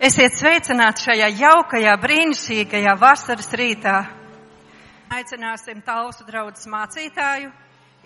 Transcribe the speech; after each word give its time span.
Esiet 0.00 0.32
sveicināti 0.32 1.02
šajā 1.04 1.26
jaukajā, 1.36 1.90
brīnišķīgajā 2.00 2.94
vasaras 2.96 3.50
rītā. 3.52 3.98
Aicināsim 5.12 5.82
tausu 5.84 6.24
draudzes 6.24 6.64
mācītāju 6.72 7.50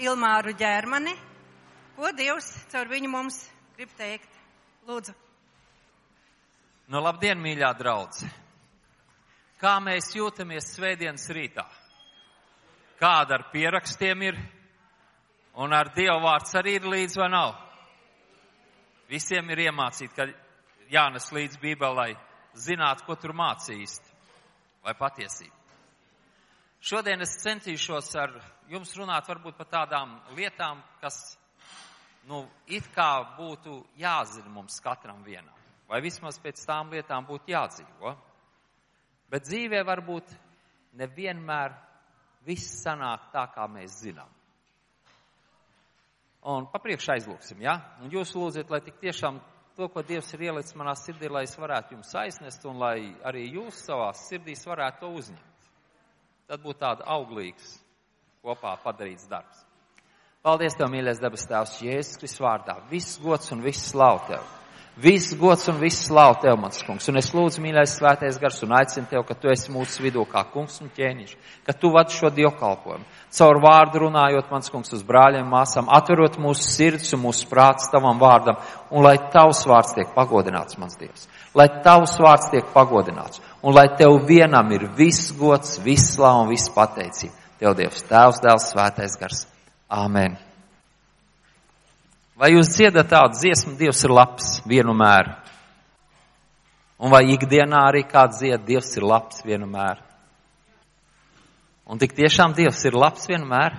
Ilmāru 0.03 0.57
ģermani. 0.59 1.15
Ko 1.95 2.11
Dievs 2.19 2.51
caur 2.73 2.91
viņu 2.91 3.13
mums 3.13 3.39
grib 3.77 3.95
teikt? 3.95 4.27
Lūdzu. 4.91 5.15
Nu, 6.91 6.99
labdien, 6.99 7.39
mīļā 7.39 7.71
draudze! 7.79 8.27
Kā 9.63 9.79
mēs 9.79 10.11
jūtamies 10.19 10.75
svētdienas 10.75 11.31
rītā? 11.31 11.63
Kāda 12.99 13.39
ar 13.39 13.51
pierakstiem 13.55 14.31
ir? 14.33 14.47
Un 15.63 15.79
ar 15.79 15.95
Dievu 15.95 16.25
vārds 16.27 16.59
arī 16.59 16.81
ir 16.81 16.91
līdz 16.91 17.21
vai 17.23 17.31
nav? 17.39 17.55
Visiem 19.07 19.55
ir 19.55 19.69
iemācīt, 19.69 20.11
ka 20.11 20.27
jānes 20.93 21.31
līdz 21.33 21.59
Bībelai, 21.63 22.15
zināt, 22.55 23.03
ko 23.07 23.17
tur 23.19 23.35
mācīst, 23.37 24.05
vai 24.85 24.95
patiesība. 24.99 25.57
Šodien 26.85 27.25
es 27.25 27.39
centīšos 27.41 28.11
ar 28.21 28.35
jums 28.69 28.93
runāt 28.99 29.29
varbūt 29.29 29.57
par 29.57 29.69
tādām 29.73 30.19
lietām, 30.37 30.83
kas, 31.01 31.17
nu, 32.29 32.45
it 32.69 32.91
kā 32.93 33.37
būtu 33.39 33.79
jāzina 33.97 34.53
mums 34.53 34.77
katram 34.85 35.23
vienam, 35.25 35.55
vai 35.89 36.03
vismaz 36.05 36.37
pēc 36.43 36.61
tām 36.69 36.93
lietām 36.93 37.25
būtu 37.29 37.55
jādzīvo. 37.55 38.13
Bet 39.33 39.49
dzīvē 39.49 39.81
varbūt 39.89 40.37
nevienmēr 41.01 41.73
viss 42.45 42.83
sanāk 42.85 43.31
tā, 43.33 43.47
kā 43.55 43.65
mēs 43.73 44.03
zinām. 44.05 44.29
Un 46.45 46.67
papriekš 46.69 47.09
aizlūksim, 47.15 47.63
ja? 47.65 47.79
Un 48.05 48.13
jūs 48.13 48.35
lūdziet, 48.37 48.69
lai 48.69 48.83
tik 48.85 49.01
tiešām 49.01 49.41
to, 49.77 49.89
ko 49.89 50.03
Dievs 50.07 50.31
ir 50.35 50.47
ielicis 50.49 50.77
manā 50.79 50.95
sirdī, 50.99 51.29
lai 51.31 51.45
es 51.49 51.55
varētu 51.59 51.97
jums 51.97 52.15
aiznest 52.19 52.65
un 52.71 52.79
lai 52.83 52.99
arī 53.27 53.49
jūs 53.57 53.83
savā 53.87 54.13
sirdīs 54.19 54.65
varētu 54.67 55.05
to 55.05 55.13
uzņemt. 55.21 55.71
Tad 56.49 56.63
būtu 56.63 56.81
tāda 56.81 57.07
auglīgs 57.15 57.79
kopā 58.45 58.77
padarīts 58.85 59.29
darbs. 59.31 59.65
Paldies 60.45 60.77
Tev, 60.77 60.91
mīļais 60.93 61.23
debes 61.23 61.47
Tēvs, 61.49 61.79
Jēzus 61.81 62.19
Kristus 62.21 62.43
vārdā. 62.45 62.77
Viss 62.91 63.17
gods 63.23 63.53
un 63.55 63.63
viss 63.65 63.91
slav 63.95 64.27
Tev. 64.29 64.45
Viss 64.97 65.35
gods 65.35 65.67
un 65.69 65.81
viss 65.83 66.05
slav 66.07 66.37
Tev, 66.39 66.55
mans 66.63 66.79
kungs. 66.87 67.09
Un 67.11 67.19
es 67.19 67.33
lūdzu, 67.35 67.59
mīļais 67.65 67.97
svētais 67.99 68.37
gars, 68.39 68.61
un 68.63 68.77
aicinu 68.79 69.09
Tev, 69.11 69.25
ka 69.27 69.35
Tu 69.35 69.51
esi 69.51 69.73
mūsu 69.75 70.05
vidū 70.05 70.23
kā 70.31 70.45
kungs 70.53 70.79
un 70.85 70.93
ķēniņš, 70.95 71.33
ka 71.67 71.75
Tu 71.75 71.91
vadi 71.91 72.15
šo 72.15 72.31
dievkalpojumu. 72.37 73.03
Caur 73.35 73.61
vārdu 73.65 74.05
runājot, 74.05 74.53
mans 74.55 74.71
kungs, 74.71 74.95
uz 74.95 75.03
brāļiem, 75.03 75.51
māsām, 75.51 75.91
atverot 75.91 76.39
mūsu 76.39 76.69
sirds 76.69 77.11
un 77.19 77.25
mūsu 77.25 77.51
prāts 77.51 77.91
Tavam 77.91 78.23
vārdam, 78.23 78.63
un 78.95 79.03
lai 79.03 79.17
Tavs 79.35 79.67
vārds 79.67 79.99
tiek 79.99 80.15
pagodināts, 80.15 80.79
mans 80.79 80.95
Dievs. 81.01 81.27
Lai 81.59 81.67
Tavs 81.83 82.15
vārds 82.23 82.53
tiek 82.55 82.71
pagodināts, 82.71 83.43
un 83.67 83.75
lai 83.75 83.89
Tev 83.99 84.21
vienam 84.31 84.71
ir 84.79 84.87
viss 84.95 85.35
gods, 85.35 85.81
viss 85.83 86.15
slav 86.15 86.45
un 86.45 86.55
viss 86.55 86.71
pateicība. 86.71 87.35
Tev 87.59 87.75
Dievs, 87.83 88.07
Tēvs, 88.07 88.43
Dēls, 88.47 88.71
Svētais 88.71 89.19
gars. 89.19 89.47
Āmen. 89.91 90.39
Vai 92.35 92.51
jūs 92.51 92.73
dziedat 92.75 93.13
tādu 93.13 93.39
dziesmu, 93.39 93.77
Dievs 93.79 94.03
ir 94.07 94.11
labs 94.11 94.49
vienmēr? 94.67 95.31
Un 96.99 97.13
vai 97.13 97.23
ikdienā 97.35 97.85
arī 97.91 98.03
kāds 98.11 98.41
dzied, 98.41 98.65
Dievs 98.67 98.91
ir 98.99 99.07
labs 99.07 99.45
vienmēr? 99.47 100.01
Un 101.87 102.01
tik 102.01 102.15
tiešām 102.17 102.57
Dievs 102.57 102.81
ir 102.89 102.97
labs 102.99 103.29
vienmēr? 103.31 103.77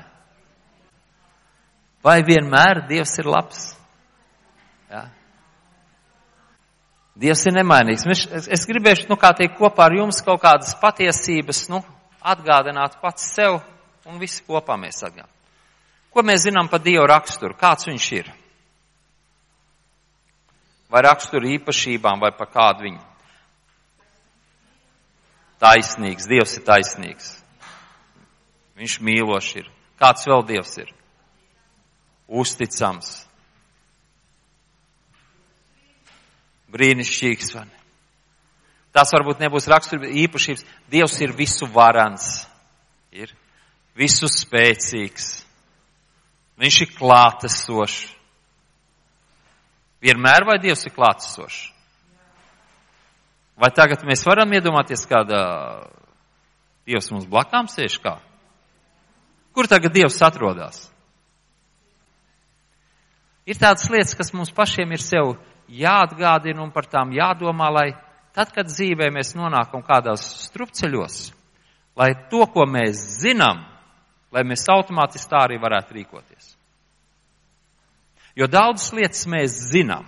Vai 2.05 2.21
vienmēr 2.23 2.85
Dievs 2.87 3.17
ir 3.19 3.27
labs? 3.27 3.65
Jā. 4.93 5.03
Dievs 7.19 7.43
ir 7.49 7.57
nemainīgs. 7.57 8.07
Es, 8.07 8.47
es 8.47 8.65
gribēšu, 8.69 9.09
nu, 9.11 9.19
kā 9.19 9.33
teikt, 9.35 9.57
kopā 9.59 9.89
ar 9.89 9.97
jums 9.97 10.21
kaut 10.23 10.43
kādas 10.43 10.75
patiesības, 10.79 11.65
nu, 11.73 11.81
atgādināt 12.23 13.01
pats 13.03 13.27
sev 13.35 13.59
un 14.07 14.19
visi 14.21 14.43
kopā 14.47 14.79
mēs 14.79 15.03
atgādinām. 15.03 15.31
Ko 16.15 16.23
mēs 16.23 16.45
zinām 16.47 16.69
par 16.71 16.79
Dievu 16.79 17.03
raksturu? 17.11 17.57
Kāds 17.59 17.89
viņš 17.89 18.09
ir? 18.15 18.31
Vai 20.91 21.01
raksturu 21.05 21.49
īpašībām, 21.55 22.21
vai 22.21 22.31
par 22.37 22.49
kādu 22.53 22.85
viņu? 22.87 23.01
Taisnīgs, 25.61 26.27
Dievs 26.29 26.57
ir 26.59 26.65
taisnīgs. 26.67 27.31
Viņš 28.75 28.97
mīlošs 29.07 29.53
ir. 29.61 29.69
Kāds 29.99 30.27
vēl 30.27 30.43
Dievs 30.49 30.75
ir? 30.83 30.91
Uzticams. 32.27 33.13
Brīnišķīgs, 36.75 37.53
vai 37.55 37.65
ne? 37.69 37.81
Tas 38.95 39.11
varbūt 39.11 39.41
nebūs 39.43 39.67
rakstura 39.67 40.07
īpašības. 40.07 40.63
Dievs 40.91 41.17
ir 41.23 41.33
visu 41.35 41.67
varans. 41.71 42.45
Ir 43.11 43.31
visu 43.95 44.27
spēcīgs. 44.31 45.31
Viņš 46.59 46.81
ir 46.85 46.93
klātesošs. 46.95 48.14
Vienmēr 50.05 50.45
vai 50.45 50.59
Dievs 50.61 50.85
ir 50.85 50.93
klātesošs? 50.93 51.71
Vai 53.55 53.71
tagad 53.71 54.03
mēs 54.05 54.25
varam 54.27 54.51
iedomāties, 54.53 55.05
kāda 55.09 55.39
Dievs 56.85 57.07
mums 57.13 57.25
blakām 57.31 57.69
sēž 57.71 57.97
kā? 58.03 58.19
Kur 59.55 59.69
tagad 59.71 59.95
Dievs 59.95 60.19
atrodas? 60.27 60.83
Ir 63.45 63.57
tādas 63.61 63.85
lietas, 63.93 64.15
kas 64.17 64.33
mums 64.33 64.51
pašiem 64.53 64.91
ir 64.91 65.01
sev 65.01 65.35
jāatgādina 65.69 66.63
un 66.63 66.73
par 66.73 66.89
tām 66.89 67.13
jādomā, 67.13 67.69
lai 67.71 67.87
tad, 68.35 68.51
kad 68.51 68.67
dzīvē 68.67 69.11
mēs 69.13 69.35
nonākam 69.37 69.85
kādās 69.85 70.25
strupceļos, 70.47 71.29
lai 71.95 72.11
to, 72.29 72.43
ko 72.51 72.65
mēs 72.67 72.99
zinām, 73.21 73.63
lai 74.33 74.43
mēs 74.43 74.65
automātiski 74.69 75.31
tā 75.31 75.45
arī 75.45 75.61
varētu 75.61 75.95
rīkoties. 75.95 76.54
Jo 78.35 78.47
daudzas 78.51 78.91
lietas 78.93 79.23
mēs 79.31 79.55
zinām. 79.71 80.05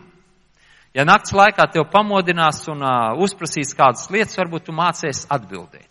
Ja 0.96 1.06
nakts 1.08 1.32
laikā 1.36 1.68
tev 1.72 1.88
pamodinās 1.92 2.64
un 2.72 2.82
uh, 2.84 3.16
uzprasīs 3.22 3.76
kādas 3.78 4.08
lietas, 4.12 4.38
varbūt 4.40 4.68
tu 4.68 4.76
mācies 4.76 5.26
atbildēt. 5.32 5.88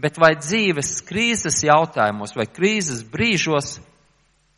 Bet 0.00 0.18
vai 0.20 0.34
dzīves 0.40 1.00
krīzes 1.06 1.60
jautājumos 1.64 2.34
vai 2.36 2.48
krīzes 2.48 3.04
brīžos 3.06 3.78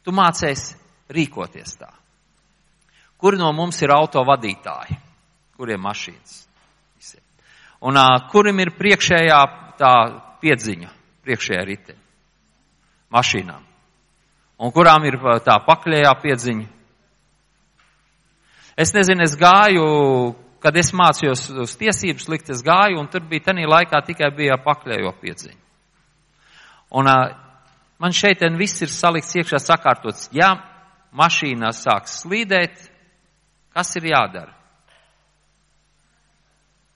tu 0.03 0.15
mācies 0.15 0.73
rīkoties 1.13 1.77
tā? 1.79 1.91
Kur 3.21 3.37
no 3.39 3.53
mums 3.55 3.79
ir 3.83 3.93
auto 3.95 4.25
vadītāji? 4.27 4.99
Kuriem 5.59 5.83
mašīnas? 5.85 6.39
Visiem. 6.99 7.23
Un 7.87 7.99
uh, 8.01 8.17
kurim 8.33 8.65
ir 8.65 8.75
priekšējā 8.79 9.41
tā 9.79 9.95
piedziņa, 10.43 10.91
priekšējā 11.23 11.65
rite? 11.69 11.99
Mašīnām. 13.13 13.63
Un 14.63 14.73
kurām 14.75 15.05
ir 15.07 15.21
tā 15.45 15.61
pakaļējā 15.67 16.21
piedziņa? 16.23 16.82
Es 18.77 18.95
nezinu, 18.95 19.25
es 19.27 19.37
gāju, 19.37 19.85
kad 20.63 20.77
es 20.79 20.93
mācījos 20.97 21.49
uz 21.65 21.75
tiesības 21.77 22.29
likt, 22.33 22.51
es 22.55 22.63
gāju, 22.65 23.01
un 23.01 23.11
tur 23.13 23.25
bija 23.29 23.51
tanī 23.51 23.67
laikā 23.69 24.01
tikai 24.07 24.31
bija 24.37 24.57
pakļējo 24.65 25.13
piedziņa. 25.21 25.61
Un 26.97 27.09
man 28.01 28.17
šeit 28.17 28.45
viss 28.59 28.83
ir 28.85 28.93
salikts 28.93 29.37
iekšā 29.37 29.61
sakārtots. 29.61 30.29
Ja 30.33 30.55
mašīnā 31.17 31.73
sāks 31.77 32.21
slīdēt, 32.23 32.77
kas 33.73 33.97
ir 33.97 34.11
jādara? 34.13 34.53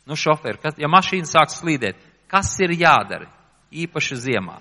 Nu, 0.07 0.15
šoferi, 0.15 0.61
kas, 0.63 0.77
ja 0.79 0.89
mašīna 0.91 1.27
sāk 1.27 1.51
slīdēt, 1.51 1.99
kas 2.31 2.53
ir 2.63 2.77
jādara? 2.79 3.27
Īpaši 3.75 4.19
ziemā. 4.23 4.61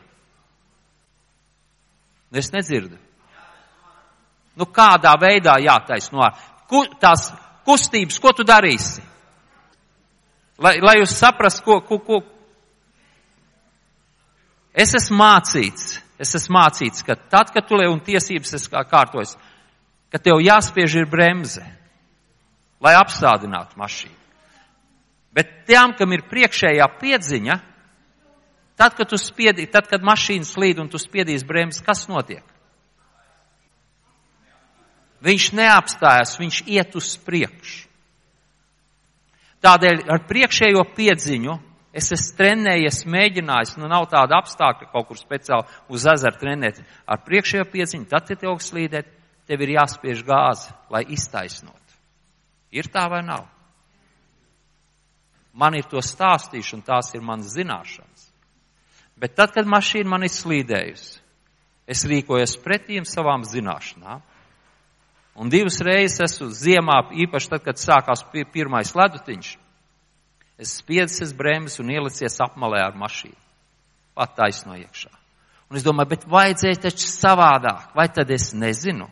Nu, 2.32 2.40
es 2.42 2.50
nedzirdu. 2.52 2.97
Nu, 4.58 4.66
kādā 4.66 5.14
veidā 5.22 5.59
jātaisno? 5.62 6.26
Tās 7.02 7.30
kustības, 7.66 8.20
ko 8.22 8.34
tu 8.36 8.46
darīsi? 8.48 9.03
Lai, 10.62 10.78
lai 10.80 11.00
jūs 11.02 11.17
saprastu, 11.20 11.64
ko, 11.66 11.79
ko, 11.84 12.00
ko. 12.00 12.22
Es 14.76 14.94
esmu 14.96 15.17
mācīts, 15.20 15.97
es 16.20 16.35
esmu 16.35 16.56
mācīts, 16.58 17.03
ka 17.03 17.16
tad, 17.16 17.52
kad 17.56 17.67
tu 17.67 17.79
un 17.79 18.00
tiesības 18.03 18.56
es 18.56 18.67
kā 18.72 18.84
kārtojas, 18.88 19.35
ka 20.12 20.20
tev 20.20 20.40
jāspiež 20.44 20.96
ir 21.02 21.09
bremze, 21.12 21.64
lai 22.79 22.96
apstādinātu 22.96 23.79
mašīnu. 23.79 24.22
Bet 25.35 25.68
tiem, 25.68 25.91
kam 26.00 26.14
ir 26.16 26.23
priekšējā 26.32 26.85
piedziņa, 27.02 27.56
tad, 28.79 28.96
kad 28.96 29.09
tu 29.11 29.20
spiedi, 29.20 29.68
tad, 29.68 29.90
kad 29.91 30.03
mašīna 30.03 30.47
slīd 30.47 30.79
un 30.79 30.88
tu 30.91 31.00
spiedīs 31.00 31.44
bremzi, 31.44 31.84
kas 31.84 32.08
notiek? 32.08 32.54
Viņš 35.25 35.45
neapstājas, 35.57 36.35
viņš 36.37 36.61
iet 36.69 36.95
uz 36.97 37.16
priekšu. 37.25 37.85
Tādēļ 39.66 40.03
ar 40.13 40.22
priekšējo 40.29 40.83
piedziņu 40.93 41.55
es 41.95 42.11
esmu 42.13 42.35
trenējies, 42.37 43.05
mēģinājis, 43.09 43.77
nu 43.81 43.89
nav 43.89 44.05
tāda 44.11 44.37
apstākļa 44.43 44.91
kaut 44.91 45.07
kur 45.09 45.17
speciāli 45.17 45.66
uz 45.89 46.05
ezeru 46.11 46.37
trenēt. 46.41 46.83
Ar 47.07 47.23
priekšējo 47.25 47.66
piedziņu, 47.72 48.05
tad, 48.11 48.29
ja 48.29 48.37
tev 48.37 48.59
slīdēt, 48.61 49.09
tev 49.49 49.63
ir 49.66 49.73
jāspiež 49.79 50.22
gāzi, 50.27 50.75
lai 50.93 51.05
iztaisnot. 51.16 51.97
Ir 52.75 52.91
tā 52.93 53.07
vai 53.09 53.23
nav? 53.25 53.47
Man 55.55 55.77
ir 55.79 55.87
to 55.87 56.03
stāstīšana, 56.03 56.83
tās 56.83 57.13
ir 57.16 57.23
manas 57.23 57.53
zināšanas. 57.55 58.29
Bet 59.16 59.37
tad, 59.37 59.53
kad 59.55 59.66
mašīna 59.72 60.11
man 60.11 60.27
ir 60.27 60.33
slīdējusi, 60.33 61.22
es 61.87 62.03
rīkojos 62.09 62.57
pretīm 62.61 63.07
savām 63.07 63.45
zināšanām. 63.47 64.19
Un 65.35 65.52
divas 65.52 65.82
reizes 65.84 66.22
esmu 66.23 66.47
ziemā, 66.55 67.02
īpaši 67.11 67.52
tad, 67.52 67.64
kad 67.66 67.79
sākās 67.79 68.23
pirmais 68.53 68.93
ledutiņš, 68.96 69.49
es 70.64 70.78
spiedzis 70.79 71.34
brēmas 71.35 71.76
un 71.84 71.91
ielicies 71.91 72.40
apmalē 72.46 72.79
ar 72.85 72.96
mašīnu. 72.96 73.35
Pat 74.16 74.32
taisno 74.37 74.78
iekšā. 74.79 75.11
Un 75.67 75.76
es 75.76 75.84
domāju, 75.84 76.14
bet 76.14 76.23
vajadzēja 76.32 76.85
taču 76.87 77.09
savādāk, 77.09 77.90
vai 77.97 78.08
tad 78.08 78.32
es 78.32 78.53
nezinu? 78.55 79.09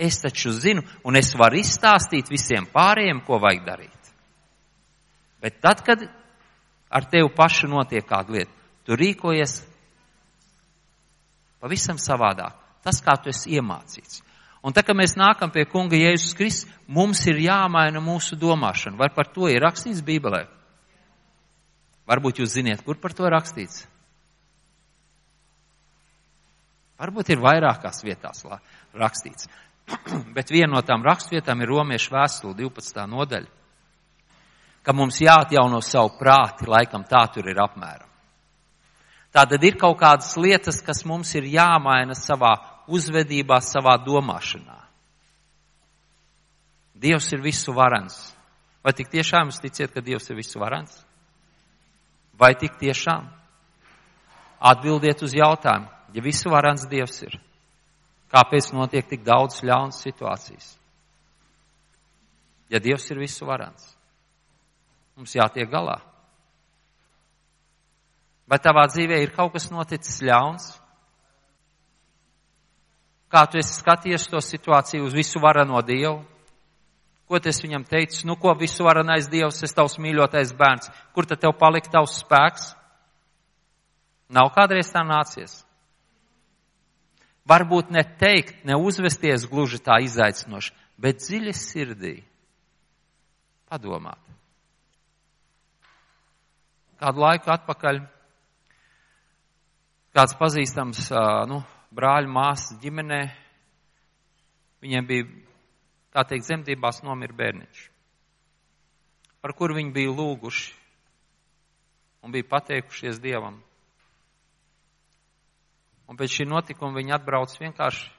Es 0.00 0.22
taču 0.22 0.54
zinu, 0.56 0.82
un 1.04 1.20
es 1.20 1.34
varu 1.36 1.60
izstāstīt 1.60 2.32
visiem 2.32 2.64
pārējiem, 2.72 3.20
ko 3.26 3.36
vajag 3.42 3.66
darīt. 3.66 4.12
Bet 5.44 5.60
tad, 5.60 5.84
kad 5.84 6.08
ar 6.88 7.06
tevi 7.12 7.28
pašu 7.36 7.68
notiek 7.68 8.06
kāda 8.08 8.38
lieta, 8.38 8.52
tu 8.88 8.96
rīkojies 8.96 9.58
pavisam 11.60 12.00
savādāk. 12.00 12.56
Tas, 12.84 13.04
kā 13.04 13.18
tu 13.20 13.30
esi 13.32 13.54
iemācīts. 13.56 14.23
Un 14.64 14.72
tā, 14.72 14.80
kad 14.80 14.96
mēs 14.96 15.12
nākam 15.20 15.50
pie 15.52 15.66
kunga 15.68 15.98
Jēzus 15.98 16.32
Kristus, 16.38 16.68
mums 16.88 17.20
ir 17.28 17.42
jāmaina 17.44 18.00
mūsu 18.00 18.38
domāšana. 18.40 18.96
Vai 18.96 19.10
par 19.12 19.28
to 19.34 19.50
ir 19.52 19.60
rakstīts 19.60 20.00
Bībelē? 20.04 20.46
Varbūt 22.08 22.40
jūs 22.40 22.54
ziniet, 22.56 22.80
kur 22.84 22.96
par 23.00 23.12
to 23.16 23.28
rakstīts. 23.28 23.84
Varbūt 27.00 27.34
ir 27.34 27.42
vairākās 27.44 28.00
vietās 28.06 28.44
rakstīts. 28.96 29.50
Bet 30.36 30.52
viena 30.52 30.72
no 30.76 30.82
tām 30.86 31.04
rakstvietām 31.04 31.60
ir 31.60 31.72
Romiešu 31.72 32.14
vēstule 32.14 32.56
12. 32.56 33.04
nodaļa, 33.10 33.50
ka 34.84 34.96
mums 34.96 35.20
jāatjauno 35.20 35.80
savu 35.84 36.14
prāti, 36.16 36.68
laikam 36.68 37.04
tā 37.08 37.26
tur 37.34 37.48
ir 37.52 37.60
apmēram. 37.60 38.08
Tātad 39.34 39.64
ir 39.66 39.76
kaut 39.76 39.98
kādas 39.98 40.30
lietas, 40.38 40.78
kas 40.86 41.02
mums 41.04 41.32
ir 41.34 41.48
jāmaina 41.50 42.14
savā 42.14 42.54
uzvedībā, 42.88 43.60
savā 43.64 43.96
domāšanā. 44.04 44.80
Dievs 46.94 47.32
ir 47.32 47.42
visu 47.42 47.74
varens. 47.74 48.16
Vai 48.84 48.92
tik 48.92 49.08
tiešām 49.12 49.48
jūs 49.48 49.62
ticiet, 49.62 49.92
ka 49.92 50.02
Dievs 50.04 50.28
ir 50.30 50.38
visu 50.38 50.60
varens? 50.60 50.94
Vai 52.38 52.54
tik 52.58 52.76
tiešām? 52.80 53.26
Atbildiet 54.64 55.22
uz 55.24 55.34
jautājumu, 55.36 55.88
ja 56.14 56.22
visu 56.24 56.52
varens 56.52 56.86
Dievs 56.88 57.20
ir, 57.26 57.36
kāpēc 58.32 58.70
notiek 58.76 59.08
tik 59.08 59.24
daudz 59.26 59.60
ļaunas 59.64 60.00
situācijas? 60.04 60.70
Ja 62.72 62.80
Dievs 62.80 63.10
ir 63.10 63.20
visu 63.20 63.46
varens, 63.48 63.84
mums 65.16 65.34
jātiek 65.36 65.68
galā. 65.70 65.98
Vai 68.48 68.60
tavā 68.60 68.86
dzīvē 68.92 69.20
ir 69.22 69.32
kaut 69.36 69.54
kas 69.56 69.70
noticis 69.72 70.20
ļauns? 70.24 70.72
Kā 73.34 73.48
tu 73.50 73.58
esi 73.58 73.80
skatījies 73.80 74.28
to 74.30 74.38
situāciju 74.38 75.08
uz 75.08 75.14
visu 75.16 75.40
varano 75.42 75.80
Dievu? 75.82 76.20
Ko 77.26 77.40
tu 77.42 77.50
esi 77.50 77.64
viņam 77.64 77.82
teicis? 77.88 78.22
Nu, 78.28 78.36
ko 78.38 78.52
visu 78.54 78.84
varanais 78.86 79.26
Dievs, 79.32 79.58
es 79.66 79.74
tavs 79.74 79.96
mīļotais 79.98 80.52
bērns. 80.54 80.92
Kur 81.16 81.26
tad 81.26 81.40
tev 81.42 81.56
palika 81.58 81.90
tavs 81.96 82.20
spēks? 82.20 82.68
Nav 84.30 84.52
kādreiz 84.54 84.92
tā 84.92 85.02
nācies. 85.02 85.56
Varbūt 87.48 87.90
ne 87.90 88.04
teikt, 88.20 88.62
ne 88.64 88.78
uzvesties 88.78 89.48
gluži 89.50 89.82
tā 89.82 89.98
izaicinoši, 90.06 90.70
bet 90.96 91.20
dziļi 91.20 91.52
sirdī 91.58 92.14
padomāt. 93.68 94.20
Kādu 97.02 97.20
laiku 97.20 97.50
atpakaļ 97.52 98.00
kāds 100.14 100.38
pazīstams, 100.38 101.08
nu, 101.50 101.64
brāļu 101.94 102.30
māsas 102.34 102.78
ģimenē, 102.82 103.20
viņiem 104.84 105.06
bija, 105.08 105.26
tā 106.14 106.24
teikt, 106.28 106.48
zemdībās 106.48 107.02
nomira 107.06 107.36
bērniņš, 107.38 107.84
par 109.44 109.54
kuru 109.56 109.78
viņi 109.78 109.94
bija 109.94 110.14
lūguši 110.14 110.74
un 112.24 112.34
bija 112.34 112.48
pateikušies 112.50 113.20
Dievam. 113.22 113.60
Un 116.08 116.20
pēc 116.20 116.38
šī 116.38 116.48
notikuma 116.48 116.98
viņi 116.98 117.14
atbrauc 117.16 117.52
vienkārši 117.60 118.10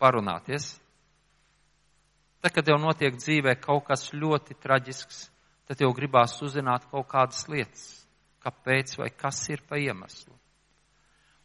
parunāties. 0.00 0.74
Tad, 2.42 2.50
kad 2.52 2.68
jau 2.68 2.76
notiek 2.80 3.16
dzīvē 3.16 3.54
kaut 3.62 3.86
kas 3.86 4.08
ļoti 4.12 4.56
traģisks, 4.60 5.24
tad 5.68 5.80
jau 5.80 5.92
gribās 5.96 6.34
uzzināt 6.44 6.88
kaut 6.90 7.06
kādas 7.12 7.46
lietas, 7.48 7.84
kāpēc 8.42 8.96
vai 8.98 9.12
kas 9.14 9.44
ir 9.52 9.62
pa 9.68 9.78
iemeslu. 9.80 10.34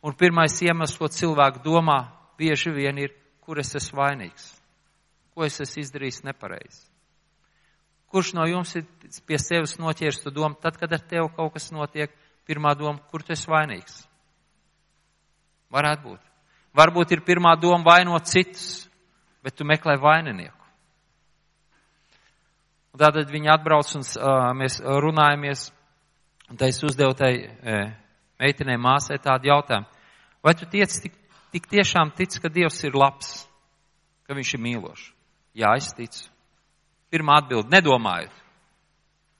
Un 0.05 0.13
pirmais 0.13 0.53
iemesls, 0.61 0.97
ko 0.99 1.09
cilvēki 1.09 1.63
domā, 1.65 2.03
bieži 2.37 2.71
vien 2.73 2.99
ir, 3.01 3.15
kur 3.41 3.59
es 3.59 3.73
esmu 3.79 4.01
vainīgs, 4.01 4.51
ko 5.33 5.45
es 5.47 5.57
esmu 5.63 5.81
izdarījis 5.83 6.23
nepareizi. 6.27 6.83
Kurš 8.07 8.33
no 8.37 8.45
jums 8.47 8.75
ir 8.79 8.85
pie 9.27 9.39
sevis 9.41 9.75
noķēris 9.81 10.21
to 10.23 10.31
domu, 10.31 10.55
tad, 10.61 10.77
kad 10.79 10.93
ar 10.93 11.01
tevi 11.03 11.27
kaut 11.35 11.55
kas 11.57 11.71
notiek, 11.75 12.13
pirmā 12.47 12.71
doma, 12.79 13.01
kur 13.11 13.25
tu 13.25 13.33
esi 13.35 13.49
vainīgs? 13.51 14.05
Varētu 15.73 16.05
būt. 16.05 16.21
Varbūt 16.77 17.15
ir 17.15 17.25
pirmā 17.27 17.57
doma 17.59 17.83
vainot 17.83 18.29
citus, 18.29 18.85
bet 19.43 19.57
tu 19.57 19.67
meklē 19.67 19.97
vaininieku. 19.99 20.55
Un 22.93 23.01
tātad 23.01 23.29
viņi 23.31 23.51
atbrauc 23.51 23.91
un 23.97 24.05
uh, 24.05 24.51
mēs 24.57 24.79
runājamies, 24.81 25.67
un 26.49 26.59
tā 26.59 26.69
es 26.71 26.79
uzdevu 26.85 27.13
tai 27.17 27.33
e, 27.43 27.75
meitenei 28.41 28.77
māsai 28.79 29.19
tādu 29.21 29.49
jautājumu. 29.51 29.87
Vai 30.43 30.53
tu 30.55 30.67
tiec 30.69 30.93
tik, 31.03 31.15
tik 31.51 31.69
tiešām 31.71 32.13
tic, 32.17 32.37
ka 32.41 32.51
Dievs 32.53 32.83
ir 32.87 32.97
labs, 32.97 33.47
ka 34.27 34.35
Viņš 34.37 34.53
ir 34.55 34.63
mīlošs? 34.63 35.05
Jā, 35.57 35.73
es 35.79 35.89
ticu. 35.97 36.27
Pirmā 37.09 37.39
atbilde, 37.41 37.71
nedomājot. 37.73 38.33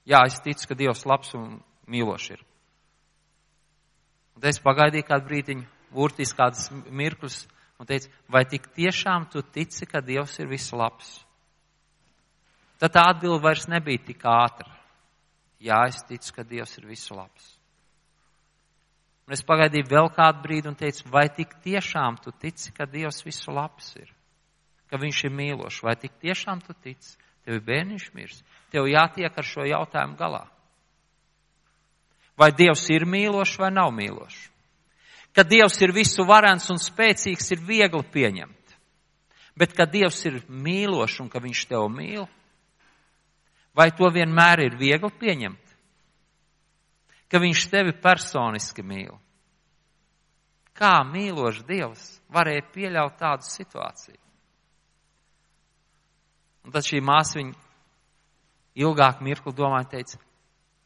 Jā, 0.08 0.24
es 0.26 0.40
ticu, 0.42 0.70
ka 0.70 0.76
Dievs 0.78 1.04
labs 1.06 1.34
un 1.36 1.58
mīlošs 1.86 2.32
ir. 2.34 2.42
Un 4.38 4.46
es 4.48 4.60
pagaidīju 4.62 5.06
kādu 5.06 5.28
brīdiņu, 5.28 5.66
burtiski 5.94 6.38
kādus 6.38 6.68
mirklus, 6.94 7.42
un 7.78 7.86
teicu, 7.86 8.10
vai 8.30 8.44
tik 8.48 8.70
tiešām 8.74 9.28
tu 9.32 9.42
tici, 9.42 9.86
ka 9.86 10.00
Dievs 10.04 10.38
ir 10.40 10.50
visu 10.50 10.78
labs? 10.78 11.18
Tad 12.78 12.94
tā 12.94 13.04
atbilde 13.10 13.42
vairs 13.42 13.66
nebija 13.68 14.04
tik 14.06 14.22
ātra. 14.22 14.70
Jā, 15.58 15.82
es 15.90 16.00
ticu, 16.06 16.32
ka 16.36 16.46
Dievs 16.46 16.76
ir 16.78 16.86
visu 16.86 17.16
labs. 17.18 17.57
Un 19.28 19.36
es 19.36 19.42
pagaidīju 19.44 19.90
vēl 19.90 20.06
kādu 20.16 20.40
brīdi 20.40 20.70
un 20.70 20.76
teicu, 20.80 21.04
vai 21.12 21.26
tik 21.28 21.50
tiešām 21.60 22.16
tu 22.24 22.32
tici, 22.32 22.70
ka 22.72 22.86
Dievs 22.88 23.20
visu 23.26 23.52
labs 23.52 23.90
ir? 24.00 24.08
Ka 24.88 24.96
Viņš 24.96 25.18
ir 25.28 25.34
mīlošs, 25.36 25.82
vai 25.84 25.92
tik 26.00 26.14
tiešām 26.22 26.62
tu 26.64 26.72
tici? 26.72 27.18
Tev 27.44 27.58
ir 27.58 27.66
bērniņš 27.66 28.06
mirs, 28.16 28.38
tev 28.72 28.88
jātiek 28.88 29.28
ar 29.28 29.44
šo 29.44 29.66
jautājumu 29.68 30.16
galā. 30.16 30.46
Vai 32.40 32.48
Dievs 32.56 32.86
ir 32.88 33.04
mīlošs 33.04 33.58
vai 33.60 33.68
nav 33.68 33.92
mīlošs? 33.92 34.46
Ka 35.36 35.44
Dievs 35.44 35.76
ir 35.84 35.92
visu 35.92 36.24
varens 36.24 36.70
un 36.72 36.80
spēcīgs, 36.80 37.52
ir 37.52 37.60
viegli 37.68 38.04
pieņemt. 38.08 38.76
Bet, 39.60 39.76
ka 39.76 39.84
Dievs 39.84 40.24
ir 40.24 40.40
mīlošs 40.48 41.20
un 41.20 41.28
ka 41.28 41.44
Viņš 41.44 41.66
tev 41.68 41.84
mīl, 41.92 42.24
vai 43.76 43.90
to 43.92 44.08
vienmēr 44.08 44.64
ir 44.70 44.80
viegli 44.80 45.12
pieņemt? 45.20 45.67
Ka 47.30 47.40
viņš 47.42 47.64
tevi 47.72 47.94
personiski 48.02 48.84
mīl. 48.84 49.16
Kā 50.78 51.00
mīlošs 51.04 51.64
Dievs 51.66 52.04
varēja 52.32 52.64
pieļaut 52.74 53.18
tādu 53.18 53.46
situāciju? 53.48 54.20
Un 56.68 56.74
tad 56.74 56.86
šī 56.86 57.00
māsa 57.02 57.40
viņa 57.40 57.54
ilgāk 58.78 59.22
mirkli 59.24 59.54
domāja, 59.56 59.88
teica, 59.96 60.20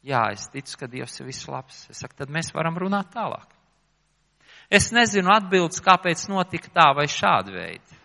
jā, 0.01 0.21
es 0.33 0.47
ticu, 0.53 0.77
ka 0.79 0.89
Dievs 0.89 1.19
ir 1.19 1.27
viss 1.29 1.49
labs. 1.51 1.83
Es 1.91 2.01
saku, 2.01 2.17
tad 2.17 2.31
mēs 2.33 2.53
varam 2.55 2.79
runāt 2.79 3.11
tālāk. 3.13 3.51
Es 4.73 4.89
nezinu 4.95 5.29
atbildes, 5.33 5.83
kāpēc 5.83 6.25
notika 6.31 6.71
tā 6.73 6.87
vai 6.97 7.05
šāda 7.11 7.53
veida. 7.53 7.99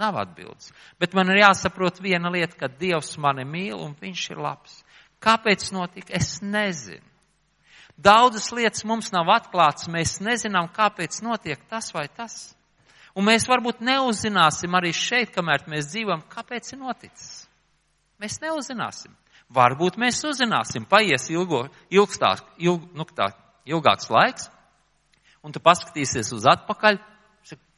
Nav 0.00 0.16
atbildes. 0.22 0.72
Bet 0.98 1.12
man 1.14 1.28
ir 1.30 1.42
jāsaprot 1.42 2.00
viena 2.00 2.32
lieta, 2.32 2.56
ka 2.64 2.70
Dievs 2.80 3.14
mani 3.20 3.44
mīl 3.44 3.76
un 3.76 3.92
viņš 4.00 4.24
ir 4.32 4.40
labs. 4.40 4.78
Kāpēc 5.22 5.68
notika? 5.76 6.16
Es 6.16 6.40
nezinu. 6.42 7.11
Daudzas 7.96 8.50
lietas 8.52 8.84
mums 8.88 9.12
nav 9.12 9.28
atklātas, 9.34 9.88
mēs 9.92 10.18
nezinām, 10.24 10.70
kāpēc 10.74 11.20
notiek 11.22 11.60
tas 11.70 11.92
vai 11.94 12.08
tas. 12.08 12.54
Un 13.14 13.26
mēs 13.28 13.44
varbūt 13.48 13.82
neuzzināsim 13.84 14.72
arī 14.74 14.94
šeit, 14.96 15.34
kamēr 15.34 15.66
mēs 15.68 15.90
dzīvojam, 15.92 16.24
kāpēc 16.32 16.72
ir 16.72 16.80
noticis. 16.80 17.44
Mēs 18.22 18.38
neuzzināsim. 18.40 19.12
Varbūt 19.52 19.98
mēs 20.00 20.22
uzzināsim, 20.24 20.86
paies 20.88 21.28
ilgo, 21.28 21.66
ilgstāk, 21.92 22.40
ilg, 22.64 22.86
nu, 22.96 23.04
tā, 23.04 23.28
ilgāks 23.68 24.08
laiks, 24.08 24.48
un 25.44 25.52
tu 25.52 25.60
paskatīsies 25.60 26.32
uz 26.32 26.46
atpakaļ, 26.48 26.96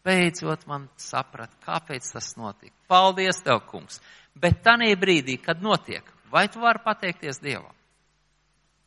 beidzot 0.05 0.67
man 0.69 0.87
saprat, 1.01 1.51
kāpēc 1.65 2.11
tas 2.13 2.35
notika. 2.37 2.77
Paldies 2.93 3.41
tev, 3.43 3.63
kungs! 3.71 4.03
Bet 4.35 4.61
tanī 4.67 4.93
brīdī, 4.99 5.39
kad 5.41 5.63
notiek, 5.63 6.07
vai 6.31 6.47
tu 6.53 6.63
vari 6.63 6.83
pateikties 6.85 7.41
Dievam? 7.43 7.73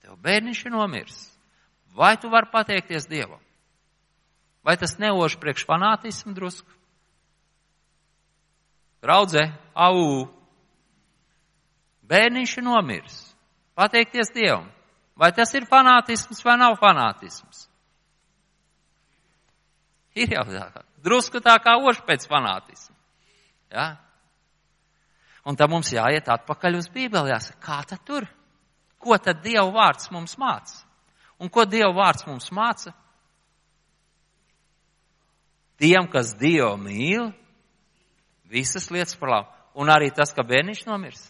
Tev 0.07 0.15
bērniņš 0.23 0.59
ir 0.63 0.71
nomiris. 0.71 1.19
Vai 1.91 2.13
tu 2.15 2.29
vari 2.31 2.47
pateikties 2.47 3.09
Dievam? 3.11 3.41
Vai 4.63 4.77
tas 4.79 4.93
neož 5.01 5.35
priekš 5.35 5.65
fanātismu 5.67 6.31
drusku? 6.31 6.69
Raudzē, 9.03 9.49
au! 9.75 10.29
Bērniņš 12.07 12.53
ir 12.55 12.65
nomiris. 12.69 13.17
Pateikties 13.75 14.31
Dievam. 14.31 14.69
Vai 15.19 15.33
tas 15.35 15.51
ir 15.59 15.67
fanātisms 15.67 16.39
vai 16.45 16.55
nav 16.55 16.77
fanātisms? 16.79 17.65
Ir 20.15 20.37
jau 20.37 20.47
tā, 20.47 20.85
drusku 21.03 21.43
tā 21.43 21.57
kā 21.59 21.75
ož 21.83 21.99
pēc 22.07 22.29
fanātismu. 22.31 22.95
Ja? 23.75 23.97
Un 25.43 25.59
tad 25.59 25.67
mums 25.67 25.91
jāiet 25.91 26.31
atpakaļ 26.31 26.79
uz 26.79 26.87
Bībeli, 26.95 27.35
jāsaka, 27.35 27.59
kā 27.59 27.83
tad 27.91 28.07
tur? 28.07 28.31
Ko 28.97 29.17
tad 29.21 29.43
Dieva 29.43 29.67
vārds 29.73 30.09
mums 30.11 30.37
māca? 30.41 30.83
Un 31.37 31.51
ko 31.53 31.65
Dieva 31.69 31.93
vārds 31.93 32.25
mums 32.27 32.49
māca? 32.51 32.93
Tiem, 35.77 36.07
kas 36.09 36.33
Dievu 36.37 36.73
mīl, 36.81 37.29
visas 38.49 38.89
lietas 38.89 39.17
par 39.19 39.33
labu. 39.33 39.53
Un 39.77 39.91
arī 39.93 40.09
tas, 40.09 40.33
ka 40.33 40.41
bērniņš 40.41 40.87
nomirs. 40.87 41.21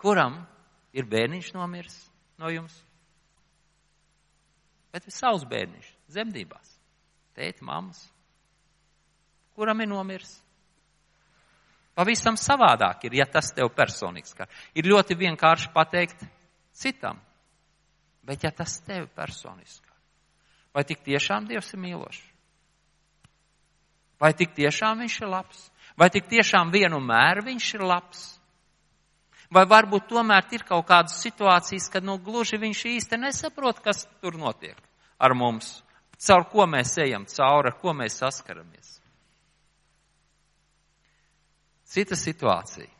Kuram 0.00 0.38
ir 0.96 1.04
bērniņš 1.08 1.50
nomirs 1.56 1.98
no 2.40 2.48
jums? 2.52 2.72
Bet 4.94 5.04
ir 5.10 5.12
savs 5.12 5.44
bērniņš, 5.50 5.90
zemdībās. 6.16 6.72
Tēti, 7.36 7.64
mammas. 7.66 8.00
Kuram 9.58 9.80
ir 9.82 9.90
nomirs? 9.90 10.30
Pavisam 11.94 12.34
savādāk 12.40 13.06
ir, 13.06 13.20
ja 13.20 13.26
tas 13.30 13.52
tev 13.54 13.70
personīgs 13.74 14.34
kā. 14.34 14.48
Ir 14.74 14.88
ļoti 14.90 15.14
vienkārši 15.18 15.70
pateikt 15.74 16.24
citam. 16.74 17.20
Bet 18.24 18.42
ja 18.44 18.50
tas 18.50 18.78
tev 18.80 19.06
personiski, 19.14 19.90
vai 20.72 20.82
tik 20.88 21.02
tiešām 21.04 21.44
Dievs 21.46 21.74
ir 21.74 21.82
mīlošs? 21.82 22.22
Vai 24.20 24.32
tik 24.32 24.54
tiešām 24.56 25.02
viņš 25.04 25.18
ir 25.20 25.28
labs? 25.28 25.66
Vai 26.00 26.08
tik 26.10 26.30
tiešām 26.30 26.72
vienu 26.72 27.02
mēru 27.04 27.44
viņš 27.50 27.68
ir 27.76 27.84
labs? 27.84 28.22
Vai 29.52 29.66
varbūt 29.68 30.08
tomēr 30.08 30.48
ir 30.56 30.64
kaut 30.66 30.86
kādas 30.88 31.20
situācijas, 31.20 31.90
kad 31.92 32.02
nu 32.02 32.16
gluži 32.18 32.56
viņš 32.58 32.84
īsti 32.94 33.20
nesaprot, 33.20 33.82
kas 33.84 34.06
tur 34.22 34.38
notiek 34.40 34.78
ar 35.20 35.34
mums, 35.36 35.82
caur 36.18 36.48
ko 36.50 36.66
mēs 36.66 36.96
ejam 37.04 37.26
cauri, 37.28 37.70
ar 37.70 37.78
ko 37.78 37.92
mēs 37.94 38.18
saskaramies? 38.22 38.98
Cita 41.94 42.16
situācija. 42.18 42.90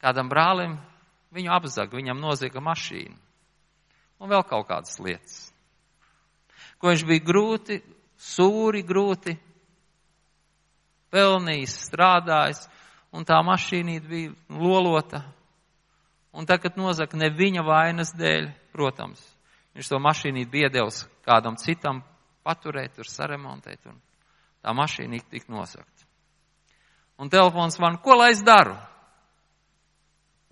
Kādam 0.00 0.30
brālim 0.32 0.78
viņu 1.34 1.52
apzaga, 1.52 1.96
viņam 1.96 2.22
noziega 2.22 2.62
mašīnu. 2.64 3.16
Un 4.22 4.30
vēl 4.30 4.44
kaut 4.48 4.68
kādas 4.70 4.96
lietas. 5.02 5.36
Ko 6.80 6.92
viņš 6.92 7.04
bija 7.08 7.24
grūti, 7.24 7.80
sūri 8.20 8.80
grūti, 8.86 9.34
pelnījis, 11.12 11.76
strādājis, 11.88 12.64
un 13.14 13.26
tā 13.28 13.38
mašīnīte 13.46 14.08
bija 14.10 14.32
lolota. 14.50 15.22
Un 16.34 16.48
tagad 16.50 16.78
nozaka 16.80 17.18
ne 17.20 17.28
viņa 17.30 17.62
vainas 17.66 18.10
dēļ, 18.18 18.48
protams. 18.74 19.20
Viņš 19.74 19.90
to 19.90 20.00
mašīnīti 20.02 20.50
bija 20.50 20.70
devis 20.72 21.04
kādam 21.26 21.58
citam 21.60 22.02
paturēt, 22.46 22.96
tur 22.96 23.08
saremontēt, 23.10 23.86
un 23.90 24.00
tā 24.62 24.74
mašīnīte 24.74 25.30
tika 25.36 25.54
nosakt. 25.54 25.93
Un 27.18 27.30
telefons 27.30 27.78
man, 27.78 27.98
ko 28.02 28.16
lai 28.18 28.32
es 28.34 28.42
daru? 28.42 28.74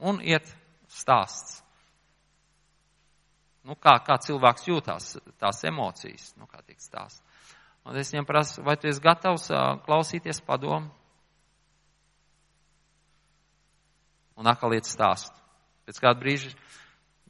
Un 0.03 0.21
iet 0.23 0.47
stāsts. 0.91 1.61
Nu, 3.63 3.77
kā, 3.79 3.95
kā 4.03 4.17
cilvēks 4.19 4.67
jūtās, 4.67 5.13
tās 5.39 5.63
emocijas, 5.69 6.33
nu, 6.39 6.49
kā 6.51 6.63
tiek 6.67 6.81
stāsts. 6.83 7.23
Un 7.87 7.99
es 7.99 8.11
viņam 8.13 8.27
prasu, 8.27 8.63
vai 8.63 8.77
tu 8.79 8.89
esi 8.91 9.03
gatavs 9.03 9.49
klausīties 9.87 10.43
padomu? 10.47 10.91
Un 14.39 14.51
atkal 14.51 14.75
iet 14.75 14.87
stāst. 14.87 15.35
Pēc 15.87 15.99
kāda 16.03 16.19
brīža, 16.19 16.53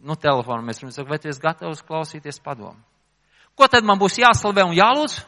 nu, 0.04 0.16
telefonu 0.16 0.64
mēs 0.64 0.80
runājam, 0.84 1.08
vai 1.08 1.20
tu 1.20 1.28
esi 1.32 1.40
gatavs 1.40 1.84
klausīties 1.88 2.40
padomu? 2.44 2.80
Ko 3.56 3.68
tad 3.68 3.84
man 3.84 4.00
būs 4.00 4.20
jāslavē 4.20 4.64
un 4.68 4.76
jālūdz? 4.76 5.20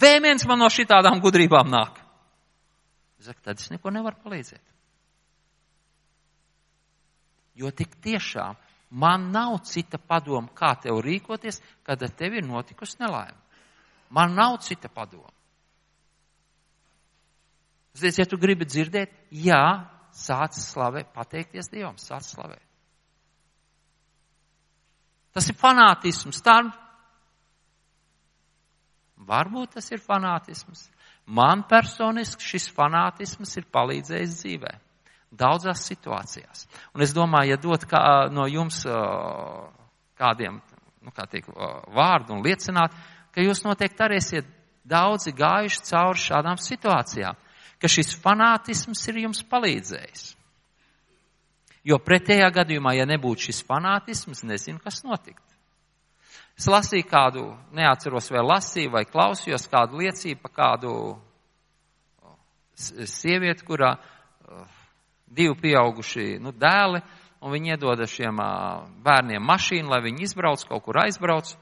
Vēmiens 0.00 0.46
man 0.48 0.62
no 0.62 0.68
šitādām 0.72 1.20
gudrībām 1.20 1.68
nāk. 1.70 1.98
Saku, 3.20 3.42
tad 3.44 3.60
es 3.60 3.68
neko 3.72 3.92
nevaru 3.92 4.16
palīdzēt. 4.24 4.62
Jo 7.60 7.72
tik 7.76 7.98
tiešām 8.00 8.56
man 8.90 9.28
nav 9.34 9.58
cita 9.68 9.98
padoma, 9.98 10.48
kā 10.56 10.72
tev 10.80 11.02
rīkoties, 11.04 11.60
kad 11.84 12.00
tev 12.16 12.38
ir 12.38 12.46
notikusi 12.46 12.96
nelaime. 13.02 13.36
Man 14.10 14.34
nav 14.34 14.56
cita 14.64 14.88
padoma. 14.88 15.28
Ziniet, 17.94 18.22
ja 18.22 18.26
tu 18.26 18.38
gribi 18.38 18.64
dzirdēt, 18.64 19.12
jā, 19.34 19.62
sāc 20.14 20.56
slavēt, 20.56 21.10
pateikties 21.14 21.68
Dievam, 21.70 21.98
sāc 22.00 22.24
slavēt. 22.24 22.62
Tas 25.34 25.46
ir 25.50 25.58
fanātisms. 25.58 26.40
Tā 26.42 26.56
Varbūt 29.28 29.76
tas 29.76 29.90
ir 29.92 30.00
fanātisms. 30.00 30.86
Man 31.30 31.62
personiski 31.68 32.46
šis 32.54 32.70
fanātisms 32.74 33.52
ir 33.60 33.66
palīdzējis 33.72 34.38
dzīvē. 34.40 34.72
Daudzās 35.30 35.84
situācijās. 35.86 36.64
Un 36.94 37.04
es 37.04 37.12
domāju, 37.14 37.52
ja 37.52 37.58
dot 37.60 37.84
kā, 37.86 38.02
no 38.34 38.48
jums 38.50 38.82
kādiem, 40.18 40.58
nu, 41.04 41.12
kā 41.14 41.28
tiek, 41.30 41.46
vārdu 41.94 42.34
un 42.34 42.42
liecināt, 42.44 42.96
ka 43.30 43.44
jūs 43.44 43.62
noteikti 43.62 44.04
arī 44.04 44.18
esat 44.18 44.48
daudzi 44.90 45.32
gājuši 45.36 45.84
cauri 45.86 46.24
šādām 46.24 46.58
situācijām, 46.58 47.38
ka 47.80 47.88
šis 47.88 48.16
fanātisms 48.20 49.06
ir 49.12 49.22
jums 49.26 49.44
palīdzējis. 49.46 50.24
Jo 51.86 52.00
pretējā 52.04 52.50
gadījumā, 52.52 52.96
ja 52.98 53.06
nebūtu 53.08 53.48
šis 53.48 53.62
fanātisms, 53.68 54.42
nezinu, 54.44 54.82
kas 54.82 55.04
notikt. 55.06 55.44
Es 56.60 56.66
lasīju 56.68 57.06
kādu, 57.08 57.42
neatceros 57.72 58.26
vai 58.28 58.42
lasīju 58.44 58.90
vai 58.92 59.06
klausījos 59.08 59.62
kādu 59.72 60.02
liecību 60.02 60.42
par 60.42 60.50
kādu 60.58 60.90
sievieti, 62.76 63.64
kurā 63.64 63.94
divi 65.24 65.54
pieauguši 65.62 66.34
nu, 66.44 66.52
dēli, 66.52 67.00
un 67.40 67.54
viņi 67.54 67.72
iedoda 67.72 68.04
šiem 68.04 68.42
bērniem 69.06 69.46
mašīnu, 69.48 69.88
lai 69.88 70.02
viņi 70.04 70.26
izbrauc, 70.26 70.66
kaut 70.68 70.84
kur 70.84 70.98
aizbrauc. 71.00 71.54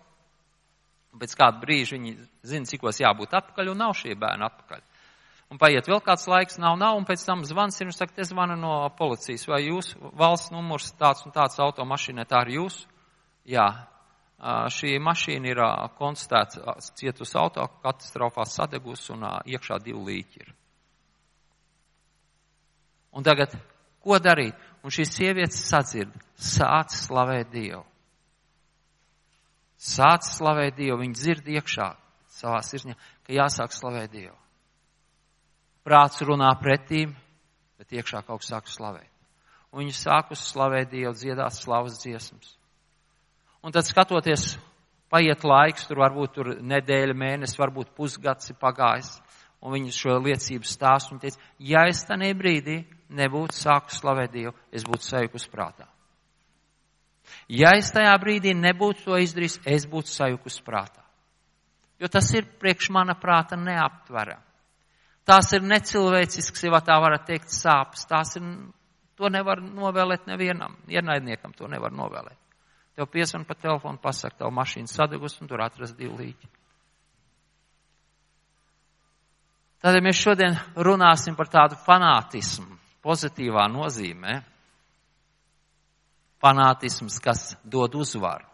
Pēc 1.19 1.35
kāda 1.39 1.63
brīža 1.63 1.95
viņi 1.95 2.17
zina, 2.51 2.67
cikos 2.67 2.99
jābūt 2.99 3.37
atpakaļ, 3.39 3.71
un 3.71 3.79
nav 3.85 3.95
šie 4.01 4.17
bērni 4.19 4.49
atpakaļ. 4.49 4.83
Un 5.55 5.63
paiet 5.63 5.87
vēl 5.87 6.03
kāds 6.05 6.27
laiks, 6.27 6.59
nav, 6.59 6.75
nav, 6.81 6.99
un 6.99 7.07
pēc 7.07 7.23
tam 7.23 7.45
zvans 7.47 7.79
ir, 7.79 7.87
un 7.93 7.95
saka, 7.95 8.17
te 8.19 8.27
zvana 8.27 8.59
no 8.59 8.81
policijas, 8.99 9.47
vai 9.47 9.63
jūs 9.69 9.95
valsts 10.19 10.51
numurs 10.51 10.91
tāds 10.99 11.23
un 11.23 11.39
tāds 11.39 11.63
automašīnai, 11.63 12.27
tā 12.27 12.43
ir 12.49 12.57
jūs? 12.59 12.83
Jā, 13.47 13.69
šī 14.39 14.99
mašīna 15.03 15.51
ir 15.51 15.61
konstatēta 15.99 16.77
cietus 16.95 17.35
auto 17.37 17.65
katastrofā 17.83 18.47
sadegus 18.47 19.09
un 19.11 19.27
iekšā 19.47 19.81
divi 19.83 20.05
līķi 20.11 20.43
ir. 20.45 20.53
Un 23.19 23.25
tagad, 23.27 23.57
ko 24.05 24.19
darīt? 24.23 24.55
Un 24.87 24.95
šīs 24.95 25.11
sievietes 25.17 25.59
sadzird, 25.67 26.13
sāc 26.39 26.95
slavēt 26.95 27.51
Dievu. 27.51 27.83
Sāc 29.79 30.27
slavēt 30.27 30.77
Dievu, 30.79 31.01
viņi 31.03 31.17
dzird 31.19 31.49
iekšā 31.51 31.89
savā 32.39 32.61
sirsniņā, 32.63 32.95
ka 33.27 33.35
jāsāk 33.35 33.75
slavēt 33.75 34.13
Dievu. 34.15 34.37
Prāts 35.83 36.23
runā 36.23 36.51
pretīm, 36.61 37.17
bet 37.79 37.95
iekšā 37.97 38.23
kaut 38.27 38.45
kas 38.45 38.53
sāk 38.53 38.71
slavēt. 38.71 39.11
Un 39.73 39.83
viņi 39.83 39.97
sāk 39.99 40.31
uz 40.35 40.43
slavēt 40.47 40.93
Dievu, 40.93 41.15
dziedāt 41.17 41.57
slavas 41.59 41.99
dziesmas. 42.05 42.58
Un 43.67 43.75
tad 43.75 43.89
skatoties, 43.89 44.53
paiet 45.11 45.45
laiks, 45.45 45.89
tur 45.89 46.03
varbūt 46.05 46.35
tur 46.37 46.53
nedēļa, 46.63 47.17
mēnesis, 47.19 47.59
varbūt 47.59 47.95
pusgads 47.97 48.53
ir 48.53 48.59
pagājis, 48.61 49.17
un 49.65 49.75
viņi 49.75 49.95
šo 49.95 50.19
liecību 50.23 50.69
stāst 50.69 51.13
un 51.13 51.21
teica, 51.23 51.41
ja 51.59 51.87
es 51.91 52.05
tanī 52.07 52.31
brīdī 52.39 52.83
nebūtu 53.11 53.57
sāku 53.57 53.95
slavēt 53.95 54.35
Dievu, 54.35 54.55
es 54.73 54.87
būtu 54.87 55.09
sajukus 55.09 55.49
prātā. 55.51 55.89
Ja 57.49 57.75
es 57.77 57.91
tajā 57.93 58.15
brīdī 58.21 58.55
nebūtu 58.57 59.09
to 59.09 59.19
izdarījis, 59.21 59.59
es 59.67 59.87
būtu 59.89 60.13
sajukus 60.13 60.61
prātā. 60.65 61.03
Jo 61.99 62.09
tas 62.13 62.29
ir 62.37 62.47
priekš 62.61 62.93
mana 62.95 63.17
prāta 63.19 63.59
neaptverami. 63.59 64.45
Tās 65.29 65.51
ir 65.53 65.65
necilvēcisks, 65.67 66.63
ja 66.65 66.81
tā 66.81 66.95
varat 67.03 67.27
teikt, 67.29 67.51
sāpes. 67.53 68.07
Tās 68.09 68.39
ir, 68.39 68.47
to 69.19 69.29
nevar 69.29 69.61
novēlēt 69.61 70.25
nevienam. 70.31 70.79
Ienaidniekam 70.89 71.53
to 71.59 71.69
nevar 71.69 71.93
novēlēt. 71.93 72.39
Tev 72.99 73.07
piesvan 73.07 73.45
pa 73.47 73.55
telefonu, 73.55 74.01
pasaka, 74.03 74.41
tev 74.41 74.51
mašīna 74.51 74.91
sadegus 74.91 75.37
un 75.39 75.47
tur 75.47 75.63
atrast 75.63 75.95
divu 75.95 76.17
līķi. 76.19 76.49
Tādēļ 79.79 80.03
mēs 80.03 80.19
šodien 80.19 80.57
runāsim 80.75 81.37
par 81.39 81.47
tādu 81.53 81.79
fanātismu, 81.85 82.75
pozitīvā 83.07 83.69
nozīmē 83.71 84.41
fanātisms, 86.43 87.21
kas 87.23 87.53
dod 87.63 87.95
uzvaru. 87.95 88.51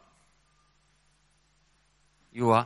Jo 2.36 2.60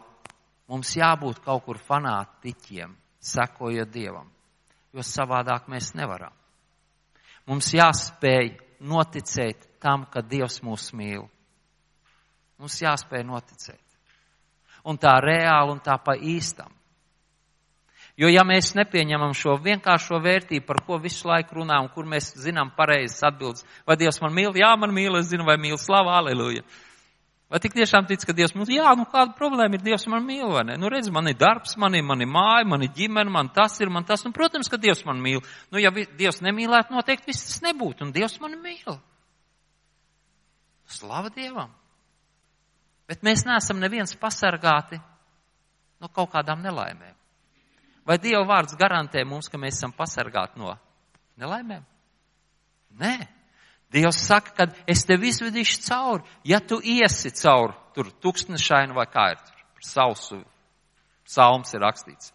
mums 0.67 0.97
jābūt 0.99 1.45
kaut 1.47 1.63
kur 1.69 1.79
fanātiķiem, 1.79 2.99
sekojot 3.23 3.95
Dievam, 3.95 4.27
jo 4.91 5.07
savādāk 5.07 5.71
mēs 5.71 5.95
nevaram. 5.95 6.35
Mums 7.47 7.71
jāspēj 7.71 8.57
noticēt 8.83 9.79
tam, 9.79 10.09
ka 10.11 10.27
Dievs 10.27 10.59
mūs 10.67 10.91
mīl. 10.99 11.29
Mums 12.59 12.81
jāspēj 12.83 13.23
noticēt. 13.27 13.81
Un 14.89 14.99
tā 14.99 15.15
reāli 15.23 15.75
un 15.75 15.81
tā 15.85 15.95
pa 16.03 16.17
īstam. 16.17 16.73
Jo 18.19 18.27
ja 18.33 18.43
mēs 18.43 18.73
nepieņemam 18.75 19.31
šo 19.39 19.55
vienkāršo 19.63 20.19
vērtību, 20.25 20.65
par 20.67 20.81
ko 20.87 20.97
visu 20.99 21.29
laiku 21.29 21.61
runā 21.61 21.77
un 21.85 21.91
kur 21.95 22.07
mēs 22.09 22.33
zinām 22.43 22.73
pareizes 22.75 23.23
atbildes, 23.23 23.63
vai 23.87 23.95
Dievs 24.01 24.19
man 24.25 24.35
mīl, 24.35 24.51
jā, 24.59 24.73
man 24.75 24.91
mīl, 24.95 25.21
es 25.21 25.31
zinu, 25.31 25.47
vai 25.47 25.55
mīl, 25.61 25.79
slavu, 25.79 26.11
aleluja. 26.11 26.65
Vai 27.49 27.63
tik 27.63 27.79
tiešām 27.79 28.09
tic, 28.11 28.27
ka 28.27 28.35
Dievs 28.35 28.57
mums, 28.59 28.73
jā, 28.75 28.91
nu 28.99 29.07
kāda 29.09 29.39
problēma 29.39 29.79
ir, 29.79 29.85
Dievs 29.87 30.09
man 30.11 30.27
mīl, 30.27 30.51
vai 30.51 30.67
ne? 30.67 30.75
Nu 30.83 30.91
redz, 30.91 31.13
man 31.15 31.31
ir 31.31 31.39
darbs, 31.39 31.79
man 31.79 31.95
ir, 31.95 32.03
man 32.05 32.27
ir 32.27 32.29
māja, 32.29 32.67
man 32.67 32.83
ir 32.85 32.91
ģimene, 32.99 33.31
man 33.33 33.55
tas 33.55 33.79
ir, 33.79 33.89
man 33.95 34.05
tas, 34.09 34.27
un 34.27 34.35
protams, 34.35 34.69
ka 34.69 34.83
Dievs 34.83 35.07
man 35.07 35.23
mīl. 35.23 35.39
Nu, 35.71 35.79
ja 35.79 35.95
Dievs 35.95 36.43
nemīlētu, 36.43 36.93
noteikti 36.99 37.31
viss 37.31 37.47
tas 37.47 37.63
nebūtu, 37.71 38.03
un 38.09 38.13
Dievs 38.19 38.35
man 38.43 38.59
mīl. 38.67 38.99
Slava 40.91 41.31
Dievam! 41.31 41.71
Bet 43.09 43.25
mēs 43.25 43.47
neesam 43.49 43.81
neviens 43.81 44.13
pasargāti 44.21 44.99
no 45.99 46.11
kaut 46.13 46.31
kādām 46.35 46.61
nelaimēm. 46.63 47.17
Vai 48.09 48.17
Dieva 48.21 48.45
vārds 48.49 48.77
garantē 48.79 49.25
mums, 49.25 49.49
ka 49.49 49.61
mēs 49.61 49.81
esam 49.81 49.93
pasargāti 49.97 50.61
no 50.61 50.75
nelaimēm? 51.41 51.85
Nē. 53.01 53.17
Dievs 53.93 54.21
saka, 54.21 54.53
ka 54.53 54.67
es 54.89 55.07
tevi 55.09 55.31
izvedīšu 55.33 55.81
cauri, 55.87 56.25
ja 56.45 56.61
tu 56.61 56.77
iesi 56.85 57.33
cauri 57.33 57.73
tur 57.97 58.11
tūkstnešainu 58.21 58.93
vai 58.97 59.07
kā 59.09 59.31
ir 59.33 59.39
tur, 59.41 59.63
sausu, 59.81 60.43
psalms 61.25 61.73
ir 61.73 61.81
rakstīts. 61.81 62.35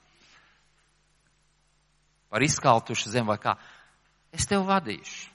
Par 2.34 2.42
izkaltušu 2.42 3.13
zem 3.13 3.30
vai 3.30 3.38
kā. 3.38 3.53
Es 4.34 4.50
tevi 4.50 4.65
vadīšu. 4.65 5.30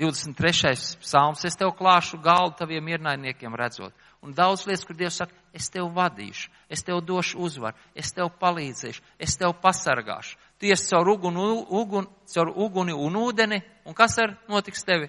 23. 0.00 0.72
psalms, 1.04 1.44
es 1.44 1.58
tev 1.60 1.74
klāšu 1.76 2.16
galdu 2.24 2.56
taviem 2.62 2.88
iernaidniekiem 2.88 3.52
redzot. 3.60 3.92
Un 4.22 4.34
daudz 4.34 4.68
lietas, 4.68 4.84
kur 4.86 4.94
Dievs 4.94 5.16
saka, 5.18 5.34
es 5.50 5.66
tev 5.70 5.88
vadīšu, 5.96 6.50
es 6.70 6.84
tev 6.86 7.00
došu 7.02 7.40
uzvaru, 7.42 7.74
es 7.98 8.12
tev 8.14 8.28
palīdzēšu, 8.38 9.02
es 9.18 9.34
tev 9.38 9.56
pasargāšu. 9.62 10.36
Tu 10.62 10.68
ies 10.70 10.84
caur 10.86 11.08
uguni, 11.10 11.42
ugun, 11.74 12.06
caur 12.30 12.52
uguni 12.54 12.94
un 12.94 13.18
ūdeni, 13.18 13.58
un 13.84 13.96
kas 13.98 14.14
ar 14.22 14.36
notiks 14.48 14.86
tevi? 14.86 15.08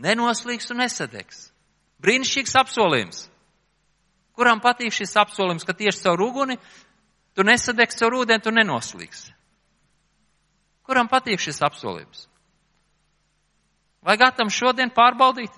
Nenoslīgs 0.00 0.72
un 0.72 0.80
nesadegs. 0.80 1.50
Brīnišķīgs 2.00 2.56
apsolījums. 2.62 3.26
Kuram 4.34 4.62
patīk 4.64 4.96
šis 4.96 5.12
apsolījums, 5.20 5.66
ka 5.68 5.76
tieši 5.76 6.06
caur 6.06 6.22
uguni 6.24 6.56
tu 7.36 7.44
nesadegs 7.44 8.00
caur 8.00 8.16
ūdeni, 8.22 8.42
tu 8.42 8.54
nenoslīgs? 8.56 9.28
Kuram 10.88 11.12
patīk 11.12 11.44
šis 11.44 11.60
apsolījums? 11.68 12.24
Vai 14.04 14.16
gatavam 14.20 14.50
šodien 14.52 14.90
pārbaudīt? 14.96 15.52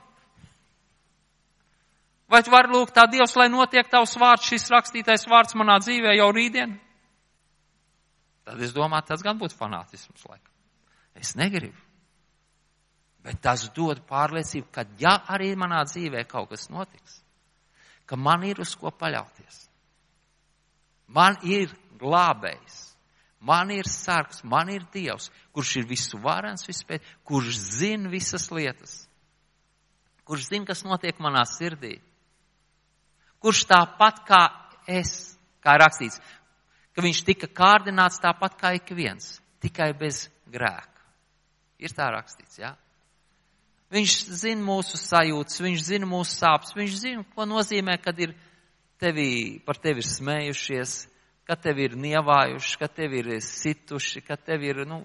Vai 2.30 2.42
tu 2.42 2.50
vari 2.50 2.72
lūgt 2.72 2.94
tā 2.96 3.06
Dievs, 3.10 3.36
lai 3.38 3.46
notiek 3.52 3.86
tavs 3.90 4.16
vārds, 4.18 4.48
šis 4.50 4.66
rakstītais 4.74 5.28
vārds 5.30 5.54
manā 5.58 5.78
dzīvē 5.82 6.16
jau 6.18 6.30
rītdien? 6.34 6.74
Tad 8.46 8.62
es 8.62 8.74
domāju, 8.74 9.06
tas 9.06 9.22
gan 9.22 9.38
būtu 9.38 9.58
fanātisms 9.58 10.26
laikam. 10.26 10.52
Es 11.14 11.34
negribu. 11.38 11.78
Bet 13.26 13.40
tas 13.42 13.64
dod 13.74 14.02
pārliecību, 14.06 14.68
ka 14.74 14.84
ja 14.98 15.16
arī 15.34 15.52
manā 15.58 15.80
dzīvē 15.86 16.26
kaut 16.30 16.52
kas 16.52 16.68
notiks, 16.70 17.20
ka 18.06 18.18
man 18.18 18.44
ir 18.46 18.60
uz 18.62 18.74
ko 18.78 18.92
paļauties. 18.94 19.64
Man 21.10 21.38
ir 21.46 21.72
glābējs. 21.98 22.82
Man 23.46 23.70
ir 23.70 23.86
sargs, 23.86 24.40
man 24.44 24.70
ir 24.72 24.86
Dievs, 24.94 25.28
kurš 25.54 25.76
ir 25.80 25.86
visu 25.86 26.18
varens, 26.22 26.64
vispēt, 26.66 27.04
kurš 27.26 27.58
zina 27.78 28.08
visas 28.10 28.48
lietas, 28.50 28.94
kurš 30.26 30.48
zina, 30.48 30.66
kas 30.66 30.82
notiek 30.86 31.20
manā 31.22 31.44
sirdī, 31.46 31.98
kurš 33.46 33.62
tāpat 33.70 34.24
kā 34.26 34.40
es, 34.90 35.36
kā 35.62 35.76
rakstīts, 35.78 36.18
ka 36.90 37.04
viņš 37.04 37.20
tika 37.28 37.46
kārdināts 37.46 38.18
tāpat 38.18 38.56
kā 38.58 38.72
ik 38.74 38.90
viens, 38.90 39.36
tikai 39.62 39.92
bez 39.94 40.24
grēka. 40.50 41.04
Ir 41.78 41.92
tā 41.94 42.08
rakstīts, 42.10 42.58
jā? 42.58 42.72
Ja? 42.72 42.74
Viņš 43.94 44.14
zina 44.34 44.64
mūsu 44.66 44.98
sajūtas, 44.98 45.60
viņš 45.62 45.82
zina 45.86 46.08
mūsu 46.10 46.40
sāpes, 46.40 46.72
viņš 46.74 46.94
zina, 46.98 47.22
ko 47.36 47.46
nozīmē, 47.46 47.94
kad 48.02 48.18
ir 48.18 48.32
tevi, 48.98 49.60
par 49.62 49.78
tevi 49.78 50.02
ir 50.02 50.08
smējušies, 50.08 50.94
ka 51.46 51.54
tevi 51.54 51.86
ir 51.86 51.94
nievājuši, 52.02 52.80
ka 52.80 52.88
tevi 52.90 53.22
ir 53.22 53.30
situši, 53.46 54.24
ka 54.26 54.34
tevi 54.40 54.72
ir, 54.72 54.82
nu, 54.90 55.04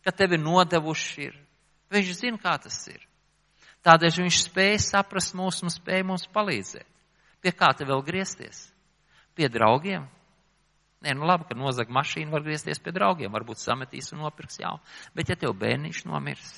ka 0.00 0.16
tevi 0.16 0.40
nodevuši. 0.40 1.28
Ir. 1.28 1.36
Viņš 1.92 2.14
zina, 2.22 2.40
kā 2.40 2.56
tas 2.64 2.80
ir. 2.88 3.04
Tādēļ 3.88 4.18
viņš 4.20 4.38
spēja 4.44 4.80
saprast 4.84 5.32
mūs 5.38 5.62
un 5.64 5.72
spēja 5.72 6.04
mums 6.04 6.26
palīdzēt. 6.34 6.86
Pie 7.40 7.52
kā 7.56 7.70
te 7.72 7.86
vēl 7.88 8.02
griezties? 8.04 8.66
Pie 9.38 9.48
draugiem? 9.48 10.04
Nē, 11.00 11.14
nu 11.14 11.28
labi, 11.30 11.46
ka 11.48 11.54
nozag 11.56 11.88
mašīnu 11.94 12.34
var 12.34 12.42
griezties 12.44 12.82
pie 12.82 12.92
draugiem, 12.92 13.30
varbūt 13.32 13.62
sametīs 13.62 14.10
un 14.12 14.24
nopirks 14.24 14.58
jaunu. 14.58 14.82
Bet 15.14 15.30
ja 15.30 15.38
tev 15.38 15.54
bērniņš 15.56 16.02
nomirs, 16.10 16.50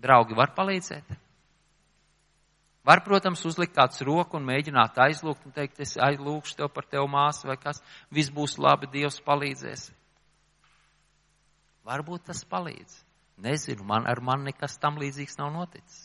draugi 0.00 0.38
var 0.38 0.54
palīdzēt? 0.54 1.10
Var, 2.86 3.02
protams, 3.06 3.44
uzlikt 3.46 3.74
kāds 3.76 4.00
roku 4.06 4.38
un 4.38 4.46
mēģināt 4.46 4.96
aizlūgt 5.04 5.44
un 5.46 5.54
teikt, 5.54 5.78
es 5.84 5.94
aizlūkšu 5.98 6.56
tev 6.58 6.70
par 6.74 6.86
tevu 6.90 7.06
māsu 7.10 7.50
vai 7.50 7.58
kas, 7.60 7.82
viss 8.10 8.32
būs 8.34 8.56
labi, 8.58 8.90
Dievs 8.90 9.20
palīdzēs. 9.26 9.90
Varbūt 11.86 12.30
tas 12.30 12.42
palīdz. 12.46 12.96
Nezinu, 13.42 13.84
man 13.84 14.06
ar 14.06 14.20
mani 14.22 14.52
nekas 14.52 14.78
tam 14.78 15.00
līdzīgs 15.02 15.38
nav 15.40 15.50
noticis. 15.54 16.02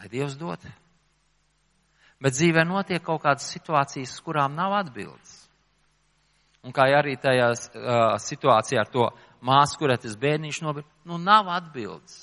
Lai 0.00 0.08
Dievs 0.10 0.34
dod. 0.40 0.64
Bet 2.20 2.34
dzīvē 2.34 2.64
notiek 2.66 3.02
kaut 3.04 3.22
kādas 3.22 3.46
situācijas, 3.52 4.16
kurām 4.24 4.56
nav 4.56 4.74
atbildes. 4.80 5.36
Un 6.66 6.74
kā 6.76 6.88
arī 6.92 7.14
tajā 7.16 7.46
uh, 7.52 8.16
situācijā 8.20 8.82
ar 8.82 8.90
to 8.92 9.06
māsu, 9.46 9.78
kurai 9.80 9.96
tas 10.00 10.16
bērniņš 10.20 10.58
nobīr, 10.64 10.84
nu 11.08 11.16
nav 11.20 11.48
atbildes. 11.54 12.18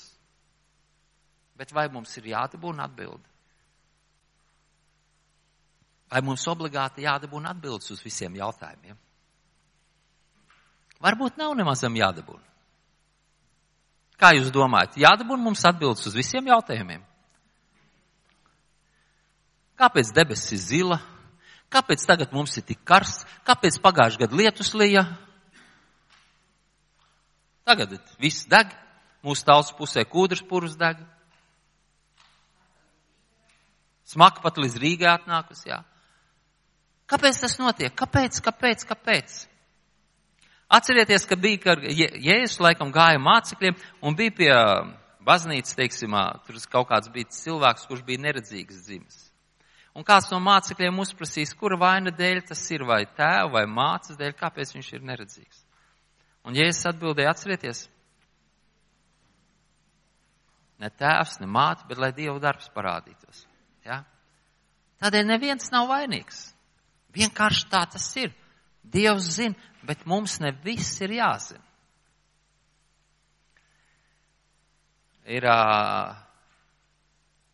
Bet 1.58 1.72
vai 1.74 1.88
mums 1.90 2.12
ir 2.20 2.28
jādabūna 2.34 2.86
atbildi? 2.86 3.24
Vai 6.08 6.22
mums 6.24 6.44
obligāti 6.48 7.04
jādabūna 7.04 7.50
atbildes 7.56 7.90
uz 7.96 8.04
visiem 8.04 8.36
jautājumiem? 8.38 8.96
Varbūt 11.02 11.38
nav 11.38 11.56
nemazam 11.58 11.96
jādabūna. 11.98 12.46
Kā 14.18 14.32
jūs 14.34 14.50
domājat, 14.50 14.98
jādabūna 14.98 15.44
mums 15.44 15.62
atbildes 15.68 16.06
uz 16.10 16.16
visiem 16.18 16.48
jautājumiem? 16.50 17.04
Kāpēc 19.78 20.10
debesis 20.14 20.56
ir 20.56 20.62
zila? 20.64 20.98
Kāpēc 21.70 22.02
tagad 22.08 22.32
mums 22.34 22.56
ir 22.58 22.64
tik 22.66 22.80
karsts? 22.88 23.26
Kāpēc 23.46 23.78
pagājušajā 23.84 24.24
gadā 24.24 24.40
lietus 24.40 24.72
lija? 24.74 25.04
Tagad 27.68 27.94
viss 28.18 28.48
deg, 28.48 28.72
mūsu 29.22 29.44
tautas 29.46 29.70
pusē 29.76 30.02
kūdras 30.08 30.42
purvs 30.48 30.74
deg. 30.80 30.98
Smaka 34.08 34.40
pat 34.40 34.58
līdz 34.58 34.78
Rīgai 34.80 35.10
atnākus, 35.12 35.66
jā. 35.68 35.82
Kāpēc 37.08 37.38
tas 37.44 37.58
notiek? 37.60 37.92
Kāpēc, 37.94 38.40
kāpēc, 38.44 38.86
kāpēc? 38.88 39.36
Atcerieties, 40.68 41.24
ka 41.24 41.36
bija, 41.40 41.60
ka 41.62 41.74
Jēzus 41.80 42.58
laikam 42.60 42.90
gāja 42.92 43.20
mācekļiem 43.24 43.78
un 44.04 44.16
bija 44.16 44.34
pie 44.36 44.50
baznīcas, 45.24 45.76
teiksim, 45.76 46.16
tur 46.44 46.58
kaut 46.68 46.90
kāds 46.90 47.08
bija 47.12 47.30
cilvēks, 47.32 47.86
kurš 47.88 48.04
bija 48.04 48.20
neredzīgs 48.26 48.82
dzimis. 48.84 49.22
Un 49.96 50.04
kāds 50.06 50.28
no 50.30 50.38
mācekļiem 50.44 51.00
uzprasīs, 51.02 51.54
kura 51.58 51.78
vaina 51.80 52.12
dēļ 52.14 52.42
tas 52.50 52.60
ir, 52.70 52.84
vai 52.86 53.00
tēva 53.16 53.48
vai 53.56 53.64
mācas 53.64 54.18
dēļ, 54.20 54.34
kāpēc 54.36 54.74
viņš 54.76 54.90
ir 54.92 55.06
neredzīgs. 55.08 55.64
Un 56.46 56.56
Jēzus 56.56 56.90
atbildēja, 56.92 57.32
atcerieties, 57.32 57.86
ne 60.78 60.90
tēvs, 61.00 61.40
ne 61.40 61.48
māte, 61.50 61.88
bet 61.88 61.98
lai 61.98 62.12
Dieva 62.14 62.38
darbs 62.42 62.68
parādītos. 62.76 63.42
Ja? 63.88 64.02
Tādēļ 65.02 65.26
neviens 65.32 65.72
nav 65.74 65.88
vainīgs. 65.90 66.44
Vienkārši 67.16 67.66
tā 67.72 67.82
tas 67.90 68.06
ir. 68.20 68.30
Dievs 68.88 69.32
zina, 69.36 69.56
bet 69.88 70.04
mums 70.06 70.36
ne 70.44 70.52
viss 70.64 71.00
ir 71.00 71.16
jāzina. 71.16 71.64
Ir 75.28 75.44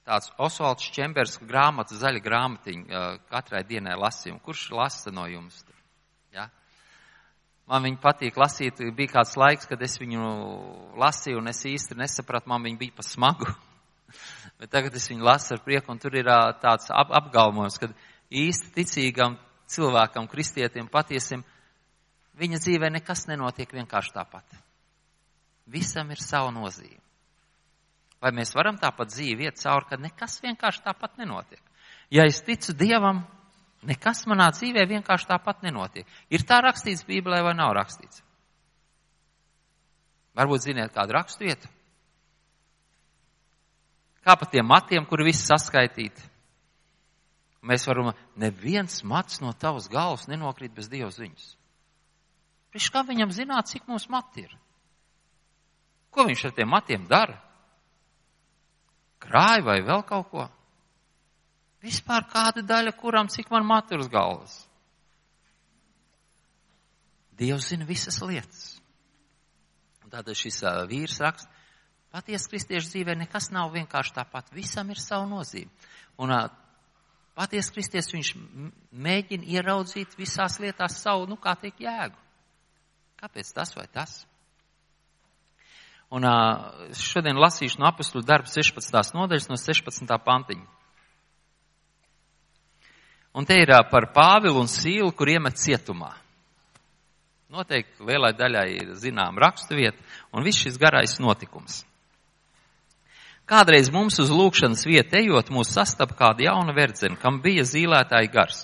tāds 0.07 0.31
Osvalds 0.39 0.91
Čembers 0.95 1.39
grāmata, 1.43 1.97
zaļa 1.99 2.23
grāmatiņa, 2.23 3.05
katrai 3.31 3.65
dienai 3.67 3.97
lasījumu. 3.99 4.43
Kurš 4.45 4.69
lasa 4.75 5.11
no 5.15 5.27
jums? 5.31 5.63
Ja? 6.35 6.49
Man 7.71 7.87
viņa 7.87 7.99
patīk 8.03 8.39
lasīt. 8.39 8.83
Bija 8.95 9.17
kāds 9.17 9.35
laiks, 9.41 9.67
kad 9.71 9.83
es 9.83 9.97
viņu 9.99 10.27
lasīju, 11.01 11.41
un 11.41 11.51
es 11.51 11.65
īsti 11.67 11.99
nesapratu, 11.99 12.51
man 12.53 12.63
viņa 12.67 12.83
bija 12.83 12.99
pa 12.99 13.07
smagu. 13.07 13.51
Bet 14.61 14.71
tagad 14.75 14.95
es 14.95 15.09
viņu 15.11 15.27
lasu 15.27 15.57
ar 15.57 15.65
prieku, 15.65 15.91
un 15.91 16.03
tur 16.03 16.15
ir 16.15 16.31
tāds 16.63 16.91
ap 16.95 17.11
apgalvojums, 17.23 17.81
ka 17.83 17.91
īsti 18.31 18.71
ticīgam 18.77 19.39
cilvēkam, 19.71 20.29
kristietim, 20.31 20.87
patiesim, 20.93 21.43
viņa 22.41 22.61
dzīvē 22.63 22.91
nekas 22.95 23.27
nenotiek 23.31 23.71
vienkārši 23.73 24.15
tāpat. 24.15 24.59
Visam 25.71 26.11
ir 26.13 26.21
sava 26.21 26.51
nozīme. 26.53 27.01
Vai 28.21 28.33
mēs 28.33 28.55
varam 28.57 28.77
tāpat 28.81 29.13
dzīvi 29.13 29.49
iet 29.49 29.61
cauri, 29.61 29.89
ka 29.89 30.01
nekas 30.01 30.39
vienkārši 30.45 30.85
tāpat 30.85 31.19
nenotiek? 31.21 31.61
Ja 32.13 32.25
es 32.29 32.41
ticu 32.45 32.73
Dievam, 32.77 33.23
Nekas 33.85 34.25
manā 34.31 34.49
dzīvē 34.55 34.87
vienkārši 34.89 35.29
tāpat 35.29 35.65
nenotiek. 35.65 36.09
Ir 36.33 36.45
tā 36.49 36.61
rakstīts 36.65 37.05
Bībelē 37.05 37.43
vai 37.45 37.53
nav 37.57 37.75
rakstīts? 37.77 38.23
Varbūt 40.35 40.65
ziniet 40.65 40.95
kādu 40.95 41.15
rakstu 41.15 41.45
vietu? 41.45 41.69
Kā 44.25 44.39
pa 44.41 44.49
tiem 44.49 44.65
matiem, 44.67 45.05
kuri 45.05 45.29
visi 45.29 45.45
saskaitīti? 45.45 46.31
Mēs 47.65 47.85
varam, 47.89 48.13
neviens 48.41 49.03
mats 49.05 49.43
no 49.45 49.53
tavas 49.53 49.87
galvas 49.93 50.27
nenokrīt 50.29 50.73
bez 50.75 50.89
Dieva 50.93 51.11
ziņas. 51.13 51.45
Priekš 52.75 52.91
kā 52.91 53.05
viņam 53.07 53.31
zināt, 53.31 53.69
cik 53.71 53.85
mums 53.87 54.09
mati 54.11 54.43
ir? 54.49 54.55
Ko 56.11 56.25
viņš 56.27 56.41
ar 56.49 56.53
tiem 56.57 56.73
matiem 56.73 57.05
dara? 57.07 57.37
Krāj 59.23 59.63
vai 59.63 59.77
vēl 59.87 60.03
kaut 60.09 60.27
ko? 60.33 60.47
Vispār 61.87 62.27
kāda 62.33 62.65
daļa, 62.67 62.97
kuram 62.99 63.31
cik 63.31 63.53
man 63.55 63.63
matu 63.69 63.95
uz 64.03 64.09
galvas. 64.11 64.57
Dievs 67.39 67.71
zina 67.71 67.87
visas 67.87 68.19
lietas. 68.27 68.65
Tātad 70.11 70.35
šis 70.35 70.59
uh, 70.67 70.83
vīrs 70.91 71.21
raksta, 71.23 71.47
patiesi 72.11 72.51
kristiešu 72.51 72.91
dzīvē 72.91 73.15
nekas 73.23 73.53
nav 73.55 73.71
vienkārši 73.75 74.17
tāpat, 74.19 74.51
visam 74.55 74.91
ir 74.91 74.99
savu 74.99 75.31
nozīmi. 75.31 75.71
Un 76.19 76.35
uh, 76.35 76.51
patiesi 77.39 77.71
kristietis 77.79 78.11
viņš 78.15 78.35
mēģina 79.07 79.51
ieraudzīt 79.61 80.19
visās 80.19 80.59
lietās 80.63 80.99
savu, 81.07 81.31
nu 81.31 81.39
kā 81.39 81.55
teikt, 81.63 81.87
jēgu. 81.87 82.24
Kāpēc 83.25 83.55
tas 83.57 83.71
vai 83.73 83.87
tas? 83.89 84.11
Un 86.13 86.27
šodien 86.93 87.39
lasīšu 87.41 87.79
no 87.81 87.87
apustuļu 87.89 88.21
darba 88.29 88.51
16. 88.53 89.15
nodaļas 89.17 89.47
no 89.49 89.57
16. 89.57 90.11
pantiņa. 90.27 90.67
Un 93.33 93.49
te 93.49 93.57
ir 93.63 93.73
par 93.89 94.11
Pāvilu 94.13 94.61
un 94.61 94.69
Sīlu, 94.69 95.09
kur 95.17 95.33
iemet 95.33 95.57
cietumā. 95.57 96.11
Noteikti 97.49 98.05
lielai 98.05 98.35
daļai 98.37 98.67
ir 98.75 98.91
zinām 99.01 99.41
raksturvieta 99.41 100.05
un 100.37 100.45
viss 100.45 100.61
šis 100.61 100.77
garais 100.83 101.17
notikums. 101.17 101.81
Kādreiz 103.49 103.89
mums 103.95 104.21
uz 104.21 104.29
lūkšanas 104.29 104.85
vietu 104.85 105.17
ejot, 105.23 105.49
mūs 105.49 105.73
sastap 105.73 106.13
kāda 106.19 106.45
jauna 106.45 106.77
verdzena, 106.77 107.17
kam 107.17 107.41
bija 107.41 107.65
zīlētāji 107.65 108.31
gars. 108.37 108.61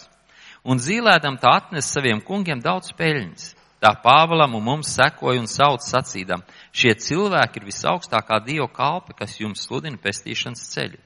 Un 0.69 0.77
zīlētam 0.77 1.41
tā 1.41 1.57
atnes 1.63 1.89
saviem 1.89 2.21
kungiem 2.21 2.61
daudz 2.61 2.93
peļņas. 3.01 3.49
Tā 3.81 3.95
Pāvēlam 4.05 4.59
un 4.59 4.65
mums 4.65 4.91
sekoja 4.93 5.41
un 5.41 5.49
sauc 5.49 5.85
sacīdam, 5.87 6.43
šie 6.73 6.93
cilvēki 7.01 7.63
ir 7.63 7.71
visaugstākā 7.71 8.43
Dieva 8.45 8.69
kalpi, 8.69 9.17
kas 9.17 9.39
jums 9.41 9.65
sludina 9.65 9.97
pestīšanas 9.97 10.67
ceļu. 10.75 11.01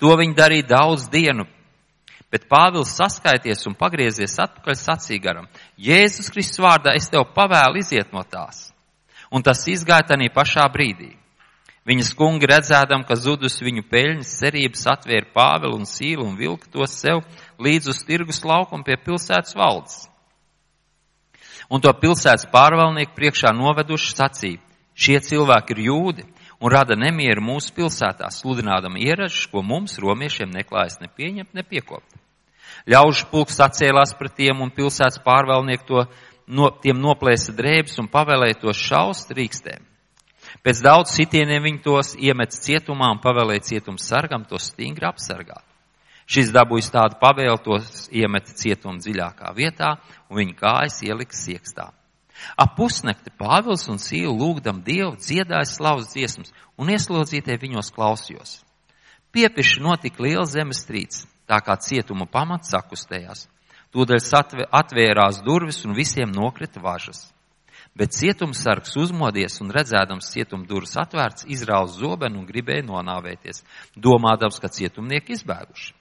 To 0.00 0.12
viņi 0.20 0.36
darīja 0.36 0.68
daudz 0.74 1.08
dienu, 1.12 1.46
Bet 2.30 2.46
Pāvils 2.46 2.92
saskaities 2.94 3.66
un 3.66 3.74
pagriezies 3.74 4.36
atpakaļ 4.38 4.76
sacīgaram. 4.78 5.48
Jēzus 5.74 6.30
Kristus 6.30 6.62
vārdā 6.62 6.94
es 6.94 7.10
tev 7.10 7.26
pavēlu 7.34 7.82
iziet 7.82 8.12
no 8.14 8.22
tās. 8.22 8.68
Un 9.34 9.42
tas 9.42 9.64
izgāja 9.66 10.12
tanī 10.12 10.28
pašā 10.30 10.68
brīdī. 10.70 11.16
Viņas 11.86 12.12
kungi 12.14 12.46
redzēdam, 12.46 13.02
ka 13.08 13.16
zudus 13.18 13.58
viņu 13.64 13.82
peļņas 13.90 14.36
cerības 14.42 14.86
atvēra 14.92 15.26
Pāvilu 15.34 15.80
un 15.80 15.88
Sīlu 15.88 16.26
un 16.28 16.36
vilka 16.38 16.70
tos 16.70 16.94
sev 17.00 17.24
līdz 17.58 17.90
uz 17.90 18.04
tirgus 18.06 18.44
laukumu 18.46 18.86
pie 18.86 18.98
pilsētas 19.00 19.56
valdes. 19.58 20.04
Un 21.70 21.82
to 21.82 21.92
pilsētas 21.94 22.48
pārvalnieku 22.50 23.14
priekšā 23.14 23.52
noveduši 23.54 24.14
sacīja, 24.16 24.62
šie 24.98 25.20
cilvēki 25.22 25.76
ir 25.76 25.82
jūdi 25.86 26.24
un 26.60 26.72
rada 26.72 26.96
nemieru 26.98 27.44
mūsu 27.44 27.72
pilsētā, 27.76 28.28
sludinādami 28.34 29.04
ieražas, 29.06 29.46
ko 29.52 29.62
mums, 29.62 29.94
romiešiem, 30.02 30.50
neklājas 30.50 30.98
ne 31.00 31.08
pieņemt, 31.08 31.54
ne 31.54 31.62
piekopt. 31.62 32.18
Ļaužu 32.90 33.28
pulks 33.30 33.58
sacēlās 33.60 34.16
pret 34.18 34.34
tiem 34.40 34.60
un 34.64 34.72
pilsētas 34.74 35.22
pārvalnieku 35.24 35.86
to 35.86 36.04
no, 36.50 36.70
tiem 36.82 36.98
noplēsa 37.00 37.54
drēbes 37.56 37.98
un 38.02 38.10
pavēlēja 38.10 38.60
tos 38.64 38.80
šaust 38.80 39.32
rīkstēm. 39.36 39.86
Pēc 40.66 40.82
daudz 40.82 41.14
sitieniem 41.14 41.62
viņi 41.68 41.82
tos 41.84 42.14
iemet 42.18 42.56
cietumā 42.56 43.12
un 43.14 43.20
pavēlēja 43.22 43.68
cietums 43.70 44.08
sargam 44.10 44.44
tos 44.48 44.72
stingri 44.72 45.06
apsargāt. 45.06 45.69
Šis 46.30 46.52
dabūjis 46.54 46.92
tādu 46.94 47.18
pavēlu, 47.18 47.58
tos 47.64 48.04
iemet 48.14 48.52
cietuma 48.54 49.00
dziļākā 49.02 49.50
vietā 49.56 49.96
un 50.30 50.38
viņa 50.38 50.54
kājas 50.60 51.00
ielika 51.02 51.34
siekstā. 51.34 51.88
Ap 52.56 52.76
pusnakti 52.76 53.32
Pāvils 53.36 53.88
un 53.90 53.98
Sīla 54.00 54.32
lūgdam 54.32 54.80
Dievu 54.86 55.16
dziedāja 55.18 55.66
slavas 55.68 56.12
dziesmas 56.14 56.54
un 56.78 56.92
ieslodzītie 56.94 57.58
viņos 57.60 57.90
klausījos. 57.96 58.60
Piepiši 59.34 59.82
notika 59.82 60.22
liela 60.24 60.46
zemestrīce, 60.46 61.26
tā 61.50 61.60
kā 61.66 61.76
cietuma 61.82 62.26
pamats 62.30 62.70
sakustējās. 62.72 63.48
Tūdaļ 63.90 64.22
atvērās 64.70 65.42
durvis 65.42 65.84
un 65.84 65.98
visiem 65.98 66.30
nokrita 66.30 66.80
važas. 66.80 67.26
Bet 67.98 68.14
cietumsargs 68.14 68.94
uzmodies 69.02 69.58
un 69.60 69.72
redzēdams 69.74 70.30
cietuma 70.30 70.66
durvis 70.66 70.94
atvērts, 70.94 71.48
izrāva 71.50 71.90
zobenu 71.90 72.38
un 72.38 72.46
gribēja 72.46 72.86
nonāvēties, 72.86 73.64
domādams, 73.98 74.62
ka 74.62 74.70
cietumnieki 74.70 75.34
izbēguši. 75.34 75.99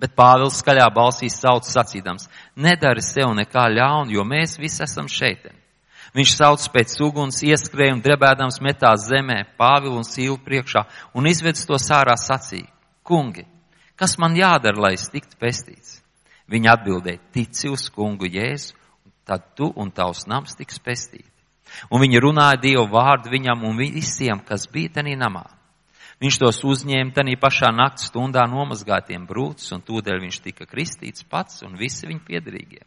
Bet 0.00 0.12
Pāvils 0.16 0.60
skaļā 0.60 0.90
balsī 0.92 1.30
sauc 1.32 1.64
sacīdams, 1.64 2.28
nedari 2.56 3.00
sev 3.04 3.32
nekā 3.38 3.66
ļaunu, 3.72 4.12
jo 4.12 4.24
mēs 4.28 4.58
visi 4.60 4.82
esam 4.84 5.08
šeit. 5.08 5.48
Viņš 6.16 6.36
sauc 6.36 6.68
pēc 6.72 6.94
uguns, 7.04 7.42
ieskrēja 7.44 7.96
un 7.96 8.04
drebēdams 8.04 8.60
metās 8.64 9.08
zemē, 9.08 9.42
Pāvilu 9.56 9.96
un 10.00 10.04
Sīlu 10.04 10.38
priekšā 10.44 10.84
un 11.16 11.28
izvedz 11.28 11.64
to 11.68 11.80
sārā 11.80 12.16
sacīja, 12.20 12.68
kungi, 13.04 13.46
Kas 13.96 14.18
man 14.20 14.36
jādara, 14.36 14.76
lai 14.76 14.92
es 14.94 15.08
tiktu 15.08 15.38
pestīts? 15.40 16.02
Viņa 16.52 16.74
atbildēja, 16.76 17.22
tici 17.32 17.70
uz 17.72 17.88
kungu 17.90 18.28
Jēzu, 18.28 18.76
tad 19.26 19.54
tu 19.56 19.70
un 19.72 19.88
tavs 19.90 20.26
nams 20.28 20.54
tiks 20.58 20.78
pestīti. 20.84 21.24
Un 21.90 22.04
viņi 22.04 22.20
runāja 22.22 22.60
Dievu 22.60 22.84
vārdu 22.92 23.32
viņam 23.32 23.64
un 23.66 23.80
visiem, 23.80 24.38
kas 24.44 24.68
bija 24.72 24.98
tenī 25.00 25.16
namā. 25.18 25.46
Viņš 26.16 26.38
tos 26.40 26.62
uzņēma 26.64 27.12
tenī 27.12 27.34
pašā 27.36 27.68
naktas 27.76 28.08
stundā 28.08 28.46
nomazgātiem 28.48 29.26
brūcis, 29.28 29.74
un 29.76 29.82
tūdēļ 29.84 30.22
viņš 30.22 30.38
tika 30.46 30.64
kristīts 30.68 31.26
pats 31.28 31.60
un 31.66 31.76
visi 31.76 32.08
viņa 32.08 32.22
piedarīgie. 32.24 32.84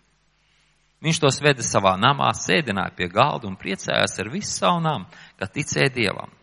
Viņš 1.06 1.20
tos 1.22 1.38
veda 1.40 1.64
savā 1.64 1.94
namā, 1.96 2.32
sēdināja 2.36 2.92
pie 2.98 3.08
galda 3.12 3.48
un 3.48 3.56
priecājās 3.60 4.18
ar 4.20 4.32
visu 4.34 4.52
savu 4.52 4.82
namu, 4.84 5.06
ka 5.40 5.48
ticēja 5.48 5.94
Dievam. 5.96 6.34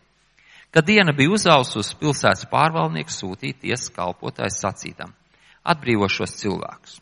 Kad 0.71 0.87
diena 0.87 1.13
bija 1.15 1.35
uzausus, 1.35 1.91
pilsētas 1.99 2.47
pārvaldnieks 2.51 3.19
sūtīja 3.21 3.59
tiesas 3.61 3.91
kalpotājs 3.93 4.59
sacītam- 4.63 5.13
atbrīvo 5.71 6.07
šos 6.09 6.39
cilvēkus. 6.39 6.99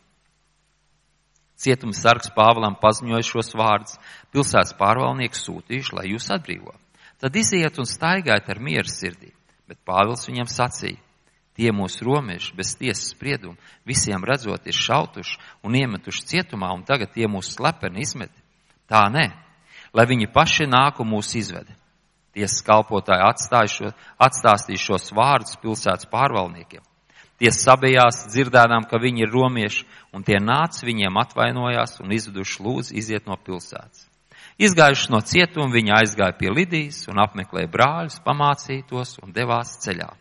Cietums 1.55 2.01
sargs 2.01 2.29
Pāvēlam 2.35 2.75
paziņoja 2.81 3.23
šos 3.23 3.53
vārdus, 3.55 3.95
pilsētas 4.33 4.75
pārvaldnieks 4.75 5.45
sūtījuši, 5.45 5.93
lai 5.93 6.05
jūs 6.11 6.27
atbrīvo. 6.35 6.75
Tad 7.19 7.35
iziet 7.35 7.79
un 7.79 7.87
staigājiet 7.87 8.49
ar 8.49 8.59
mieru 8.59 8.91
sirdī, 8.91 9.31
bet 9.69 9.81
Pāvils 9.87 10.27
viņam 10.29 10.49
sacīja, 10.49 11.01
tie 11.55 11.71
mūsu 11.71 12.05
romieši 12.05 12.55
bez 12.57 12.75
tiesas 12.79 13.13
spriedumu 13.13 13.55
visiem 13.87 14.23
redzot 14.27 14.67
ir 14.67 14.75
šautuši 14.75 15.39
un 15.63 15.77
iemetuši 15.79 16.27
cietumā 16.31 16.73
un 16.75 16.83
tagad 16.87 17.13
tie 17.15 17.29
mūsu 17.31 17.55
slepeni 17.55 18.03
izmeti. 18.03 18.41
Tā 18.89 19.07
nē, 19.09 19.29
lai 19.95 20.05
viņi 20.05 20.31
paši 20.33 20.67
nāk 20.69 20.99
un 21.01 21.13
mūs 21.15 21.33
izvede. 21.39 21.73
Tiesas 22.35 22.59
kalpotāji 22.67 23.23
atstāstīja 24.19 24.81
šos 24.81 25.13
vārdus 25.15 25.55
pilsētas 25.61 26.09
pārvaldniekiem. 26.11 26.83
Tie 27.39 27.51
sabijās, 27.51 28.25
dzirdēdām, 28.31 28.85
ka 28.87 28.99
viņi 28.99 29.25
ir 29.25 29.31
romieši, 29.31 29.85
un 30.15 30.23
tie 30.23 30.37
nāca 30.39 30.85
viņiem 30.87 31.17
atvainojās 31.19 31.99
un 32.03 32.11
izveduši 32.15 32.63
lūdzu 32.63 32.95
iziet 32.95 33.27
no 33.27 33.35
pilsētas. 33.35 34.05
Izgājuši 34.55 35.11
no 35.11 35.19
cietuma, 35.19 35.67
viņi 35.73 35.91
aizgāja 35.97 36.35
pie 36.39 36.51
Lidijas 36.53 37.01
un 37.11 37.19
apmeklēja 37.19 37.67
brāļus, 37.71 38.21
pamācītos 38.23 39.17
un 39.23 39.33
devās 39.35 39.73
ceļā. 39.83 40.13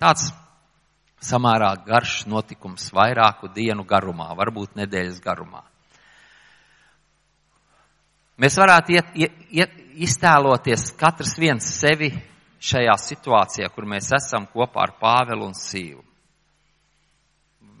Tāds 0.00 0.30
samērā 1.20 1.74
garš 1.84 2.24
notikums 2.32 2.88
vairāku 2.96 3.50
dienu 3.52 3.84
garumā, 3.84 4.30
varbūt 4.38 4.78
nedēļas 4.80 5.20
garumā. 5.20 5.66
Mēs 8.40 8.56
varētu 8.56 8.96
iet, 8.96 9.08
iet, 9.20 9.40
iet, 9.52 9.72
iztēloties 10.00 10.94
katrs 10.96 11.36
viens 11.36 11.66
sevi 11.76 12.08
šajā 12.60 12.94
situācijā, 13.02 13.68
kur 13.74 13.84
mēs 13.84 14.08
esam 14.16 14.46
kopā 14.48 14.86
ar 14.86 14.94
Pāvelu 15.00 15.44
un 15.44 15.52
Sīvu. 15.56 16.00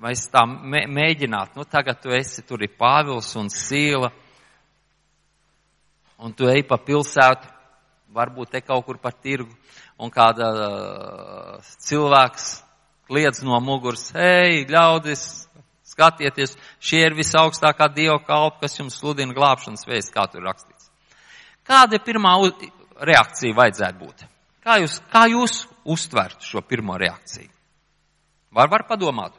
Mēs 0.04 0.26
tā 0.32 0.44
mēģināt, 0.44 1.56
nu 1.56 1.64
tagad 1.68 2.00
tu 2.00 2.12
esi 2.12 2.44
tur 2.44 2.60
ir 2.64 2.76
Pāvils 2.76 3.32
un 3.40 3.48
Sīla, 3.52 4.12
un 6.20 6.34
tu 6.36 6.48
ej 6.50 6.62
pa 6.68 6.78
pilsētu, 6.80 7.48
varbūt 8.14 8.52
te 8.54 8.60
kaut 8.64 8.84
kur 8.86 8.98
pa 9.00 9.12
tirgu, 9.12 9.52
un 10.00 10.10
kāda 10.12 10.48
uh, 10.50 11.70
cilvēks 11.86 12.50
kliedz 13.10 13.42
no 13.46 13.58
muguras, 13.64 14.10
hei, 14.14 14.64
ļaudis, 14.70 15.24
skatieties, 15.90 16.56
šie 16.82 17.02
ir 17.08 17.16
visaugstākā 17.18 17.90
dieva 17.94 18.18
kalpa, 18.24 18.64
kas 18.64 18.78
jums 18.78 18.98
sludina 19.00 19.34
glābšanas 19.36 19.86
vēsts, 19.88 20.14
kā 20.14 20.26
tur 20.30 20.46
rakstīts. 20.46 20.90
Kāda 21.66 21.98
ir 21.98 22.04
pirmā 22.06 22.36
reakcija 23.06 23.56
vajadzētu 23.56 23.98
būt? 24.00 24.26
Kā 24.64 24.78
jūs, 24.82 24.98
kā 25.12 25.24
jūs 25.32 25.64
uztvertu 25.88 26.46
šo 26.46 26.62
pirmo 26.66 26.98
reakciju? 27.00 27.50
Var, 28.54 28.70
var 28.70 28.84
padomāt. 28.88 29.36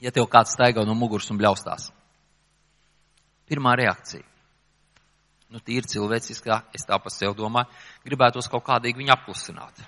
Ja 0.00 0.12
tev 0.16 0.30
kāds 0.32 0.54
staigā 0.56 0.84
no 0.88 0.96
muguras 0.96 1.28
un 1.30 1.38
bļaustās. 1.40 1.90
Pirmā 3.50 3.74
reakcija. 3.78 4.26
Nu, 5.50 5.58
tīri 5.58 5.88
cilvēciskā, 5.90 6.60
es 6.78 6.86
tā 6.86 6.94
pa 7.02 7.10
sev 7.10 7.34
domāju, 7.34 7.66
gribētos 8.06 8.46
kaut 8.50 8.62
kādīgi 8.68 9.02
viņu 9.02 9.10
apklusināt. 9.16 9.80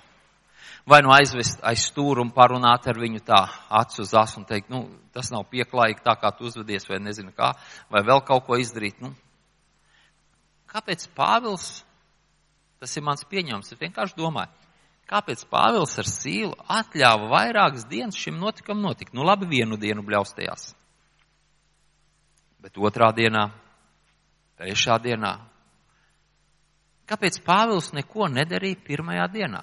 Vai 0.91 0.99
nu 1.07 1.13
aizvest 1.15 1.61
aiz 1.63 1.85
stūru 1.87 2.25
un 2.25 2.33
parunāt 2.35 2.89
ar 2.91 2.99
viņu 2.99 3.21
tā 3.23 3.45
acu 3.71 4.03
uz 4.03 4.11
asu 4.19 4.41
un 4.41 4.49
teikt, 4.49 4.73
nu, 4.73 4.89
tas 5.15 5.31
nav 5.31 5.45
pieklājīgi 5.53 6.03
tā, 6.03 6.17
kā 6.19 6.33
tu 6.35 6.49
uzvedies, 6.51 6.89
vai 6.91 6.99
nezinu 6.99 7.31
kā, 7.37 7.53
vai 7.87 8.03
vēl 8.03 8.25
kaut 8.27 8.49
ko 8.49 8.59
izdarīt. 8.59 8.99
Nu, 9.05 9.13
kāpēc 10.73 11.07
Pāvils, 11.15 11.85
tas 12.83 12.99
ir 12.99 13.07
mans 13.07 13.23
pieņēmums, 13.31 13.71
es 13.71 13.79
vienkārši 13.79 14.19
domāju, 14.19 14.51
kāpēc 15.13 15.47
Pāvils 15.47 15.95
ar 16.03 16.11
sīlu 16.11 16.59
atļāva 16.81 17.31
vairākas 17.31 17.87
dienas 17.87 18.19
šim 18.19 18.43
notikam 18.43 18.83
notikt? 18.83 19.15
Nu, 19.15 19.23
labi, 19.23 19.47
vienu 19.55 19.79
dienu 19.79 20.03
bļaustījās. 20.03 20.73
Bet 22.63 22.79
otrā 22.79 23.11
dienā, 23.17 23.49
trešā 24.59 25.01
dienā, 25.03 25.37
Kāpēc 27.13 27.43
Pāvils 27.45 27.91
neko 27.93 28.29
nedarīja 28.33 28.79
pirmajā 28.87 29.27
dienā? 29.35 29.63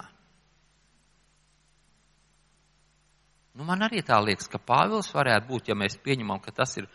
Nu, 3.58 3.66
man 3.66 3.82
arī 3.82 4.04
tā 4.06 4.20
liekas, 4.22 4.46
ka 4.48 4.60
Pāvils 4.62 5.10
varētu 5.10 5.48
būt, 5.48 5.70
ja 5.72 5.76
mēs 5.76 5.96
pieņemam, 6.04 6.38
ka 6.44 6.54
tas 6.54 6.76
ir, 6.78 6.86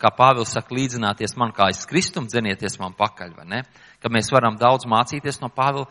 kā 0.00 0.12
Pāvils 0.16 0.54
saka, 0.56 0.74
līdzināties 0.74 1.36
man 1.36 1.52
kā 1.54 1.68
es 1.74 1.84
kristumu, 1.86 2.30
dzenieties 2.32 2.78
man 2.80 2.96
pakaļ, 2.96 3.36
vai 3.36 3.46
ne? 3.50 3.60
Ka 4.00 4.08
mēs 4.12 4.32
varam 4.32 4.56
daudz 4.56 4.88
mācīties 4.88 5.42
no 5.42 5.52
Pāvila, 5.52 5.90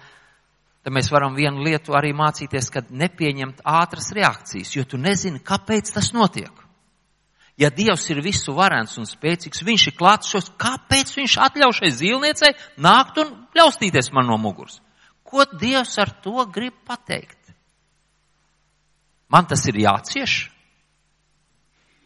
tad 0.82 0.96
mēs 0.98 1.12
varam 1.14 1.38
vienu 1.38 1.62
lietu 1.68 1.94
arī 1.94 2.16
mācīties, 2.18 2.72
kad 2.74 2.90
nepieņemt 2.90 3.62
ātras 3.62 4.10
reakcijas, 4.18 4.74
jo 4.74 4.88
tu 4.90 4.98
nezini, 4.98 5.44
kāpēc 5.46 5.94
tas 5.94 6.10
notiek. 6.18 6.65
Ja 7.58 7.70
Dievs 7.72 8.10
ir 8.12 8.20
visu 8.24 8.52
varens 8.56 8.98
un 9.00 9.08
spēcīgs, 9.08 9.64
viņš 9.64 9.88
ir 9.88 9.96
klāts 9.96 10.32
šos, 10.32 10.50
kāpēc 10.60 11.14
viņš 11.16 11.38
atļauj 11.46 11.78
šai 11.78 11.92
zīlniecei 11.96 12.52
nākt 12.84 13.22
un 13.24 13.32
ļaustīties 13.56 14.12
man 14.16 14.28
no 14.28 14.36
muguras? 14.42 14.82
Ko 15.24 15.46
Dievs 15.48 15.96
ar 16.04 16.12
to 16.24 16.44
grib 16.52 16.76
pateikt? 16.88 17.40
Man 19.32 19.48
tas 19.48 19.64
ir 19.72 19.80
jācieš. 19.80 20.36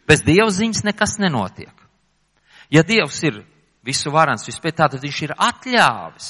Bez 0.09 0.21
Dieva 0.25 0.49
ziņas 0.53 0.85
nekas 0.85 1.17
nenotiek. 1.21 1.73
Ja 2.69 2.85
Dievs 2.85 3.17
ir 3.25 3.41
visu 3.85 4.13
varens, 4.13 4.45
vispēc 4.47 4.77
tātad 4.77 5.01
viņš 5.01 5.19
ir 5.25 5.33
atļāvis. 5.33 6.29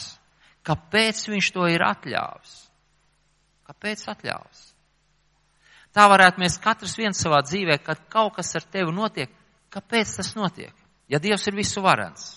Kāpēc 0.63 1.21
viņš 1.31 1.51
to 1.55 1.67
ir 1.71 1.83
atļāvis? 1.83 2.55
Kāpēc 3.67 4.03
atļāvis? 4.11 4.65
Tā 5.95 6.05
varētu 6.09 6.41
mēs 6.41 6.59
katrs 6.61 6.93
viens 6.99 7.17
savā 7.17 7.41
dzīvē, 7.45 7.79
kad 7.81 8.01
kaut 8.13 8.35
kas 8.37 8.53
ar 8.57 8.65
tevi 8.69 8.93
notiek, 8.93 9.31
kāpēc 9.73 10.17
tas 10.19 10.35
notiek? 10.37 10.73
Ja 11.09 11.17
Dievs 11.21 11.47
ir 11.49 11.57
visu 11.57 11.81
varens, 11.81 12.35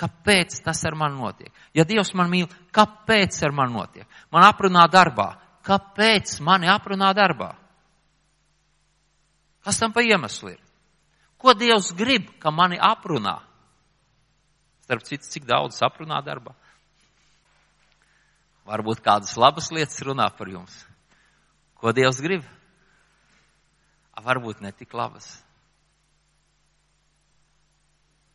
kāpēc 0.00 0.62
tas 0.64 0.80
ar 0.88 0.96
mani 0.96 1.20
notiek? 1.20 1.52
Ja 1.76 1.84
Dievs 1.84 2.14
man 2.16 2.30
mīl, 2.32 2.48
kāpēc 2.72 3.36
ar 3.44 3.52
mani 3.52 3.76
notiek? 3.76 4.08
Man 4.32 4.46
aprunā 4.46 4.86
darbā, 4.88 5.34
kāpēc 5.66 6.38
mani 6.40 6.70
aprunā 6.72 7.12
darbā? 7.16 7.52
Kas 9.62 9.78
tam 9.78 9.92
pa 9.92 10.02
iemeslu 10.02 10.54
ir? 10.54 10.60
Ko 11.38 11.52
Dievs 11.54 11.92
grib, 11.98 12.30
ka 12.40 12.50
mani 12.50 12.80
aprunā? 12.80 13.36
Starp 14.86 15.04
citu, 15.06 15.28
cik 15.28 15.44
daudz 15.46 15.78
aprunā 15.84 16.22
darbā? 16.24 16.56
Varbūt 18.66 19.02
kādas 19.02 19.36
labas 19.36 19.70
lietas 19.74 20.00
runā 20.06 20.28
par 20.38 20.48
jums. 20.50 20.74
Ko 21.82 21.90
Dievs 21.90 22.20
grib? 22.22 22.44
A, 24.14 24.22
varbūt 24.22 24.60
ne 24.62 24.70
tik 24.70 24.94
labas. 24.94 25.26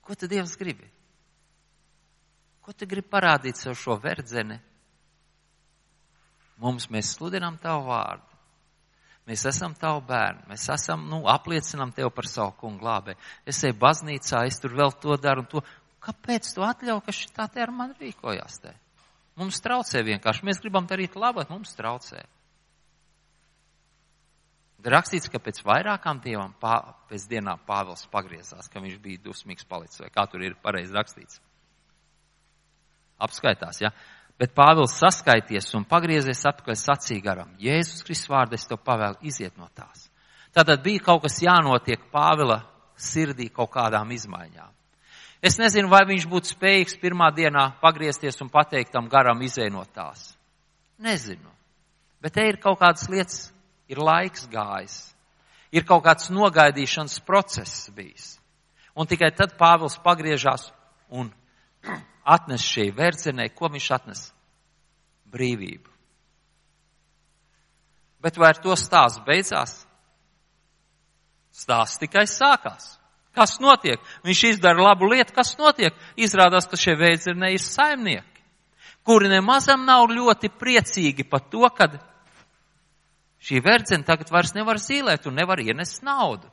Ko 0.04 0.16
tad 0.20 0.34
Dievs 0.34 0.58
grib? 0.60 0.82
Ko 2.60 2.76
tu 2.76 2.84
gribi 2.84 3.08
parādīt 3.08 3.56
sev 3.56 3.78
šo 3.80 3.96
verdzeni? 4.04 4.60
Mums 6.60 6.90
mēs 6.92 7.14
sludinām 7.16 7.56
tavu 7.64 7.88
vārdu. 7.88 8.38
Mēs 9.28 9.44
esam 9.48 9.76
tavu 9.80 10.02
bērni. 10.08 10.44
Mēs 10.52 10.68
esam, 10.72 11.08
nu, 11.08 11.22
apliecinām 11.32 11.92
tevi 11.96 12.12
par 12.16 12.28
savu 12.28 12.52
kungu 12.60 12.84
glābē. 12.84 13.16
Es 13.48 13.60
eju 13.64 13.76
baznīcā, 13.80 14.46
es 14.48 14.60
tur 14.64 14.76
vēl 14.76 14.92
to 15.04 15.16
daru 15.24 15.44
un 15.44 15.52
to. 15.52 15.64
Kāpēc 16.04 16.52
tu 16.56 16.64
atļauj, 16.68 17.02
ka 17.06 17.16
šitā 17.16 17.48
te 17.52 17.64
ar 17.64 17.72
mani 17.76 17.96
rīkojās 18.00 18.60
te? 18.64 18.76
Mums 19.40 19.60
traucē 19.64 20.04
vienkārši. 20.08 20.48
Mēs 20.48 20.60
gribam 20.64 20.88
darīt 20.88 21.16
labu, 21.20 21.44
bet 21.44 21.52
mums 21.52 21.76
traucē. 21.76 22.24
Rakstīts, 24.88 25.28
ka 25.28 25.40
pēc 25.44 25.60
vairākām 25.68 26.22
dievām, 26.24 26.54
pā, 26.62 26.78
pēc 27.10 27.26
dienām 27.28 27.60
Pāvils 27.68 28.06
pagriezās, 28.12 28.70
ka 28.72 28.80
viņš 28.80 29.00
bija 29.04 29.24
dusmīgs 29.26 29.68
palicis, 29.68 30.00
vai 30.00 30.12
kā 30.14 30.24
tur 30.32 30.46
ir 30.46 30.56
pareizi 30.64 30.96
rakstīts. 30.96 31.42
Apskaitās, 33.20 33.82
ja? 33.84 33.92
Bet 34.40 34.54
Pāvils 34.56 34.94
saskaities 35.02 35.74
un 35.76 35.84
pagriezies 35.90 36.46
atpakaļ 36.46 36.78
sacīja 36.78 37.26
garam, 37.26 37.52
Jēzus 37.60 38.06
Kristus 38.06 38.30
vārdu 38.32 38.56
es 38.56 38.68
tev 38.70 38.80
pavēlu 38.86 39.20
iziet 39.28 39.58
no 39.58 39.68
tās. 39.76 40.08
Tātad 40.56 40.84
bija 40.86 41.04
kaut 41.10 41.26
kas 41.26 41.42
jānotiek 41.42 42.08
Pāvila 42.14 42.62
sirdī 42.96 43.50
kaut 43.54 43.74
kādām 43.74 44.14
izmaiņām. 44.14 44.72
Es 45.42 45.60
nezinu, 45.62 45.90
vai 45.90 46.06
viņš 46.10 46.26
būtu 46.30 46.54
spējīgs 46.54 46.98
pirmā 47.02 47.28
dienā 47.36 47.68
pagriezties 47.82 48.40
un 48.42 48.50
pateikt 48.54 48.94
tam 48.94 49.10
garam 49.10 49.42
izēnot 49.46 49.92
tās. 49.94 50.32
Nezinu. 50.98 51.52
Bet 52.22 52.34
te 52.34 52.48
ir 52.50 52.58
kaut 52.62 52.80
kādas 52.82 53.06
lietas, 53.10 53.52
ir 53.88 54.02
laiks 54.02 54.48
gājis, 54.52 54.98
ir 55.72 55.86
kaut 55.88 56.04
kāds 56.06 56.32
nogaidīšanas 56.34 57.20
process 57.28 57.90
bijis. 57.96 58.36
Un 58.98 59.08
tikai 59.08 59.30
tad 59.36 59.54
Pāvils 59.60 60.00
pagriežās 60.02 60.72
un 61.14 61.30
atnes 62.26 62.64
šī 62.66 62.90
vērtzenē, 62.98 63.52
ko 63.56 63.70
viņš 63.72 63.90
atnes? 63.96 64.24
Brīvību. 65.32 65.92
Bet 68.24 68.40
vai 68.40 68.52
ar 68.52 68.62
to 68.64 68.74
stāsts 68.80 69.22
beidzās? 69.28 69.76
Stāsts 71.54 72.02
tikai 72.02 72.26
sākās. 72.30 72.96
Kas 73.38 73.60
notiek? 73.62 74.02
Viņš 74.26 74.44
izdara 74.50 74.82
labu 74.82 75.12
lietu, 75.12 75.36
kas 75.36 75.54
notiek? 75.60 75.94
Izrādās, 76.18 76.66
ka 76.66 76.78
šie 76.80 76.96
veidzernē 76.98 77.52
ir 77.54 77.62
saimnieki, 77.62 78.42
kuri 79.06 79.30
nemazam 79.30 79.86
nav 79.86 80.08
ļoti 80.10 80.50
priecīgi 80.58 81.28
par 81.30 81.46
to, 81.52 81.70
kad 81.78 82.00
Šī 83.38 83.62
verdzene 83.64 84.06
tagad 84.06 84.32
vairs 84.34 84.56
nevar 84.58 84.80
zīlēt 84.82 85.28
un 85.30 85.38
nevar 85.38 85.62
ienest 85.62 86.04
naudu 86.06 86.50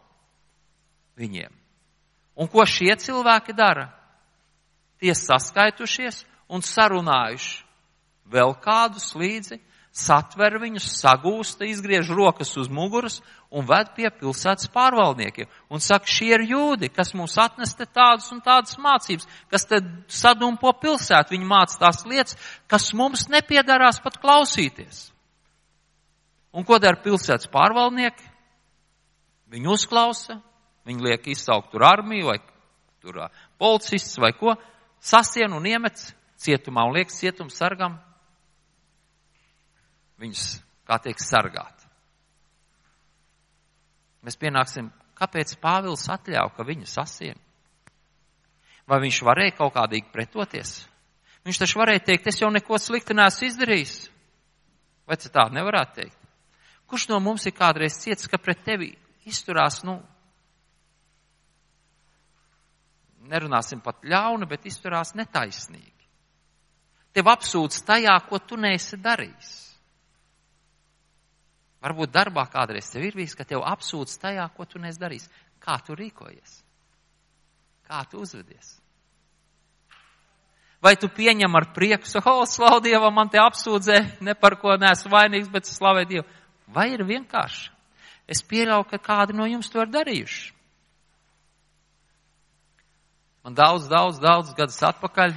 viņiem. 1.18 1.52
Un 2.34 2.50
ko 2.50 2.64
šie 2.66 2.92
cilvēki 2.98 3.54
dara? 3.56 3.88
Tie 4.98 5.14
saskaitušies 5.14 6.24
un 6.50 6.64
sarunājuši 6.64 7.62
vēl 8.30 8.54
kādus 8.64 9.12
līdzi, 9.18 9.60
satver 9.94 10.56
viņus, 10.58 10.88
sagūsta, 10.98 11.68
izgriež 11.70 12.10
rokas 12.10 12.50
uz 12.58 12.66
muguras 12.72 13.20
un 13.54 13.66
ved 13.68 13.92
pie 13.94 14.10
pilsētas 14.10 14.66
pārvaldniekiem. 14.74 15.46
Un 15.70 15.82
saka, 15.82 16.10
šie 16.10 16.32
ir 16.34 16.46
jūdi, 16.50 16.90
kas 16.90 17.14
mums 17.14 17.36
atnesta 17.38 17.86
tādas 17.86 18.26
un 18.34 18.42
tādas 18.42 18.74
mācības, 18.82 19.28
kas 19.52 19.68
tad 19.70 19.86
sadumpo 20.10 20.72
pilsētu. 20.82 21.36
Viņi 21.36 21.46
māca 21.46 21.78
tās 21.86 22.02
lietas, 22.10 22.38
kas 22.66 22.90
mums 22.96 23.28
nepiedarās 23.30 24.02
pat 24.02 24.18
klausīties. 24.18 25.13
Un 26.54 26.66
ko 26.66 26.78
dara 26.78 27.00
pilsētas 27.02 27.50
pārvaldnieki? 27.50 28.30
Viņi 29.50 29.70
uzklausa, 29.70 30.38
viņi 30.86 31.08
liek 31.08 31.26
izsaukt 31.30 31.72
tur 31.72 31.84
armiju 31.86 32.30
vai 32.30 32.38
tur 33.02 33.20
policists 33.60 34.18
vai 34.22 34.32
ko, 34.38 34.54
sasien 35.02 35.52
un 35.52 35.66
iemet 35.66 36.00
cietumā 36.40 36.86
un 36.88 36.94
liek 36.96 37.12
cietumu 37.12 37.52
sargam. 37.52 37.98
Viņus, 40.22 40.46
kā 40.86 40.98
teikt, 41.02 41.24
sargāt. 41.26 41.84
Mēs 44.24 44.38
pienāksim, 44.40 44.88
kāpēc 45.18 45.56
Pāvils 45.60 46.06
atļauj, 46.08 46.54
ka 46.56 46.64
viņu 46.64 46.88
sasien? 46.88 47.36
Vai 48.88 49.00
viņš 49.02 49.20
varēja 49.26 49.56
kaut 49.58 49.74
kādīgi 49.74 50.12
pretoties? 50.12 50.78
Viņš 51.44 51.60
taču 51.60 51.80
varēja 51.80 52.06
teikt, 52.08 52.28
es 52.30 52.40
jau 52.40 52.48
neko 52.52 52.78
sliktu 52.80 53.16
neesmu 53.16 53.50
izdarījis. 53.50 53.96
Vai 55.04 55.18
tā 55.20 55.48
nevarētu 55.52 56.00
teikt? 56.00 56.23
Kurš 56.90 57.08
no 57.10 57.20
mums 57.20 57.46
ir 57.48 57.54
kādreiz 57.56 57.96
cietis, 58.02 58.28
ka 58.30 58.38
pret 58.38 58.60
tevi 58.66 58.92
izturās, 59.28 59.80
nu, 59.86 59.98
nerunāsim 63.30 63.80
pat 63.84 64.04
ļauni, 64.04 64.48
bet 64.48 64.66
izturās 64.68 65.14
netaisnīgi. 65.16 65.92
Tev 67.14 67.30
apsūdz 67.30 67.84
tajā, 67.86 68.14
ko 68.28 68.40
tu 68.42 68.58
neesi 68.60 68.98
darījis. 69.00 69.52
Varbūt 71.84 72.12
darbā 72.14 72.46
kādreiz 72.50 72.88
tev 72.90 73.04
ir 73.06 73.16
bijis, 73.16 73.36
ka 73.36 73.44
tev 73.48 73.64
apsūdz 73.68 74.16
tajā, 74.22 74.46
ko 74.56 74.66
tu 74.66 74.80
neesi 74.82 75.00
darījis. 75.00 75.28
Kā 75.62 75.76
tu 75.84 75.96
rīkojies? 75.96 76.56
Kā 77.84 78.02
tu 78.10 78.22
uzvedies? 78.24 78.78
Vai 80.84 80.96
tu 81.00 81.08
pieņem 81.08 81.54
ar 81.56 81.70
prieku, 81.72 82.08
oh, 82.28 82.42
slavu 82.48 82.82
Dievam, 82.84 83.14
man 83.16 83.30
te 83.32 83.40
apsūdzē, 83.40 84.20
ne 84.20 84.34
par 84.36 84.58
ko 84.60 84.74
neesmu 84.76 85.12
vainīgs, 85.12 85.48
bet 85.52 85.68
slavē 85.68 86.04
Dievu. 86.08 86.26
Vai 86.72 86.90
ir 86.94 87.04
vienkārši? 87.04 87.70
Es 88.30 88.40
pieļauju, 88.48 88.86
ka 88.88 89.00
kādi 89.02 89.36
no 89.36 89.46
jums 89.48 89.68
to 89.68 89.82
ir 89.82 89.90
darījuši. 89.92 90.52
Man 93.44 93.56
daudz, 93.56 93.90
daudz, 93.92 94.20
daudz 94.22 94.54
gadus 94.56 94.80
atpakaļ 94.88 95.34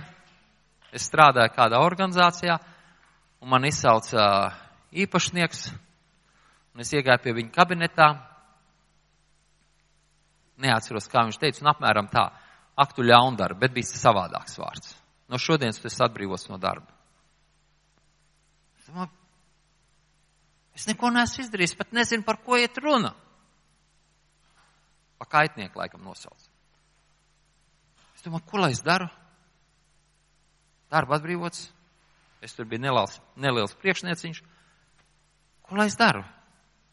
es 0.96 1.10
strādāju 1.10 1.52
kādā 1.52 1.82
organizācijā, 1.84 2.56
un 3.44 3.52
man 3.52 3.68
izsauca 3.68 4.24
īpašnieks, 4.96 5.66
un 6.72 6.86
es 6.86 6.94
iegāju 6.96 7.26
pie 7.26 7.36
viņa 7.42 7.52
kabinetā. 7.58 8.08
Neatceros, 10.64 11.10
kā 11.12 11.26
viņš 11.28 11.42
teica, 11.42 11.62
un 11.62 11.74
apmēram 11.74 12.08
tā, 12.10 12.30
aktu 12.80 13.04
ļaundara, 13.06 13.60
bet 13.60 13.76
bija 13.76 13.92
savādāks 13.92 14.56
vārds. 14.58 14.96
No 15.28 15.38
šodienas 15.42 15.82
tu 15.82 15.92
esi 15.92 16.00
atbrīvots 16.06 16.48
no 16.48 16.58
darba. 16.62 16.88
Domāju, 18.88 19.12
Es 20.78 20.86
neko 20.86 21.10
neesmu 21.10 21.42
izdarījis, 21.42 21.74
pat 21.78 21.94
nezinu, 21.96 22.26
par 22.26 22.38
ko 22.46 22.60
iet 22.62 22.78
runa. 22.78 23.16
Pa 25.18 25.26
kaitnieku 25.26 25.82
laikam 25.82 26.04
nosauc. 26.06 26.38
Es 28.14 28.26
domāju, 28.26 28.46
ko 28.46 28.62
lai 28.62 28.76
es 28.76 28.84
daru? 28.86 29.08
Darba 30.94 31.18
atbrīvots. 31.18 31.66
Es 32.46 32.54
tur 32.54 32.70
biju 32.70 32.84
neliels, 32.84 33.18
neliels 33.42 33.74
priekšnieciņš. 33.82 34.44
Ko 35.66 35.80
lai 35.80 35.90
es 35.90 35.98
daru? 35.98 36.22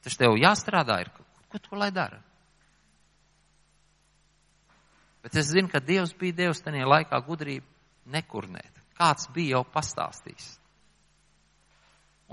Tas 0.04 0.16
tev 0.16 0.38
jāstrādā 0.40 1.02
ir. 1.04 1.12
Ko 1.52 1.60
tu 1.60 1.76
lai 1.76 1.90
dara? 1.92 2.22
Bet 5.24 5.36
es 5.40 5.52
zinu, 5.52 5.68
ka 5.72 5.84
Dievs 5.84 6.16
bija 6.16 6.40
Dievs 6.40 6.64
tajā 6.64 6.88
laikā 6.88 7.20
gudrību 7.28 8.12
nekurnēt. 8.16 8.82
Kāds 8.96 9.28
bija 9.32 9.58
jau 9.58 9.64
pastāstījis 9.76 10.54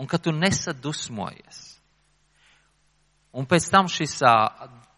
un 0.01 0.09
ka 0.09 0.17
tu 0.17 0.33
nesadusmojies. 0.33 1.59
Un 3.37 3.45
pēc 3.45 3.69
tam 3.71 3.87
šis 3.87 4.17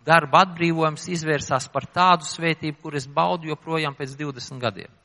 darba 0.07 0.45
atbrīvojums 0.47 1.09
izvērsās 1.11 1.67
par 1.73 1.89
tādu 1.91 2.27
svētību, 2.27 2.79
kur 2.79 2.95
es 2.95 3.05
baudu 3.07 3.51
joprojām 3.51 3.97
pēc 3.99 4.15
20 4.19 4.63
gadiem. 4.63 4.95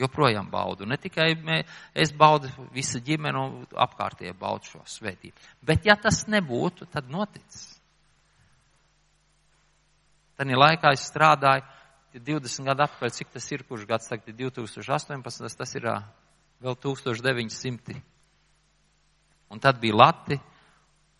Joprojām 0.00 0.46
baudu. 0.52 0.86
Ne 0.88 0.96
tikai 1.00 1.32
mē, 1.40 1.62
es 1.96 2.12
baudu, 2.12 2.52
visa 2.72 3.00
ģimene 3.04 3.40
un 3.40 3.56
apkārtie 3.74 4.32
baudu 4.36 4.68
šo 4.68 4.84
svētību. 4.86 5.34
Bet 5.64 5.88
ja 5.88 5.96
tas 5.96 6.26
nebūtu, 6.28 6.86
tad 6.92 7.08
noticis. 7.10 7.66
Tad 10.36 10.48
laikā 10.48 10.94
es 10.96 11.08
strādāju 11.10 11.66
20 12.16 12.70
gadu 12.70 12.86
atpakaļ, 12.86 13.12
cik 13.12 13.34
tas 13.34 13.50
ir, 13.52 13.64
kurš 13.68 13.84
gads 13.88 14.08
tagad 14.08 14.30
ir 14.32 14.38
2018, 14.48 15.58
tas 15.58 15.76
ir 15.76 15.90
vēl 16.60 16.76
1900. 16.76 17.96
Un 19.50 19.60
tad 19.60 19.80
bija 19.80 19.96
lati, 19.96 20.38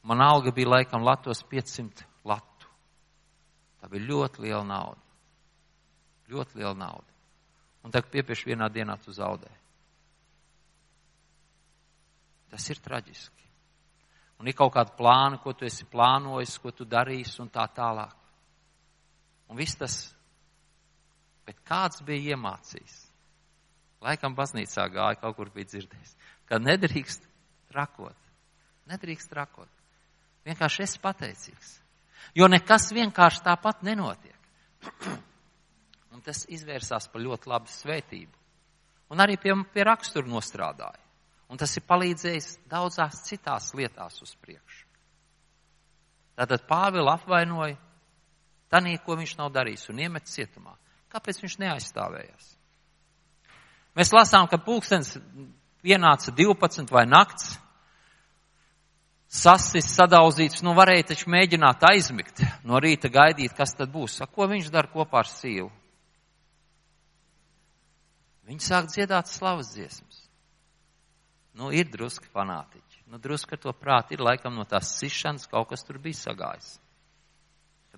man 0.03 0.23
alga 0.23 0.53
bija 0.55 0.77
laikam 0.77 1.05
latos 1.05 1.43
500 1.51 2.07
latu. 2.25 2.69
Tā 3.81 3.89
bija 3.91 4.07
ļoti 4.13 4.45
liela 4.45 4.65
nauda. 4.65 5.01
Ļoti 6.31 6.61
liela 6.61 6.77
nauda. 6.79 7.09
Un 7.83 7.91
tagad 7.91 8.13
piepieši 8.13 8.53
vienā 8.53 8.69
dienā 8.71 8.99
tu 9.01 9.13
zaudē. 9.13 9.51
Tas 12.51 12.67
ir 12.71 12.81
traģiski. 12.83 13.47
Un 14.41 14.49
ir 14.49 14.57
kaut 14.57 14.73
kāda 14.75 14.95
plāna, 14.97 15.39
ko 15.41 15.53
tu 15.53 15.67
esi 15.69 15.85
plānojis, 15.89 16.59
ko 16.61 16.73
tu 16.73 16.87
darīsi 16.89 17.43
un 17.43 17.51
tā 17.53 17.67
tālāk. 17.77 18.15
Un 19.51 19.59
viss 19.59 19.77
tas, 19.77 19.97
bet 21.45 21.61
kāds 21.67 22.05
bija 22.07 22.37
iemācījis? 22.37 23.10
Laikam 24.01 24.35
baznīcā 24.37 24.87
gāja, 24.93 25.19
kaut 25.21 25.37
kur 25.37 25.51
bija 25.53 25.69
dzirdējis, 25.69 26.15
ka 26.49 26.59
nedrīkst 26.63 27.27
trakot. 27.73 28.17
Nedrīkst 28.89 29.31
trakot. 29.31 29.69
Vienkārši 30.49 30.85
esi 30.87 31.01
pateicīgs. 31.03 31.75
Jo 32.37 32.49
nekas 32.49 32.89
vienkārši 32.97 33.45
tāpat 33.45 33.85
nenotiek. 33.87 34.37
Un 36.15 36.25
tas 36.25 36.47
izvērsās 36.49 37.09
par 37.13 37.23
ļoti 37.23 37.51
labu 37.53 37.71
svētību. 37.71 38.37
Un 39.11 39.21
arī 39.23 39.37
pie, 39.41 39.53
pie 39.75 39.85
rakstura 39.87 40.29
nostrādāja. 40.29 41.03
Un 41.51 41.59
tas 41.59 41.73
ir 41.77 41.85
palīdzējis 41.87 42.49
daudzās 42.71 43.25
citās 43.27 43.73
lietās 43.75 44.21
uz 44.23 44.33
priekšu. 44.39 44.87
Tātad 46.39 46.63
Pāvila 46.69 47.17
apvainoja 47.19 47.77
tanī, 48.71 48.95
ko 49.03 49.19
viņš 49.19 49.35
nav 49.41 49.51
darījis 49.53 49.91
un 49.93 49.99
iemet 50.07 50.31
cietumā. 50.31 50.77
Kāpēc 51.11 51.43
viņš 51.43 51.59
neaizstāvējās? 51.61 52.47
Mēs 54.01 54.15
lasām, 54.17 54.47
ka 54.49 54.57
pulkstens 54.57 55.19
pienāca 55.85 56.33
12 56.33 56.89
vai 56.89 57.03
nakts, 57.05 57.51
sasis, 59.29 59.91
sadauzīts, 59.93 60.63
nu 60.65 60.73
varēja 60.79 61.11
taču 61.11 61.29
mēģināt 61.29 61.85
aizmigt, 61.91 62.41
no 62.65 62.81
rīta 62.81 63.11
gaidīt, 63.13 63.53
kas 63.59 63.77
tad 63.77 63.93
būs. 63.93 64.23
A, 64.25 64.27
ko 64.27 64.49
viņš 64.49 64.71
dara 64.73 64.89
kopā 64.89 65.21
ar 65.21 65.29
sīvu? 65.29 65.69
Viņi 68.49 68.65
sāk 68.65 68.89
dziedāt 68.89 69.29
slavas 69.29 69.75
dziesmas. 69.77 70.25
Nu, 71.61 71.69
ir 71.69 71.93
druski 71.93 72.31
fanātiķi. 72.33 73.05
Nu, 73.13 73.21
druski 73.21 73.59
ar 73.59 73.61
to 73.61 73.75
prāti 73.77 74.17
ir 74.17 74.25
laikam 74.25 74.57
no 74.57 74.65
tās 74.65 74.95
sišanas 74.97 75.45
kaut 75.51 75.69
kas 75.75 75.85
tur 75.85 76.01
bija 76.01 76.17
sagājis. 76.17 76.79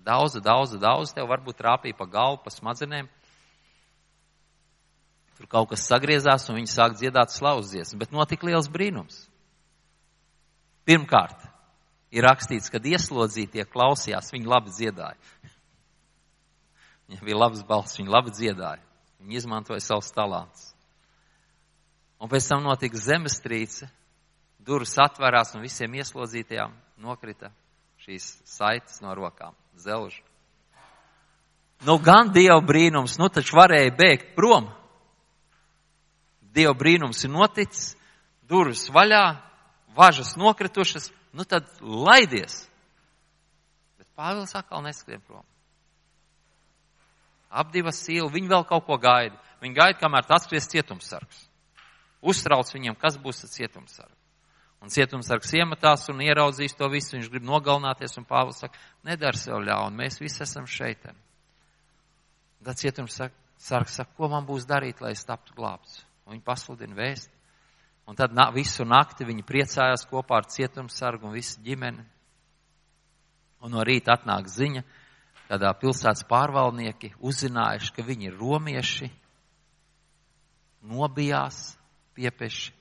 Daudz, 0.02 0.34
daudz, 0.42 0.74
daudz 0.82 1.14
tev 1.14 1.30
varbūt 1.30 1.60
trāpīja 1.62 1.94
pa 1.94 2.08
galvu, 2.10 2.42
pa 2.42 2.50
smadzenēm. 2.50 3.06
Tur 5.42 5.50
kaut 5.50 5.72
kas 5.72 5.88
sagriezās 5.90 6.44
un 6.46 6.60
viņi 6.60 6.70
sāk 6.70 6.92
dziedāt 6.94 7.32
slauzdziesmu, 7.34 7.98
bet 7.98 8.12
notika 8.14 8.46
liels 8.46 8.68
brīnums. 8.70 9.24
Pirmkārt, 10.86 11.40
ir 12.14 12.22
rakstīts, 12.22 12.70
kad 12.70 12.84
ieslodzītie 12.86 13.64
klausījās, 13.66 14.30
viņi 14.30 14.46
labi 14.46 14.70
dziedāja. 14.70 15.18
Viņam 17.10 17.26
bija 17.26 17.40
labs 17.40 17.64
balss, 17.66 17.98
viņi 17.98 18.12
labi 18.14 18.30
dziedāja. 18.36 18.78
Viņi 19.18 19.40
izmantoja 19.40 19.82
savus 19.82 20.12
talantus. 20.14 20.68
Un 22.22 22.30
pēc 22.30 22.46
tam 22.46 22.62
notika 22.62 23.00
zemestrīce, 23.02 23.88
durvis 24.62 24.94
atvērās 25.02 25.56
un 25.56 25.64
visiem 25.66 25.96
ieslodzītajām 25.98 26.76
nokrita 27.02 27.50
šīs 28.04 28.28
saites 28.46 29.02
no 29.02 29.16
rokām, 29.18 29.58
zelžu. 29.74 30.22
Nu, 31.82 31.98
gan 31.98 32.30
Dieva 32.30 32.60
brīnums, 32.62 33.18
nu 33.18 33.26
taču 33.26 33.58
varēja 33.58 33.90
bēgt 33.98 34.36
prom, 34.38 34.70
Dieva 36.52 36.74
brīnums 36.76 37.24
ir 37.24 37.32
noticis, 37.32 37.94
durvis 38.48 38.84
vaļā, 38.92 39.24
važas 39.96 40.34
nokritušas, 40.36 41.08
nu 41.32 41.46
tad 41.48 41.68
laidies. 41.80 42.66
Bet 43.98 44.08
Pāvils 44.18 44.52
atkal 44.58 44.84
neskrien 44.84 45.22
prom. 45.24 45.44
Ap 47.52 47.72
divas 47.72 48.00
sīli, 48.00 48.28
viņi 48.32 48.48
vēl 48.48 48.66
kaut 48.68 48.86
ko 48.88 48.96
gaida. 49.00 49.36
Viņi 49.62 49.76
gaida, 49.76 49.98
kamēr 50.00 50.26
tas 50.28 50.46
skries 50.46 50.68
cietumsargs. 50.72 51.46
Uztrauc 52.22 52.68
viņiem, 52.72 52.96
kas 53.00 53.18
būs 53.20 53.44
ar 53.44 53.52
cietumsargu. 53.52 54.16
Un 54.82 54.90
cietumsargs 54.90 55.52
iemetās 55.54 56.08
un 56.10 56.22
ieraudzīs 56.24 56.74
to 56.74 56.88
visu, 56.90 57.14
viņš 57.14 57.28
grib 57.30 57.44
nogalināties, 57.46 58.16
un 58.18 58.26
Pāvils 58.26 58.62
saka, 58.64 58.80
nedara 59.06 59.38
sev 59.38 59.60
ļaunu, 59.62 59.94
mēs 60.00 60.18
visi 60.18 60.42
esam 60.42 60.66
šeit. 60.66 61.04
Tad 62.62 62.80
cietumsargs 62.80 63.98
saka, 63.98 64.10
ko 64.16 64.32
man 64.32 64.48
būs 64.48 64.66
darīt, 64.66 65.02
lai 65.04 65.14
es 65.14 65.22
taptu 65.28 65.54
glābts? 65.58 66.00
Un 66.32 66.38
viņi 66.38 66.46
pasludina 66.46 66.96
vēstu. 66.96 67.32
Un 68.08 68.16
tad 68.18 68.32
na, 68.34 68.48
visu 68.50 68.84
nakti 68.88 69.26
viņi 69.28 69.44
priecājās 69.46 70.06
kopā 70.10 70.40
ar 70.40 70.48
cietumsargu 70.50 71.28
un 71.28 71.36
visu 71.36 71.60
ģimeni. 71.62 72.02
Un 73.62 73.76
no 73.76 73.84
rīta 73.86 74.16
atnāk 74.16 74.48
ziņa, 74.50 74.82
kādā 75.46 75.70
pilsētas 75.78 76.24
pārvaldnieki 76.26 77.12
uzzinājuši, 77.22 77.92
ka 77.94 78.02
viņi 78.06 78.30
ir 78.30 78.38
romieši, 78.40 79.10
nobijās, 80.90 81.76
piepeši 82.16 82.72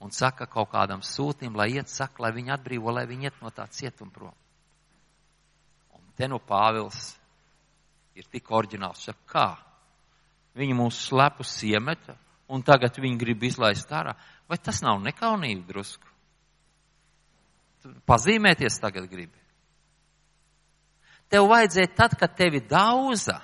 un 0.00 0.10
saka 0.10 0.48
kaut 0.48 0.72
kādam 0.72 1.04
sūtim, 1.04 1.54
lai 1.54 1.76
iet, 1.76 1.92
saka, 1.92 2.24
lai 2.24 2.32
viņi 2.34 2.54
atbrīvo, 2.56 2.90
lai 2.96 3.04
viņi 3.06 3.28
iet 3.28 3.42
no 3.44 3.52
tā 3.54 3.68
cietuma 3.70 4.10
prom. 4.10 4.34
Un 5.94 6.10
te 6.16 6.26
no 6.26 6.40
Pāvils 6.40 7.12
ir 8.18 8.26
tik 8.32 8.50
oriģināls, 8.50 9.04
saka, 9.06 9.22
kā? 9.30 9.48
Viņi 10.58 10.74
mūs 10.74 11.04
slepus 11.06 11.52
iemeta, 11.68 12.16
un 12.50 12.64
tagad 12.66 12.98
viņi 12.98 13.18
grib 13.20 13.44
izlaist 13.46 13.90
ārā. 13.94 14.16
Vai 14.50 14.58
tas 14.58 14.82
nav 14.82 14.98
nekaunīgi 15.04 15.62
drusku? 15.68 16.06
Pazīmēties 18.10 18.80
tagad 18.82 19.06
gribi. 19.08 19.38
Tev 21.30 21.46
vajadzēja 21.48 21.94
tad, 21.96 22.16
kad 22.18 22.34
tevi 22.36 22.60
dauza, 22.66 23.38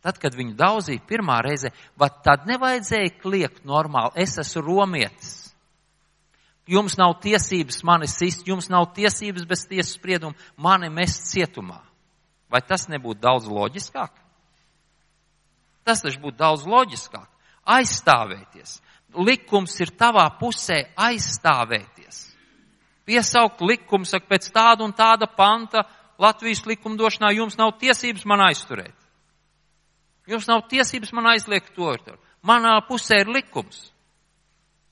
Tad, 0.00 0.16
kad 0.16 0.32
viņu 0.32 0.54
daudzīja 0.56 1.02
pirmā 1.08 1.42
reize, 1.44 1.74
tad 2.24 2.46
nevajadzēja 2.48 3.18
kliegt 3.20 3.66
normāli. 3.68 4.16
Es 4.22 4.38
esmu 4.40 4.62
romietis. 4.64 5.34
Jums 6.70 6.96
nav 7.00 7.18
tiesības 7.20 7.82
mani 7.84 8.08
sist, 8.08 8.46
jums 8.48 8.70
nav 8.72 8.92
tiesības 8.96 9.44
bez 9.48 9.66
tiesas 9.68 9.96
sprieduma 9.98 10.36
mani 10.56 10.88
mest 10.92 11.28
cietumā. 11.32 11.80
Vai 12.50 12.62
tas 12.64 12.86
nebūtu 12.88 13.20
daudz 13.20 13.48
loģiskāk? 13.50 14.14
Tas 15.84 16.02
taču 16.04 16.22
būtu 16.22 16.38
daudz 16.38 16.64
loģiskāk. 16.68 17.28
Aizstāvēties. 17.66 18.78
Likums 19.26 19.74
ir 19.82 19.92
tavā 19.98 20.26
pusē 20.38 20.84
aizstāvēties. 20.96 22.20
Piesaukt 23.08 23.62
likumu, 23.66 24.06
saka, 24.06 24.28
pēc 24.30 24.50
tāda 24.54 24.86
un 24.86 24.94
tāda 24.94 25.26
panta 25.26 25.82
Latvijas 26.20 26.62
likumdošanā 26.68 27.32
jums 27.34 27.56
nav 27.58 27.72
tiesības 27.80 28.26
man 28.28 28.44
aizturēt. 28.50 28.94
Jums 30.30 30.46
nav 30.46 30.66
tiesības 30.70 31.10
man 31.16 31.32
aizliegt 31.32 31.72
to. 31.74 31.90
Manā 32.46 32.76
pusē 32.86 33.22
ir 33.24 33.32
likums. 33.32 33.88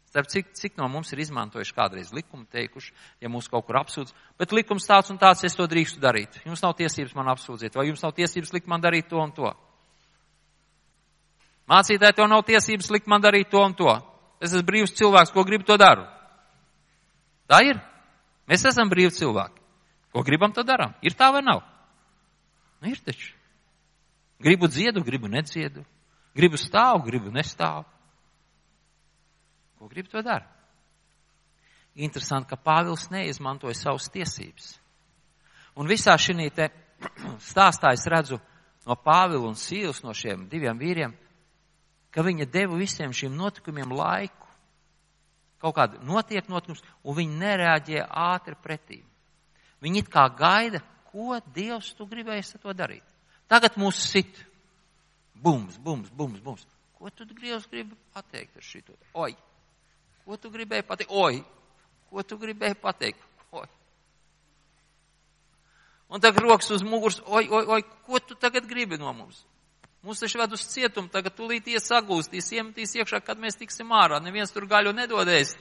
Starp 0.08 0.26
cik, 0.32 0.54
cik 0.56 0.78
no 0.80 0.88
mums 0.88 1.12
ir 1.12 1.20
izmantojuši 1.20 1.74
kādreiz 1.76 2.10
likumu, 2.16 2.46
teikuši, 2.48 2.94
ja 3.20 3.28
mūs 3.28 3.50
kaut 3.52 3.66
kur 3.68 3.76
apsūdz, 3.76 4.14
bet 4.40 4.54
likums 4.56 4.88
tāds 4.88 5.12
un 5.12 5.20
tāds, 5.20 5.44
es 5.44 5.56
to 5.56 5.66
drīkstu 5.68 6.00
darīt. 6.00 6.40
Jums 6.48 6.64
nav 6.64 6.72
tiesības 6.78 7.12
man 7.14 7.28
apsūdzēt, 7.34 7.76
vai 7.76 7.90
jums 7.90 8.02
nav 8.02 8.14
tiesības 8.16 8.54
likt 8.56 8.70
man 8.72 8.80
darīt 8.80 9.10
to 9.12 9.20
un 9.20 9.34
to. 9.36 9.52
Mācītāji, 11.68 12.16
tev 12.16 12.28
nav 12.30 12.46
tiesības 12.48 12.88
likt 12.94 13.10
man 13.10 13.22
darīt 13.22 13.50
to 13.52 13.60
un 13.60 13.74
to. 13.76 13.92
Es 14.40 14.54
esmu 14.54 14.64
brīvs 14.68 14.94
cilvēks, 14.96 15.32
ko 15.34 15.44
gribu, 15.44 15.66
to 15.68 15.76
daru. 15.80 16.06
Tā 17.48 17.60
ir. 17.66 17.80
Mēs 18.48 18.64
esam 18.70 18.88
brīvi 18.88 19.12
cilvēki. 19.12 19.60
Ko 20.14 20.24
gribam, 20.24 20.54
to 20.56 20.64
darām. 20.64 20.94
Ir 21.04 21.16
tā 21.16 21.28
vai 21.34 21.42
nav? 21.44 21.60
Nu, 22.80 22.88
ir 22.88 23.00
taču. 23.04 23.34
Gribu 24.40 24.68
dziedu, 24.70 25.02
gribu 25.04 25.28
nedziedu. 25.28 25.84
Gribu 26.36 26.56
stāvu, 26.60 27.02
gribu 27.04 27.32
nestāvu. 27.34 27.84
Ko 29.78 29.88
gribu, 29.90 30.08
to 30.12 30.22
daru. 30.24 30.46
Interesanti, 31.98 32.48
ka 32.48 32.56
Pāvils 32.56 33.08
neizmantoja 33.10 33.74
savas 33.76 34.08
tiesības. 34.14 34.76
Un 35.76 35.90
visā 35.90 36.14
šī 36.18 36.48
stāstā 37.50 37.92
es 37.94 38.06
redzu 38.10 38.38
no 38.86 38.96
Pāvila 38.96 39.46
un 39.46 39.58
Sīles, 39.58 40.02
no 40.02 40.14
šiem 40.14 40.48
diviem 40.50 40.78
vīriem, 40.78 41.12
ka 42.18 42.24
viņa 42.26 42.48
deva 42.50 42.74
visiem 42.74 43.12
šiem 43.14 43.36
notikumiem 43.38 43.92
laiku. 43.94 44.46
Kaut 45.62 45.76
kāda 45.76 46.00
notiek 46.02 46.48
notikums, 46.50 46.82
un 47.06 47.14
viņi 47.14 47.36
nereaģē 47.38 48.00
ātri 48.10 48.56
pretī. 48.58 48.98
Viņi 49.78 50.02
it 50.02 50.08
kā 50.10 50.24
gaida, 50.34 50.80
ko 51.12 51.38
Dievs 51.54 51.92
tu 51.94 52.06
gribēji 52.10 52.42
ar 52.56 52.62
to 52.64 52.74
darīt. 52.74 53.04
Tagad 53.46 53.78
mūs 53.78 54.00
sit. 54.02 54.40
Bums, 55.38 55.76
bums, 55.78 56.10
bums, 56.10 56.40
bums. 56.42 56.66
Ko 56.98 57.10
tu 57.14 57.22
Dievs 57.30 57.68
gribi 57.70 57.94
pateikt 58.14 58.58
ar 58.58 58.66
šito? 58.66 58.98
Oi! 59.14 59.36
Ko 60.26 60.36
tu 60.42 60.50
gribēji 60.50 60.88
pateikt? 60.90 61.14
Oi! 61.14 61.38
Ko 62.10 62.26
tu 62.26 62.38
gribēji 62.42 62.80
pateikt? 62.82 63.22
Oi! 63.54 63.68
Un 66.10 66.24
tagad 66.24 66.42
rokas 66.42 66.74
uz 66.74 66.82
muguras, 66.82 67.22
oi, 67.30 67.46
oi, 67.46 67.62
oi, 67.78 67.82
ko 68.08 68.18
tu 68.18 68.34
tagad 68.34 68.66
gribi 68.66 68.98
no 68.98 69.14
mums? 69.14 69.44
Mūs 70.06 70.22
taču 70.22 70.38
ved 70.38 70.52
uz 70.54 70.62
cietumu, 70.70 71.10
tagad 71.10 71.34
tūlīt 71.34 71.66
iesagūstīs, 71.72 72.52
iemetīs 72.54 72.94
iekšā, 73.00 73.18
kad 73.26 73.40
mēs 73.42 73.58
tiksim 73.58 73.90
ārā. 73.90 74.20
Neviens 74.22 74.54
tur 74.54 74.68
gaļu 74.70 74.94
nedodēs. 74.94 75.56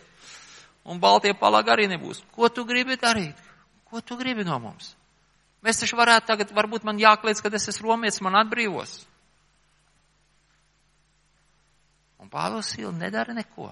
Un 0.87 1.01
baltie 1.03 1.33
palagi 1.35 1.73
arī 1.73 1.87
nebūs. 1.91 2.21
Ko 2.35 2.49
tu 2.53 2.63
gribi 2.67 2.99
darīt? 3.01 3.39
Ko 3.89 4.01
tu 4.01 4.15
gribi 4.19 4.45
no 4.47 4.59
mums? 4.61 4.93
Mēs 5.65 5.81
taču 5.81 5.97
varētu 5.97 6.29
tagad, 6.29 6.53
varbūt 6.53 6.85
man 6.87 7.01
jākliedz, 7.01 7.41
kad 7.41 7.55
es 7.57 7.67
esmu 7.71 7.89
romietis, 7.89 8.21
man 8.21 8.37
atbrīvos. 8.39 8.99
Un 12.21 12.29
Pāvils 12.29 12.69
Sīla 12.73 12.93
nedara 12.93 13.33
neko. 13.33 13.71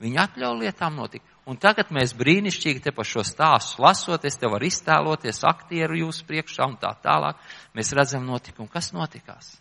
Viņa 0.00 0.28
atļauj 0.28 0.60
lietām 0.60 0.96
notikt. 0.96 1.26
Un 1.48 1.56
tagad 1.56 1.88
mēs 1.94 2.12
brīnišķīgi 2.18 2.82
te 2.84 2.92
pa 2.92 3.04
šo 3.06 3.22
stāstu 3.24 3.80
lasot, 3.82 4.24
es 4.28 4.36
te 4.38 4.48
varu 4.50 4.68
iztēloties 4.68 5.40
aktieru 5.48 5.96
jūsu 6.02 6.26
priekšā 6.28 6.66
un 6.68 6.76
tā 6.80 6.92
tālāk. 7.00 7.40
Mēs 7.74 7.92
redzam 7.96 8.26
notikumu. 8.28 8.68
Kas 8.70 8.92
notikās? 8.92 9.54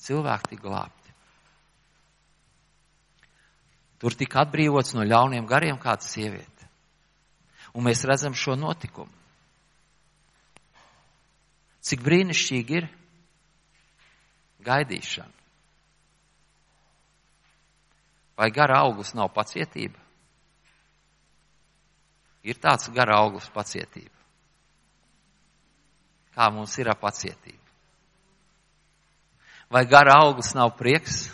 Cilvēki 0.00 0.54
tika 0.54 0.66
glābti. 0.68 1.14
Tur 4.00 4.16
tika 4.16 4.44
atbrīvots 4.44 4.94
no 4.96 5.04
ļauniem 5.04 5.48
gariem 5.48 5.80
kāda 5.80 6.04
sieviete. 6.04 6.68
Un 7.76 7.84
mēs 7.88 8.04
redzam 8.08 8.36
šo 8.36 8.56
notikumu. 8.56 9.12
Cik 11.84 12.02
brīnišķīgi 12.04 12.76
ir 12.76 12.88
gaidīšana. 14.64 15.36
Vai 18.40 18.48
gara 18.56 18.80
auglis 18.84 19.12
nav 19.16 19.32
pacietība? 19.36 19.99
Ir 22.46 22.56
tāds 22.56 22.88
gara 22.94 23.18
auglis 23.20 23.50
pacietība. 23.52 24.16
Kā 26.34 26.48
mums 26.54 26.76
ir 26.80 26.88
pacietība? 26.96 27.58
Vai 29.70 29.84
gara 29.86 30.16
auglis 30.24 30.54
nav 30.56 30.72
prieks? 30.78 31.28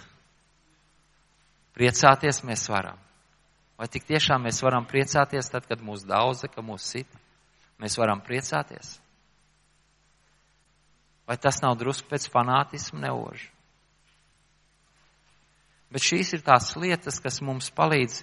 Priecāties 1.76 2.42
mēs 2.44 2.66
varam. 2.68 2.98
Vai 3.76 3.88
tik 3.92 4.06
tiešām 4.08 4.44
mēs 4.48 4.62
varam 4.64 4.86
priecāties 4.88 5.50
tad, 5.52 5.66
kad 5.68 5.80
mūs 5.84 6.04
daudz, 6.08 6.46
ka 6.52 6.64
mūs 6.64 6.84
sit? 6.96 7.08
Mēs 7.80 7.96
varam 8.00 8.22
priecāties. 8.24 8.96
Vai 11.28 11.36
tas 11.36 11.60
nav 11.62 11.76
drusku 11.76 12.08
pēc 12.08 12.28
fanātismu 12.32 13.02
neožu? 13.02 13.50
Bet 15.92 16.02
šīs 16.02 16.32
ir 16.36 16.42
tās 16.44 16.72
lietas, 16.76 17.20
kas 17.22 17.40
mums 17.44 17.68
palīdz 17.74 18.22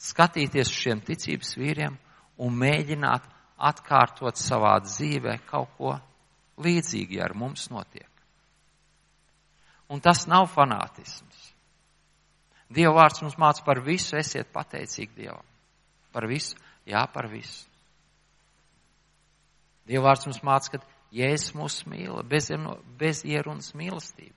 skatīties 0.00 0.68
uz 0.68 0.74
šiem 0.74 1.00
ticības 1.04 1.54
vīriem 1.58 1.96
un 2.42 2.58
mēģināt 2.58 3.26
atkārtot 3.58 4.38
savā 4.40 4.76
dzīvē 4.82 5.38
kaut 5.48 5.70
ko 5.78 5.94
līdzīgi 6.64 7.20
ar 7.22 7.34
mums 7.38 7.68
notiek. 7.70 8.10
Un 9.88 10.00
tas 10.00 10.24
nav 10.26 10.48
fanātisms. 10.50 11.50
Dieva 12.74 12.94
vārds 12.96 13.22
mums 13.22 13.36
māca 13.38 13.62
par 13.66 13.82
visu, 13.84 14.16
esiet 14.18 14.50
pateicīgi 14.52 15.12
Dievam. 15.18 15.44
Par 16.14 16.26
visu, 16.26 16.56
jā, 16.88 17.04
par 17.12 17.28
visu. 17.30 17.68
Dieva 19.84 20.08
vārds 20.08 20.26
mums 20.26 20.40
māca, 20.46 20.72
ka 20.72 20.80
Jēzus 21.14 21.54
mūs 21.54 21.82
mīla, 21.86 22.24
bez, 22.26 22.48
bez 22.98 23.22
ierunas 23.28 23.70
mīlestība. 23.78 24.34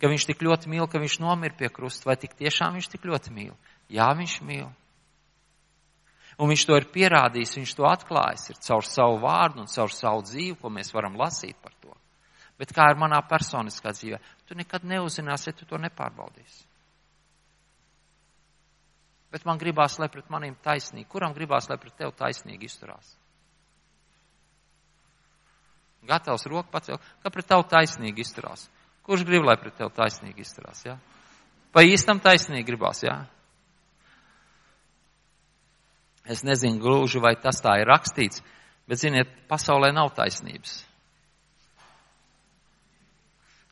Ka 0.00 0.10
viņš 0.10 0.26
tik 0.30 0.42
ļoti 0.42 0.70
mīl, 0.72 0.86
ka 0.90 1.00
viņš 1.02 1.18
nomira 1.22 1.54
pie 1.58 1.68
krusta, 1.70 2.08
vai 2.08 2.16
tik 2.18 2.34
tiešām 2.38 2.78
viņš 2.78 2.88
tik 2.90 3.06
ļoti 3.06 3.34
mīl? 3.34 3.54
Jā, 3.92 4.08
viņš 4.18 4.40
mīl. 4.46 4.66
Un 6.38 6.52
viņš 6.52 6.64
to 6.68 6.76
ir 6.78 6.86
pierādījis, 6.94 7.56
viņš 7.58 7.74
to 7.74 7.86
atklājis 7.88 8.52
ir 8.52 8.58
caur 8.62 8.86
savu 8.86 9.18
vārdu 9.24 9.64
un 9.64 9.70
caur 9.70 9.90
savu 9.90 10.22
dzīvi, 10.22 10.54
ko 10.60 10.70
mēs 10.70 10.92
varam 10.94 11.16
lasīt 11.18 11.58
par 11.58 11.72
to. 11.82 11.90
Bet 12.58 12.70
kā 12.74 12.86
ir 12.92 12.98
manā 12.98 13.18
personiskā 13.26 13.90
dzīvē, 13.94 14.18
tu 14.46 14.54
nekad 14.58 14.86
neuzzināsi, 14.86 15.50
ja 15.50 15.56
tu 15.58 15.66
to 15.66 15.78
nepārbaudīsi. 15.82 16.66
Bet 19.34 19.44
man 19.44 19.58
gribās, 19.60 19.98
lai 19.98 20.08
pret 20.08 20.30
maniem 20.32 20.54
taisnīgi, 20.64 21.08
kuram 21.10 21.34
gribās, 21.36 21.66
lai 21.68 21.76
pret 21.78 21.96
tevi 21.98 22.14
taisnīgi 22.16 22.70
izturās? 22.70 23.10
Gatavs 26.08 26.46
roku 26.48 26.70
pacelt, 26.72 27.02
ka 27.22 27.32
pret 27.34 27.50
tevi 27.50 27.66
taisnīgi 27.68 28.24
izturās. 28.24 28.68
Kurš 29.04 29.26
grib, 29.26 29.42
lai 29.44 29.58
pret 29.60 29.74
tevi 29.76 29.90
taisnīgi 29.96 30.46
izturās? 30.46 30.84
Ja? 30.86 30.96
Pa 31.74 31.82
īstam 31.84 32.22
taisnīgi 32.22 32.66
gribās, 32.70 33.02
jā? 33.04 33.18
Ja? 33.18 33.37
Es 36.26 36.42
nezinu 36.44 36.80
gluži, 36.82 37.20
vai 37.22 37.36
tas 37.40 37.60
tā 37.64 37.78
ir 37.80 37.88
rakstīts, 37.88 38.42
bet, 38.88 39.00
ziniet, 39.00 39.30
pasaulē 39.48 39.92
nav 39.94 40.10
taisnības. 40.16 40.82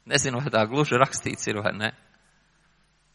Nezinu, 0.07 0.40
vai 0.40 0.53
tā 0.55 0.62
gluži 0.70 0.99
rakstīts 1.01 1.49
ir 1.51 1.61
vai 1.64 1.74
ne. 1.74 1.90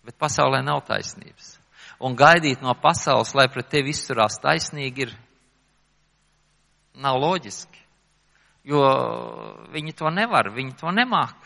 Bet 0.05 0.17
pasaulē 0.19 0.59
nav 0.65 0.83
taisnības. 0.87 1.55
Un 2.01 2.17
gaidīt 2.17 2.63
no 2.65 2.73
pasaules, 2.81 3.35
lai 3.37 3.47
pret 3.53 3.69
tevi 3.69 3.93
izturās 3.93 4.39
taisnīgi, 4.41 5.05
ir 5.05 5.13
nav 7.01 7.19
loģiski. 7.21 7.79
Jo 8.67 8.81
viņi 9.73 9.95
to 9.97 10.09
nevar, 10.13 10.51
viņi 10.53 10.75
to 10.77 10.91
nemāk. 10.93 11.37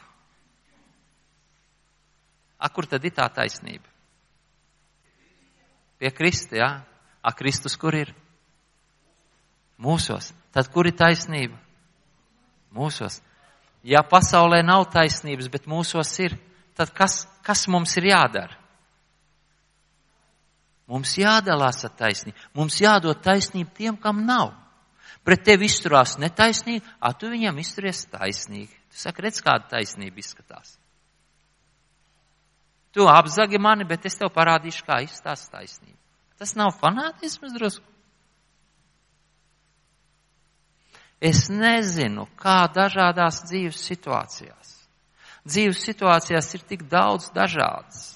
A, 2.59 2.71
kur 2.71 2.87
tad 2.89 3.03
ir 3.05 3.13
tā 3.15 3.27
taisnība? 3.31 3.87
Pie 5.99 6.11
Kristi, 6.15 6.59
jā. 6.59 6.71
Ja? 6.79 6.94
A 7.25 7.33
Kristus 7.33 7.73
kur 7.81 7.95
ir? 7.97 8.11
Mūsos. 9.81 10.29
Tad 10.53 10.69
kur 10.71 10.85
ir 10.85 10.93
taisnība? 10.95 11.57
Mūsos. 12.75 13.17
Ja 13.85 14.03
pasaulē 14.05 14.61
nav 14.65 14.85
taisnības, 14.93 15.49
bet 15.49 15.65
mūsos 15.69 16.11
ir, 16.21 16.37
tad 16.77 16.93
kas, 16.93 17.23
kas 17.45 17.65
mums 17.71 17.95
ir 17.97 18.11
jādara? 18.11 18.61
Mums 20.85 21.15
jādalās 21.17 21.81
ar 21.85 21.93
taisnību. 21.97 22.37
Mums 22.53 22.77
jādod 22.81 23.21
taisnību 23.25 23.73
tiem, 23.73 23.97
kam 23.97 24.21
nav. 24.25 24.53
pret 25.25 25.41
tevi 25.41 25.65
izturās 25.65 26.19
netaisnīgi, 26.21 26.83
a 27.01 27.09
tu 27.17 27.31
viņam 27.31 27.57
izturies 27.57 28.03
taisnīgi. 28.11 28.69
Tu 28.93 28.99
saki, 29.01 29.23
redz, 29.25 29.41
kāda 29.41 29.65
taisnība 29.71 30.21
izskatās. 30.21 30.75
Tu 32.93 33.07
apzagi 33.09 33.57
mani, 33.57 33.87
bet 33.89 34.05
es 34.05 34.19
tev 34.19 34.29
parādīšu, 34.35 34.85
kā 34.85 34.99
izstāst 35.01 35.49
taisnību. 35.49 35.97
Tas 36.39 36.55
nav 36.55 36.73
fanātisms 36.81 37.53
drusku. 37.55 37.85
Es 41.23 41.47
nezinu, 41.49 42.27
kā 42.37 42.65
dažādās 42.75 43.45
dzīves 43.47 43.79
situācijās. 43.87 44.73
Dzīves 45.47 45.79
situācijās 45.87 46.51
ir 46.57 46.65
tik 46.67 46.83
daudz 46.91 47.29
dažādas. 47.33 48.15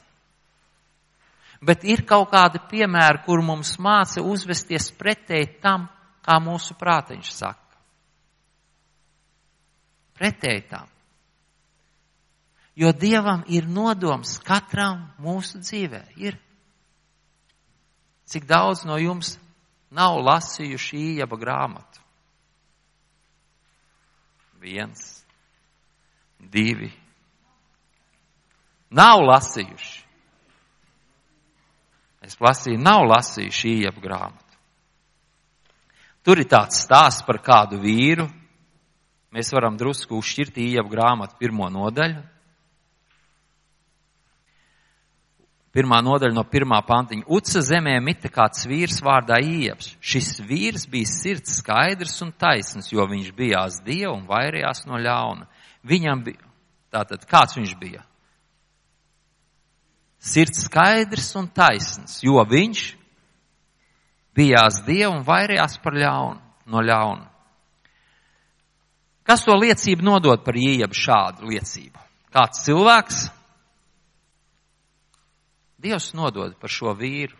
Bet 1.61 1.83
ir 1.83 2.03
kaut 2.07 2.29
kādi 2.31 2.61
piemēri, 2.71 3.23
kur 3.25 3.41
mums 3.43 3.73
māca 3.79 4.23
uzvesties 4.23 4.91
pretēji 4.99 5.59
tam, 5.63 5.87
kā 6.23 6.37
mūsu 6.43 6.75
prātiņš 6.79 7.31
saka. 7.35 7.79
Pretēji 10.19 10.63
tam. 10.69 10.87
Jo 12.79 12.91
Dievam 12.95 13.43
ir 13.47 13.67
nodoms 13.67 14.37
katram 14.43 15.07
mūsu 15.19 15.59
dzīvē. 15.63 16.03
Ir. 16.19 16.37
Cik 18.29 18.45
daudz 18.45 18.83
no 18.85 18.99
jums 19.01 19.37
nav 19.89 20.19
lasījuši 20.21 20.99
ījaba 21.15 21.37
grāmatu? 21.41 22.03
Viens, 24.61 25.23
divi. 26.37 26.91
Nav 28.93 29.23
lasījuši. 29.25 29.97
Es 32.27 32.35
lasīju, 32.43 32.77
nav 32.83 33.07
lasījuši 33.07 33.73
ījaba 33.79 34.03
grāmatu. 34.03 34.57
Tur 36.21 36.41
ir 36.41 36.49
tāds 36.51 36.83
stāsts 36.83 37.25
par 37.25 37.39
kādu 37.41 37.79
vīru. 37.81 38.27
Mēs 39.33 39.53
varam 39.55 39.77
drusku 39.79 40.19
uzšķirt 40.19 40.59
ījavu 40.61 40.91
grāmatu 40.91 41.39
pirmo 41.39 41.69
nodaļu. 41.71 42.21
Pirmā 45.69 45.99
nodaļa 46.01 46.33
no 46.33 46.43
pirmā 46.49 46.79
pantiņa. 46.85 47.27
Uca 47.29 47.61
zemē 47.61 47.99
mita 48.01 48.31
kāds 48.33 48.65
vīrs 48.65 49.03
vārdā 49.05 49.37
Ieps. 49.45 49.91
Šis 50.01 50.39
vīrs 50.41 50.87
bija 50.89 51.09
sirds 51.09 51.59
skaidrs 51.59 52.15
un 52.25 52.33
taisns, 52.33 52.89
jo 52.89 53.05
viņš 53.05 53.29
bijās 53.37 53.77
Dievu 53.85 54.15
un 54.15 54.25
vairījās 54.29 54.87
no 54.89 54.97
ļauna. 54.97 55.45
Viņam 55.85 56.23
bija, 56.25 56.41
tātad 56.89 57.27
kāds 57.29 57.59
viņš 57.59 57.75
bija? 57.77 58.01
Sirds 60.19 60.65
skaidrs 60.65 61.29
un 61.39 61.47
taisns, 61.53 62.17
jo 62.25 62.41
viņš 62.43 62.85
bijās 64.35 64.81
Dievu 64.89 65.19
un 65.19 65.25
vairījās 65.27 65.77
par 65.83 65.95
ļaunu, 65.95 66.41
no 66.65 66.81
ļauna. 66.83 67.29
Kas 69.29 69.45
to 69.45 69.53
liecību 69.53 70.01
nodod 70.01 70.41
par 70.41 70.57
ieebu 70.57 70.97
šādu 70.97 71.51
liecību? 71.51 72.01
Kāds 72.33 72.63
cilvēks? 72.65 73.27
Dievs 75.79 76.11
nodod 76.17 76.57
par 76.59 76.71
šo 76.71 76.93
vīru. 76.97 77.37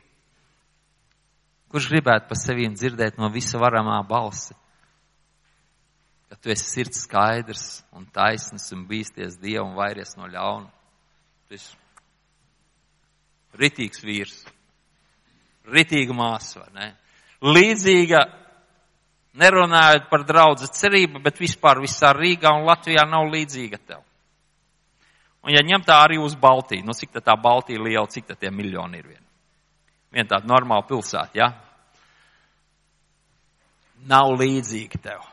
Kurš 1.70 1.90
gribētu 1.92 2.30
par 2.30 2.40
sevīm 2.40 2.74
dzirdēt 2.74 3.20
no 3.22 3.30
visa 3.34 3.60
varamā 3.62 4.00
balsi? 4.10 4.56
Ka 6.30 6.38
tu 6.38 6.54
esi 6.54 6.66
sirds 6.66 7.04
skaidrs 7.06 7.66
un 7.98 8.08
taisns 8.14 8.72
un 8.74 8.86
bīsties 8.90 9.38
Dievu 9.42 9.68
un 9.68 9.76
vairies 9.78 10.16
no 10.18 10.30
ļauna. 10.30 10.70
Tu 11.50 11.60
esi 11.60 11.76
ritīgs 13.60 14.02
vīrs 14.06 14.40
ritīga 15.74 16.16
māsa, 16.16 16.64
vai 16.64 16.70
ne? 16.76 16.90
Līdzīga, 17.46 18.20
nerunājot 19.40 20.10
par 20.12 20.26
draudzu 20.28 20.70
cerību, 20.76 21.22
bet 21.24 21.40
vispār 21.40 21.82
visā 21.84 22.12
Rīgā 22.16 22.52
un 22.58 22.68
Latvijā 22.68 23.06
nav 23.10 23.30
līdzīga 23.32 23.80
tev. 23.86 24.04
Un 25.46 25.56
ja 25.56 25.64
ņem 25.64 25.86
tā 25.88 26.02
arī 26.04 26.20
uz 26.20 26.36
Baltiju, 26.36 26.84
nu 26.86 26.94
cik 26.96 27.14
tā, 27.16 27.24
tā 27.24 27.36
Baltija 27.40 27.80
liela, 27.80 28.08
cik 28.12 28.28
tā 28.28 28.36
tie 28.36 28.52
miljoni 28.52 29.00
ir 29.00 29.08
vien? 29.08 29.26
Vien 30.12 30.28
tāda 30.28 30.50
normāla 30.50 30.84
pilsēta, 30.90 31.32
ja? 31.38 31.50
Nav 34.10 34.34
līdzīga 34.40 35.00
tev. 35.04 35.24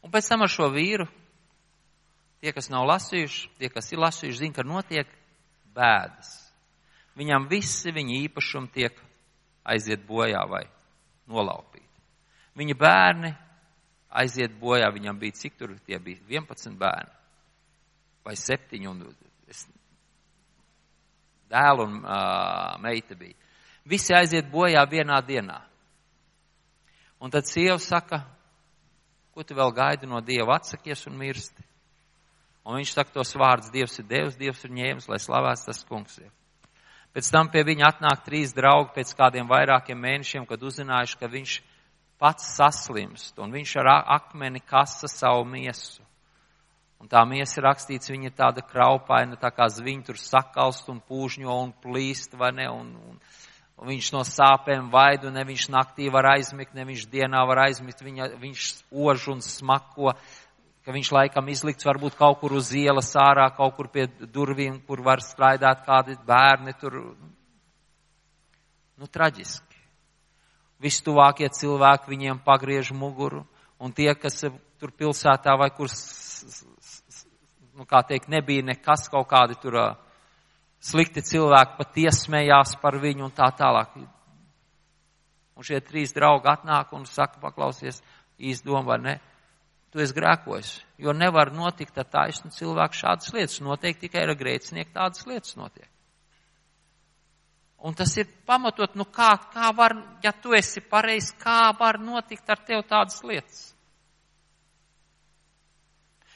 Un 0.00 0.12
pēc 0.12 0.28
tam 0.32 0.46
ar 0.46 0.52
šo 0.52 0.70
vīru, 0.72 1.04
tie, 2.40 2.54
kas 2.56 2.70
nav 2.72 2.86
lasījuši, 2.88 3.50
tie, 3.60 3.68
kas 3.72 3.92
ir 3.92 4.00
lasījuši, 4.00 4.38
zina, 4.46 4.56
ka 4.56 4.64
notiek 4.64 5.10
bēdas 5.76 6.38
viņam 7.20 7.48
visi 7.50 7.92
viņa 7.92 8.16
īpašumi 8.24 8.72
tiek 8.72 8.96
aiziet 9.68 10.06
bojā 10.08 10.40
vai 10.48 10.64
nolaupīti. 11.28 11.86
Viņa 12.56 12.76
bērni 12.80 13.30
aiziet 14.22 14.56
bojā, 14.60 14.88
viņam 14.94 15.18
bija 15.20 15.36
cik 15.36 15.58
tur 15.58 15.76
tie 15.84 16.00
bija 16.02 16.40
11 16.40 16.78
bērni 16.80 17.19
vai 18.24 18.36
7 18.36 18.86
un 18.90 19.02
es, 19.48 19.64
dēlu 21.50 21.86
un 21.86 22.00
uh, 22.04 22.76
meita 22.82 23.16
bija. 23.18 23.36
Visi 23.88 24.14
aiziet 24.14 24.50
bojā 24.52 24.82
vienā 24.88 25.18
dienā. 25.26 25.58
Un 27.20 27.32
tad 27.32 27.48
sieva 27.48 27.78
saka, 27.82 28.22
ko 29.34 29.44
tu 29.44 29.56
vēl 29.56 29.72
gaidi 29.76 30.08
no 30.08 30.20
Dieva 30.24 30.56
atsakies 30.56 31.06
un 31.08 31.18
mirsti. 31.20 31.64
Un 32.64 32.76
viņš 32.78 32.92
saka 32.92 33.12
tos 33.12 33.32
vārdus, 33.36 33.72
Dievs 33.72 33.98
ir 33.98 34.06
Dievs, 34.08 34.36
Dievs 34.40 34.64
ir 34.64 34.76
ņēmis, 34.76 35.08
lai 35.08 35.18
slavēts 35.20 35.66
tas 35.66 35.82
kungs 35.88 36.18
ir. 36.20 36.30
Pēc 37.10 37.30
tam 37.32 37.48
pie 37.50 37.64
viņa 37.66 37.88
atnāk 37.88 38.22
trīs 38.26 38.52
draugi 38.54 38.92
pēc 38.94 39.12
kādiem 39.18 39.48
vairākiem 39.50 39.98
mēnešiem, 39.98 40.46
kad 40.46 40.62
uzzinājuši, 40.62 41.18
ka 41.18 41.30
viņš 41.32 41.56
pats 42.20 42.52
saslimst 42.54 43.40
un 43.42 43.50
viņš 43.50 43.74
ar 43.80 43.90
akmeni 44.20 44.60
kasa 44.62 45.10
savu 45.10 45.42
miesu. 45.48 46.04
Un 47.00 47.08
tā 47.08 47.22
miesa 47.24 47.62
rakstīts, 47.64 48.10
viņa 48.12 48.28
ir 48.28 48.34
tāda 48.36 48.60
kraupaina, 48.60 49.38
tā 49.40 49.48
kā 49.56 49.70
zviņa 49.72 50.04
tur 50.10 50.18
sakalst 50.20 50.90
un 50.92 50.98
pūžņo 51.00 51.54
un 51.62 51.72
plīst, 51.80 52.36
vai 52.36 52.50
ne, 52.52 52.66
un, 52.68 52.90
un, 53.08 53.16
un 53.80 53.88
viņš 53.88 54.10
no 54.12 54.20
sāpēm 54.28 54.90
vaidu, 54.92 55.32
ne 55.32 55.46
viņš 55.48 55.70
naktī 55.72 56.10
var 56.12 56.28
aizmigt, 56.34 56.76
ne 56.76 56.84
viņš 56.90 57.06
dienā 57.08 57.40
var 57.48 57.62
aizmigt, 57.64 58.04
viņa, 58.04 58.28
viņš 58.42 58.66
ož 58.92 59.30
un 59.32 59.40
smako, 59.40 60.12
ka 60.84 60.92
viņš 60.92 61.12
laikam 61.16 61.48
izlikts 61.48 61.88
varbūt 61.88 62.20
kaut 62.20 62.42
kur 62.42 62.52
uz 62.60 62.68
ielas 62.76 63.14
ārā, 63.16 63.48
kaut 63.56 63.78
kur 63.78 63.88
pie 63.88 64.04
durvīm, 64.20 64.82
kur 64.84 65.00
var 65.00 65.24
strādāt 65.24 65.86
kādi 65.88 66.20
bērni 66.28 66.76
tur. 66.82 67.00
Nu, 69.00 69.08
traģiski. 69.08 69.80
Vistuvākie 70.84 71.48
cilvēki 71.48 72.12
viņiem 72.12 72.44
pagriež 72.44 72.92
muguru, 72.92 73.46
un 73.80 73.92
tie, 73.96 74.12
kas 74.12 74.42
tur 74.80 74.92
pilsētā 74.92 75.56
vai 75.60 75.70
kur, 75.72 75.88
nu, 77.74 77.86
kā 77.88 78.02
teikt, 78.06 78.30
nebija 78.32 78.64
nekas 78.66 79.08
kaut 79.12 79.28
kādi 79.30 79.56
tur 79.62 79.78
slikti 80.80 81.22
cilvēki, 81.24 81.76
pat 81.78 82.00
iesmējās 82.04 82.76
par 82.82 82.98
viņu 83.00 83.28
un 83.28 83.34
tā 83.36 83.50
tālāk. 83.56 83.98
Un 85.56 85.66
šie 85.66 85.80
trīs 85.84 86.14
draugi 86.16 86.48
atnāk 86.48 86.94
un 86.96 87.04
saka, 87.08 87.40
paklausies, 87.42 88.00
īsti 88.40 88.68
doma 88.68 88.94
vai 88.94 88.98
ne, 89.04 89.14
tu 89.92 90.00
esi 90.00 90.16
grēkojis. 90.16 90.72
Jo 91.02 91.12
nevar 91.16 91.52
notikt 91.52 91.98
ar 91.98 92.08
taisnu 92.08 92.52
cilvēku 92.54 92.96
šādas 92.96 93.32
lietas. 93.34 93.60
Noteikti 93.64 94.08
tikai 94.08 94.24
ar 94.24 94.36
grēcinieku 94.38 94.94
tādas 94.94 95.26
lietas 95.28 95.56
notiek. 95.60 95.88
Un 97.80 97.96
tas 97.96 98.12
ir 98.20 98.28
pamatot, 98.46 98.92
nu 98.96 99.06
kā, 99.08 99.30
kā 99.52 99.70
var, 99.76 99.94
ja 100.22 100.34
tu 100.36 100.52
esi 100.52 100.82
pareizs, 100.84 101.32
kā 101.40 101.70
var 101.78 101.96
notikt 102.00 102.50
ar 102.52 102.60
tev 102.68 102.84
tādas 102.88 103.22
lietas. 103.24 103.69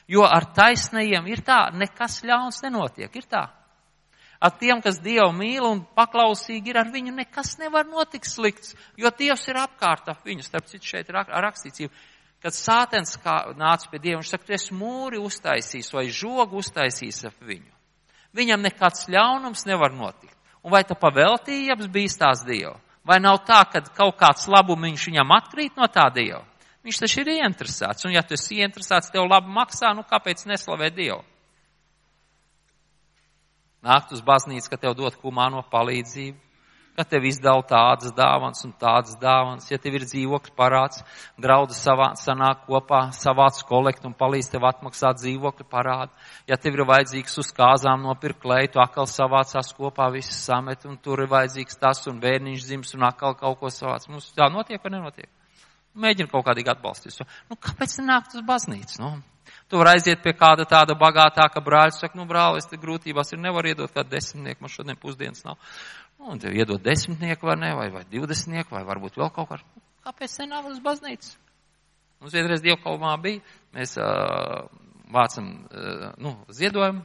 Jo 0.07 0.25
ar 0.27 0.45
taisnajiem 0.53 1.27
ir 1.31 1.41
tā, 1.45 1.71
nekas 1.73 2.19
ļauns 2.25 2.61
nenotiek, 2.63 3.09
ir 3.15 3.29
tā. 3.29 3.47
Ar 4.41 4.51
tiem, 4.59 4.81
kas 4.83 4.99
Dievu 5.01 5.31
mīl 5.33 5.63
un 5.65 5.81
paklausīgi 5.97 6.69
ir, 6.69 6.77
ar 6.77 6.91
viņu 6.93 7.15
nekas 7.15 7.55
nevar 7.57 7.87
notikt 7.89 8.27
slikts, 8.29 8.75
jo 8.99 9.09
Dievs 9.17 9.47
ir 9.49 9.57
apkārt 9.57 10.11
ap 10.11 10.27
viņu. 10.27 10.45
Starp 10.45 10.67
citu, 10.69 10.85
šeit 10.85 11.09
ir 11.09 11.17
rakstīts, 11.17 11.89
Kad 12.45 12.53
sātens 12.53 13.15
nāca 13.57 13.87
pie 13.89 13.97
Dieva, 13.97 14.19
viņš 14.19 14.31
saka, 14.35 14.51
esi 14.53 14.75
mūri 14.77 15.17
uztaisījis 15.17 15.87
vai 15.95 16.03
žogu 16.13 16.59
uztaisījis 16.61 17.23
ap 17.31 17.39
viņu. 17.41 17.71
Viņam 18.37 18.61
nekāds 18.61 19.07
ļaunums 19.09 19.65
nevar 19.65 19.95
notikt. 19.95 20.35
Un 20.61 20.73
vai 20.73 20.83
tā 20.85 20.93
paveltījums 20.93 21.89
bijis 21.89 22.19
tās 22.21 22.43
Dieva? 22.45 22.75
Vai 23.01 23.17
nav 23.21 23.39
tā, 23.47 23.63
ka 23.65 23.81
kaut 23.97 24.19
kāds 24.19 24.45
labumiņš 24.45 25.07
viņam 25.09 25.33
atkrīt 25.39 25.73
no 25.77 25.89
tā 25.89 26.05
Dieva? 26.13 26.43
Viņš 26.85 26.99
taču 27.01 27.23
ir 27.23 27.31
ieinteresēts, 27.39 28.05
un 28.05 28.13
ja 28.13 28.21
tu 28.21 28.35
esi 28.37 28.59
ieinteresēts, 28.61 29.09
tev 29.13 29.25
labi 29.25 29.49
maksā, 29.49 29.95
nu 29.97 30.03
kāpēc 30.05 30.45
neslavēt 30.45 30.93
Dievu? 30.93 31.23
Nākt 33.85 34.13
uz 34.13 34.21
baznīcu, 34.25 34.69
ka 34.69 34.77
tev 34.81 34.93
dot 34.97 35.17
humāno 35.21 35.63
palīdzību, 35.71 36.37
ka 36.95 37.03
tev 37.09 37.25
izdala 37.27 37.65
tādas 37.67 38.13
dāvans 38.15 38.61
un 38.65 38.73
tādas 38.79 39.17
dāvans, 39.21 39.65
ja 39.69 39.77
tev 39.81 39.97
ir 39.97 40.05
dzīvokļu 40.07 40.53
parāds, 40.57 41.01
draugi 41.41 41.75
savā, 41.77 42.11
sanāk 42.21 42.63
kopā, 42.69 43.01
savāc 43.17 43.59
kolektu 43.67 44.09
un 44.09 44.15
palīdz 44.17 44.51
tev 44.53 44.67
atmaksāt 44.69 45.19
dzīvokļu 45.23 45.67
parādu. 45.69 46.13
Ja 46.49 46.57
tev 46.61 46.77
ir 46.77 46.85
vajadzīgs 46.87 47.41
uz 47.41 47.49
kāzām 47.53 48.05
nopirkt 48.05 48.41
kleitu, 48.45 48.81
atkal 48.81 49.09
savācās 49.09 49.73
kopā 49.77 50.11
visi 50.13 50.37
samet 50.37 50.85
un 50.85 50.97
tur 51.01 51.25
ir 51.25 51.33
vajadzīgs 51.33 51.81
tas 51.81 52.05
un 52.09 52.21
bērniņš 52.23 52.69
dzims 52.69 52.95
un 52.97 53.09
atkal 53.09 53.35
kaut 53.41 53.59
ko 53.59 53.73
savāc. 53.73 54.07
Mums 54.09 54.31
tā 54.37 54.49
notiek 54.53 54.81
vai 54.81 54.95
nenotiek? 54.95 55.33
Mēģina 55.95 56.31
kaut 56.31 56.43
kādīgi 56.47 56.71
atbalstīt. 56.73 57.21
Nu, 57.49 57.57
kāpēc 57.61 57.95
nenākt 58.01 58.35
uz 58.35 58.43
baznīcu? 58.45 58.99
Nu? 58.99 59.13
Tu 59.69 59.79
vari 59.79 59.95
aiziet 59.95 60.21
pie 60.21 60.33
kāda 60.37 60.65
tāda 60.69 60.93
bagātāka 60.99 61.61
brāļa, 61.63 61.95
saka, 61.95 62.17
nu, 62.19 62.25
brāl, 62.29 62.59
es 62.59 62.67
te 62.69 62.77
grūtībās 62.81 63.33
ir 63.33 63.41
nevar 63.41 63.65
iedot 63.65 63.93
kādu 63.93 64.11
desmitnieku, 64.11 64.61
man 64.61 64.73
šodien 64.73 64.99
pusdienas 65.01 65.45
nav. 65.45 65.57
Nu, 66.19 66.33
un 66.33 66.41
tev 66.41 66.53
iedot 66.57 66.83
desmitnieku 66.83 67.49
vai 67.49 67.55
ne, 67.61 67.71
vai, 67.77 67.87
vai 67.93 68.03
divdesmitnieku, 68.11 68.75
vai 68.75 68.83
varbūt 68.85 69.17
vēl 69.21 69.31
kaut 69.33 69.49
kā. 69.49 69.59
Kāpēc 70.05 70.37
nenāk 70.43 70.69
uz 70.69 70.81
baznīcu? 70.85 71.33
Mums 72.21 72.37
vienreiz 72.37 72.61
dievkalpā 72.63 73.15
bija, 73.23 73.41
mēs 73.75 73.97
uh, 74.01 74.67
vācam, 75.13 75.49
uh, 75.65 76.05
nu, 76.21 76.35
ziedojumu, 76.53 77.01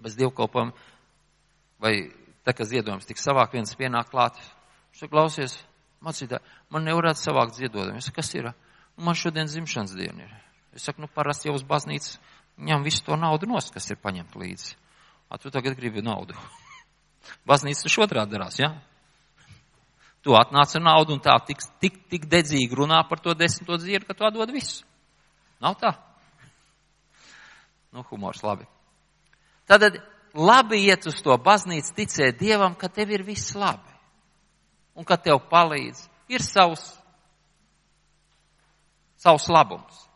bez 0.00 0.16
dievkalpam, 0.20 0.74
vai 1.80 1.94
tā, 2.44 2.54
ka 2.56 2.68
ziedojums 2.68 3.08
tik 3.08 3.20
savāk 3.20 3.56
viens 3.56 3.72
pienāk 3.76 4.12
klāt. 4.12 4.38
Viņš 4.92 5.12
klausies, 5.12 5.56
mācītā, 6.04 6.40
man 6.72 6.86
nevarētu 6.88 7.22
savākt 7.22 7.58
ziedojumu. 7.58 8.00
Es 8.00 8.08
saku, 8.08 8.20
kas 8.20 8.34
ir? 8.34 8.50
Nu, 8.96 9.06
man 9.08 9.18
šodien 9.18 9.50
dzimšanas 9.50 9.96
diena 9.96 10.26
ir. 10.26 10.36
Es 10.76 10.86
saku, 10.86 11.02
nu, 11.04 11.10
parasti 11.12 11.50
jau 11.50 11.56
uz 11.58 11.66
baznīcu 11.66 12.18
ņem 12.60 12.84
visu 12.84 13.04
to 13.06 13.16
naudu 13.16 13.48
nost, 13.48 13.72
kas 13.74 13.88
ir 13.90 14.00
paņemt 14.00 14.36
līdzi. 14.36 14.76
A, 15.30 15.38
tu 15.38 15.50
tagad 15.52 15.76
gribi 15.78 16.02
naudu. 16.04 16.36
Baznīca 17.48 17.86
taču 17.86 18.04
otrādi 18.04 18.36
darās, 18.36 18.58
jā? 18.60 18.70
Ja? 18.70 19.46
Tu 20.20 20.34
atnāc 20.36 20.74
ar 20.76 20.82
naudu 20.84 21.14
un 21.16 21.22
tā 21.24 21.32
tik, 21.48 21.62
tik, 21.80 21.94
tik 22.12 22.26
dedzīgi 22.28 22.76
runā 22.76 23.00
par 23.08 23.22
to 23.24 23.32
desmito 23.32 23.78
dziedu, 23.80 24.04
ka 24.04 24.16
tu 24.16 24.26
atdod 24.28 24.52
visu. 24.52 24.84
Nav 25.64 25.78
tā? 25.80 25.94
Nu, 27.90 28.04
humors 28.10 28.42
labi. 28.44 28.66
Tad 29.70 29.96
labi 30.36 30.82
iet 30.84 31.08
uz 31.08 31.22
to 31.24 31.36
baznīcu, 31.40 31.94
ticēt 31.96 32.36
Dievam, 32.40 32.76
ka 32.76 32.90
tev 32.92 33.14
ir 33.16 33.24
viss 33.24 33.54
labi. 33.56 33.89
Un 34.98 35.06
ka 35.06 35.18
tev 35.20 35.42
palīdz. 35.50 36.06
Ir 36.30 36.42
savs, 36.44 36.84
savs 39.18 39.48
labums. 39.50 40.06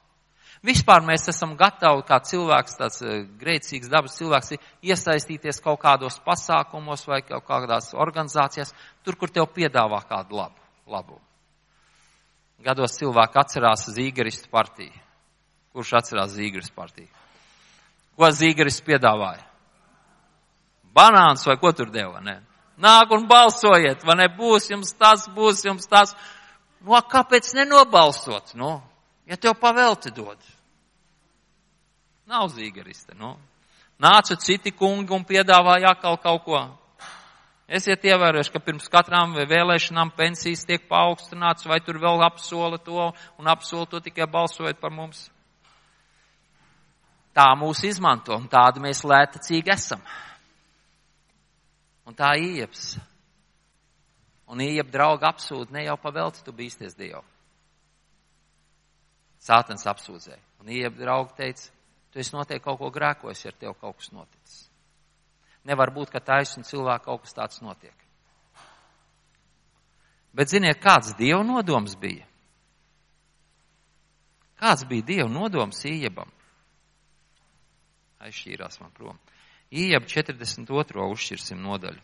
Vispār 0.65 1.03
mēs 1.05 1.29
esam 1.29 1.53
gatavi, 1.61 2.07
kā 2.09 2.23
cilvēks, 2.25 2.77
tāds 2.79 3.03
eh, 3.05 3.25
grēcīgs 3.41 3.91
dabas 3.93 4.15
cilvēks, 4.17 4.55
iesaistīties 4.87 5.61
kaut 5.61 5.83
kādos 5.83 6.17
pasākumos 6.25 7.05
vai 7.11 7.21
kaut 7.27 7.45
kādās 7.45 7.91
organizācijās, 7.93 8.73
tur, 9.05 9.19
kur 9.21 9.29
tev 9.29 9.51
piedāvā 9.53 10.01
kādu 10.09 10.39
labu, 10.41 10.63
labumu. 10.89 11.21
Gados 12.65 12.97
cilvēki 12.97 13.37
atcerās 13.43 13.85
Zīgeristu 13.93 14.49
partiju. 14.49 15.03
Kurš 15.77 15.91
atcerās 15.99 16.33
Zīgeristu 16.33 16.73
partiju? 16.79 17.11
Ko 18.17 18.31
Zīgerists 18.33 18.87
piedāvāja? 18.87 19.45
Banāns 20.97 21.45
vai 21.45 21.59
ko 21.61 21.75
tur 21.77 21.93
deva? 21.93 22.23
Ne? 22.25 22.39
Nāk 22.81 23.13
un 23.15 23.29
balsojiet, 23.31 24.03
vai 24.03 24.17
ne? 24.19 24.29
Būs 24.35 24.71
jums 24.73 24.93
tas, 24.99 25.29
būs 25.31 25.63
jums 25.67 25.87
tas. 25.87 26.15
Nu, 26.83 26.97
kāpēc 27.11 27.53
nenobalsot? 27.55 28.55
Nu, 28.59 28.81
ja 29.31 29.39
tev 29.41 29.55
pavelti 29.61 30.11
dod. 30.15 30.41
Nav 32.27 32.49
zīgariste, 32.53 33.15
nu. 33.19 33.37
Nāca 34.01 34.37
citi 34.41 34.73
kungi 34.75 35.15
un 35.15 35.23
piedāvāja 35.29 35.95
atkal 35.95 36.19
kaut 36.19 36.43
ko. 36.45 36.63
Esiet 37.65 38.03
ievērojuši, 38.05 38.53
ka 38.53 38.61
pirms 38.61 38.91
katrām 38.93 39.33
vēlēšanām 39.39 40.11
pensijas 40.17 40.67
tiek 40.69 40.83
paaugstināts, 40.91 41.65
vai 41.65 41.79
tur 41.81 41.97
vēl 42.03 42.21
apsola 42.27 42.77
to 42.77 43.07
un 43.39 43.49
apsola 43.49 43.87
to 43.89 44.03
tikai 44.05 44.27
balsojot 44.29 44.81
par 44.83 44.93
mums. 44.93 45.31
Tā 47.35 47.49
mūs 47.59 47.81
izmanto 47.89 48.37
un 48.37 48.45
tādi 48.53 48.83
mēs 48.85 49.01
lētacīgi 49.07 49.73
esam. 49.73 50.03
Un 52.05 52.17
tā 52.17 52.35
ieps. 52.41 52.97
Un 54.51 54.61
iep 54.61 54.91
draugi 54.93 55.25
apsūd, 55.25 55.71
ne 55.73 55.87
jau 55.87 55.97
pavelti 56.01 56.45
tu 56.45 56.53
bīsties 56.53 56.97
Dievu. 56.99 57.23
Sātans 59.41 59.87
apsūdzēja. 59.89 60.43
Un 60.61 60.73
iep 60.73 60.99
draugi 61.01 61.37
teica, 61.39 61.71
Tu 62.15 62.21
esi 62.23 62.31
noteikti 62.31 62.63
kaut 62.63 62.79
ko 62.79 62.93
grēkojis, 62.95 63.41
ja 63.43 63.51
ar 63.51 63.57
tev 63.59 63.73
kaut 63.81 63.97
kas 63.99 64.13
noticis. 64.15 64.59
Nevar 65.67 65.91
būt, 65.91 66.13
ka 66.15 66.21
taisni 66.23 66.63
cilvēku 66.63 67.09
kaut 67.09 67.25
kas 67.25 67.35
tāds 67.35 67.59
notiek. 67.59 68.05
Bet 70.31 70.53
ziniet, 70.53 70.79
kāds 70.79 71.11
Dieva 71.19 71.41
nodoms 71.43 71.97
bija? 71.99 72.29
Kāds 74.63 74.87
bija 74.87 75.09
Dieva 75.09 75.27
nodoms 75.27 75.83
Ījabam? 75.91 76.31
Aizšķīrās 78.23 78.79
man 78.85 78.95
prom. 78.95 79.19
Ījab 79.75 80.07
42. 80.11 81.09
uzšķirsim 81.11 81.59
nodaļu. 81.65 82.01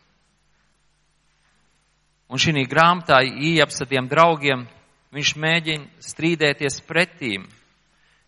Un 2.31 2.39
šī 2.39 2.67
grāmatā 2.71 3.21
Ījabs 3.27 3.81
ar 3.83 3.89
tiem 3.91 4.11
draugiem, 4.11 4.67
viņš 5.15 5.33
mēģina 5.39 6.05
strīdēties 6.11 6.83
pretīm 6.87 7.49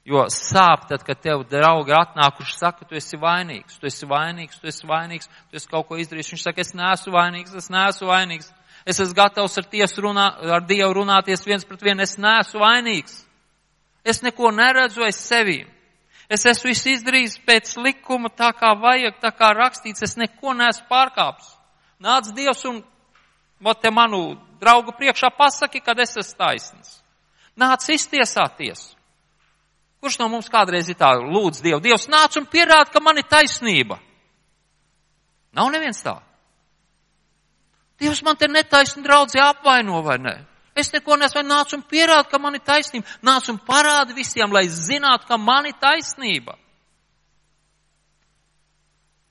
Jo 0.04 0.24
sāp 0.34 0.88
tad, 0.90 1.04
kad 1.06 1.20
tev 1.22 1.44
draugi 1.46 1.94
atnākuši 1.94 2.56
saka, 2.58 2.86
tu 2.88 2.96
esi 2.98 3.18
vainīgs, 3.22 3.76
tu 3.78 3.86
esi 3.86 4.06
vainīgs, 4.10 4.58
tu 4.58 4.66
esi 4.66 4.86
vainīgs, 4.88 5.28
tu 5.50 5.58
esi 5.60 5.68
kaut 5.70 5.86
ko 5.86 5.98
izdarījis. 6.02 6.32
Viņš 6.32 6.46
saka, 6.48 6.64
es 6.64 6.74
neesmu 6.74 7.12
vainīgs, 7.14 7.54
es 7.54 7.70
neesmu 7.70 8.08
vainīgs. 8.10 8.48
Es 8.82 8.98
esmu 8.98 9.14
gatavs 9.14 9.60
ar 9.62 9.68
runā, 10.02 10.26
ar 10.56 10.66
Dievu 10.66 10.90
runāties 10.98 11.46
viens 11.46 11.64
pret 11.64 11.84
vienu, 11.86 12.02
es 12.02 12.16
neesmu 12.18 12.64
vainīgs. 12.64 13.20
Es 14.02 14.22
neko 14.26 14.50
neredzu 14.50 15.06
aiz 15.06 15.22
sevīm. 15.22 15.70
Es 16.30 16.46
esmu 16.46 16.70
visu 16.70 16.92
izdarījis 16.92 17.40
pēc 17.46 17.74
likuma, 17.82 18.30
tā 18.30 18.52
kā 18.56 18.72
vajag, 18.78 19.18
tā 19.20 19.32
kā 19.34 19.52
rakstīts, 19.56 20.04
es 20.06 20.16
neko 20.20 20.54
neesmu 20.56 20.86
pārkāpis. 20.90 21.50
Nāc 22.02 22.30
Dievs 22.34 22.64
un 22.70 22.82
te 23.80 23.90
manu 23.90 24.36
draugu 24.60 24.94
priekšā 24.98 25.32
pasaki, 25.36 25.80
kad 25.80 25.98
es 25.98 26.16
esmu 26.16 26.38
taisnīgs. 26.38 26.98
Nāc 27.58 27.86
iztiesāties. 27.90 28.92
Kurš 30.02 30.18
no 30.18 30.28
mums 30.32 30.48
kādreiz 30.50 30.88
ir 30.90 30.98
tā 30.98 31.12
lūdz 31.20 31.62
Dievu? 31.62 31.82
Dievs 31.82 32.08
nāc 32.10 32.34
un 32.40 32.46
pierāda, 32.50 32.90
ka 32.90 33.00
man 33.00 33.20
ir 33.20 33.28
taisnība. 33.30 34.00
Nav 35.54 35.68
neviens 35.70 36.00
tā. 36.02 36.16
Dievs 38.02 38.22
man 38.26 38.38
te 38.38 38.48
netaisni 38.50 39.04
draudzē 39.04 39.42
apvaino 39.44 40.00
vai 40.02 40.18
ne? 40.18 40.34
Es 40.76 40.88
neko 40.92 41.18
nesu, 41.20 41.42
nāc 41.44 41.74
un 41.76 41.82
pierāda, 41.84 42.24
ka 42.30 42.38
man 42.40 42.56
ir 42.56 42.64
taisnība. 42.64 43.08
Nāc 43.22 43.48
un 43.52 43.58
parāda 43.60 44.14
visiem, 44.16 44.52
lai 44.52 44.64
zinātu, 44.72 45.28
ka 45.28 45.36
man 45.36 45.68
ir 45.68 45.76
taisnība. 45.80 46.56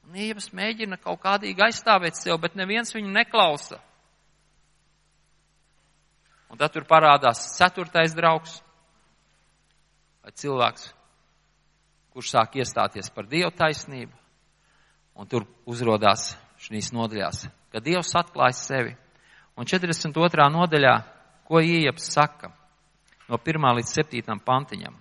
Un 0.06 0.20
Ievas 0.20 0.52
mēģina 0.54 1.00
kaut 1.00 1.22
kādīgi 1.24 1.64
aizstāvēt 1.66 2.20
sev, 2.20 2.36
bet 2.44 2.58
neviens 2.60 2.94
viņu 2.94 3.14
neklausa. 3.16 3.80
Un 6.52 6.60
tad 6.60 6.74
tur 6.76 6.84
parādās 6.84 7.46
ceturtais 7.56 8.12
draugs 8.12 8.58
vai 10.22 10.34
cilvēks, 10.36 10.90
kurš 12.12 12.34
sāk 12.34 12.58
iestāties 12.60 13.08
par 13.16 13.30
Dievu 13.32 13.54
taisnību, 13.56 14.12
un 15.16 15.30
tur 15.32 15.48
uzrodās 15.66 16.34
šīs 16.62 16.92
nodaļās, 16.94 17.46
ka 17.72 17.80
Dievs 17.80 18.12
atklāja 18.20 18.58
sevi. 18.60 18.94
Un 19.56 19.68
42. 19.68 20.52
nodaļā, 20.52 20.94
ko 21.52 21.60
Iejaps 21.60 22.14
saka, 22.14 22.48
no 23.28 23.36
1. 23.36 23.66
līdz 23.76 23.90
7. 23.92 24.38
pantiņam. 24.40 24.94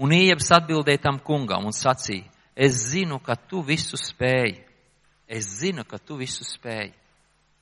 Un 0.00 0.12
Iejaps 0.16 0.48
atbildēja 0.56 1.02
tam 1.04 1.18
kungam 1.20 1.66
un 1.68 1.74
sacīja, 1.76 2.24
es 2.56 2.78
zinu, 2.94 3.18
ka 3.20 3.34
tu 3.36 3.60
visu 3.60 4.00
spēji. 4.00 4.62
Es 5.28 5.50
zinu, 5.60 5.84
ka 5.84 5.98
tu 6.00 6.16
visu 6.16 6.46
spēji. 6.48 6.94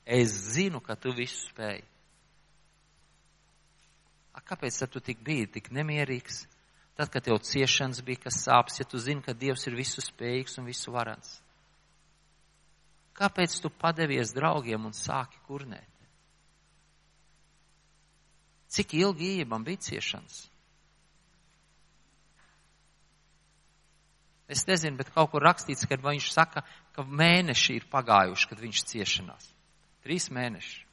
Es 0.05 0.31
zinu, 0.53 0.79
ka 0.79 0.95
tu 0.95 1.11
visu 1.17 1.41
spēji. 1.49 1.83
A, 4.31 4.39
kāpēc 4.39 4.77
tad 4.79 4.93
tu 4.93 5.01
tik 5.03 5.19
biji 5.27 5.49
tik 5.57 5.67
nemierīgs? 5.75 6.45
Tad, 6.95 7.09
kad 7.11 7.25
tev 7.25 7.41
ciešanas 7.43 7.99
bija, 8.05 8.29
kas 8.29 8.37
sāpes, 8.45 8.79
ja 8.79 8.87
tu 8.87 9.01
zini, 9.01 9.23
ka 9.25 9.35
Dievs 9.35 9.67
ir 9.67 9.75
visu 9.75 10.03
spējīgs 10.03 10.55
un 10.61 10.71
visu 10.71 10.95
varants. 10.95 11.41
Kāpēc 13.19 13.57
tu 13.59 13.73
padevies 13.73 14.31
draugiem 14.35 14.87
un 14.87 14.95
sāki 14.95 15.41
kurnēt? 15.49 15.94
Cik 18.75 18.95
ilgi 18.99 19.31
ījabam 19.37 19.63
bija 19.65 19.81
ciešanas? 19.87 20.43
Es 24.51 24.65
nezinu, 24.69 24.99
bet 24.99 25.09
kaut 25.15 25.31
kur 25.31 25.41
rakstīts, 25.41 25.87
kad 25.89 26.03
viņš 26.05 26.27
saka, 26.35 26.61
ka 26.93 27.05
mēneši 27.07 27.79
ir 27.79 27.87
pagājuši, 27.89 28.49
kad 28.51 28.59
viņš 28.61 28.83
ciešanās. 28.91 29.47
Trīs 30.05 30.29
mēneši 30.29 30.85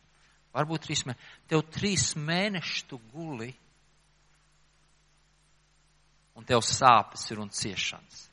varbūt 0.52 0.86
trīs 0.86 1.04
mēnešus. 1.06 1.38
Tev 1.48 1.64
trīs 1.72 2.06
mēnešus 2.16 2.84
tu 2.90 2.98
guli, 3.12 3.52
un 6.36 6.46
tev 6.48 6.62
sāpes 6.64 7.24
ir 7.32 7.40
un 7.42 7.50
ciešanas. 7.52 8.28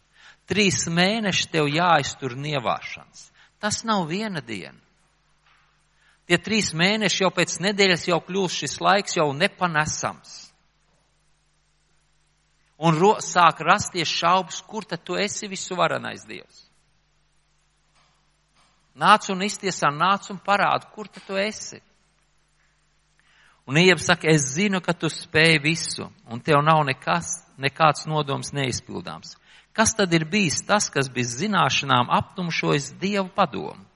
Trīs 0.49 0.85
mēneši 0.89 1.49
tev 1.53 1.69
jāiztur 1.69 2.35
nievāšanas. 2.39 3.27
Tas 3.61 3.83
nav 3.85 4.07
viena 4.09 4.41
diena. 4.41 4.79
Tie 6.29 6.37
trīs 6.37 6.75
mēneši 6.77 7.23
jau 7.23 7.31
pēc 7.33 7.55
nedēļas 7.65 8.03
jau 8.05 8.19
kļūst 8.21 8.61
šis 8.61 8.75
laiks 8.85 9.15
jau 9.17 9.31
nepanesams. 9.33 10.33
Un 12.85 12.99
ro, 13.01 13.15
sāk 13.17 13.63
rasties 13.65 14.11
šaubas, 14.13 14.61
kur 14.61 14.85
tad 14.85 15.01
tu 15.03 15.17
esi 15.17 15.49
visuvarenais 15.49 16.27
Dievs. 16.29 16.61
Nāc 18.93 19.25
un 19.33 19.41
iztiesā, 19.41 19.89
nāc 19.89 20.29
un 20.29 20.37
parāda, 20.45 20.85
kur 20.93 21.09
tad 21.09 21.25
tu 21.25 21.39
esi. 21.41 21.81
Un 23.65 23.81
Ieva 23.81 23.97
saka, 23.97 24.29
es 24.29 24.53
zinu, 24.53 24.83
ka 24.85 24.93
tu 24.93 25.09
spēj 25.09 25.57
visu, 25.65 26.11
un 26.29 26.45
tev 26.45 26.61
nav 26.61 26.85
nekas, 26.85 27.39
nekāds 27.57 28.05
nodoms 28.05 28.53
neizpildāms. 28.53 29.33
Kas 29.73 29.97
tad 29.97 30.13
ir 30.13 30.29
bijis 30.29 30.61
tas, 30.61 30.91
kas 30.93 31.09
bez 31.09 31.39
zināšanām 31.41 32.13
aptumšojis 32.21 32.93
Dievu 33.01 33.31
padomu? 33.33 33.88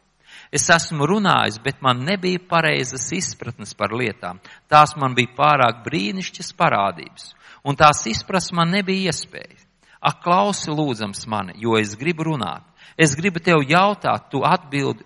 Es 0.54 0.68
esmu 0.70 1.08
runājis, 1.10 1.58
bet 1.66 1.80
man 1.82 2.04
nebija 2.06 2.42
pareizas 2.50 3.08
izpratnes 3.16 3.74
par 3.74 3.96
lietām. 3.98 4.38
Tās 4.70 4.94
man 5.02 5.16
bija 5.18 5.34
pārāk 5.34 5.82
brīnišķas 5.88 6.52
parādības, 6.60 7.32
un 7.66 7.80
tās 7.80 8.04
izprast 8.12 8.54
man 8.54 8.70
nebija 8.70 9.10
iespēja. 9.10 9.58
Ak, 10.04 10.20
klausi 10.22 10.70
lūdzams 10.70 11.26
mani, 11.32 11.56
jo 11.58 11.78
es 11.80 11.96
gribu 11.98 12.28
runāt. 12.28 12.62
Es 13.00 13.16
gribu 13.18 13.40
tev 13.42 13.64
jautāt, 13.66 14.30
tu 14.30 14.44
atbildi 14.46 15.06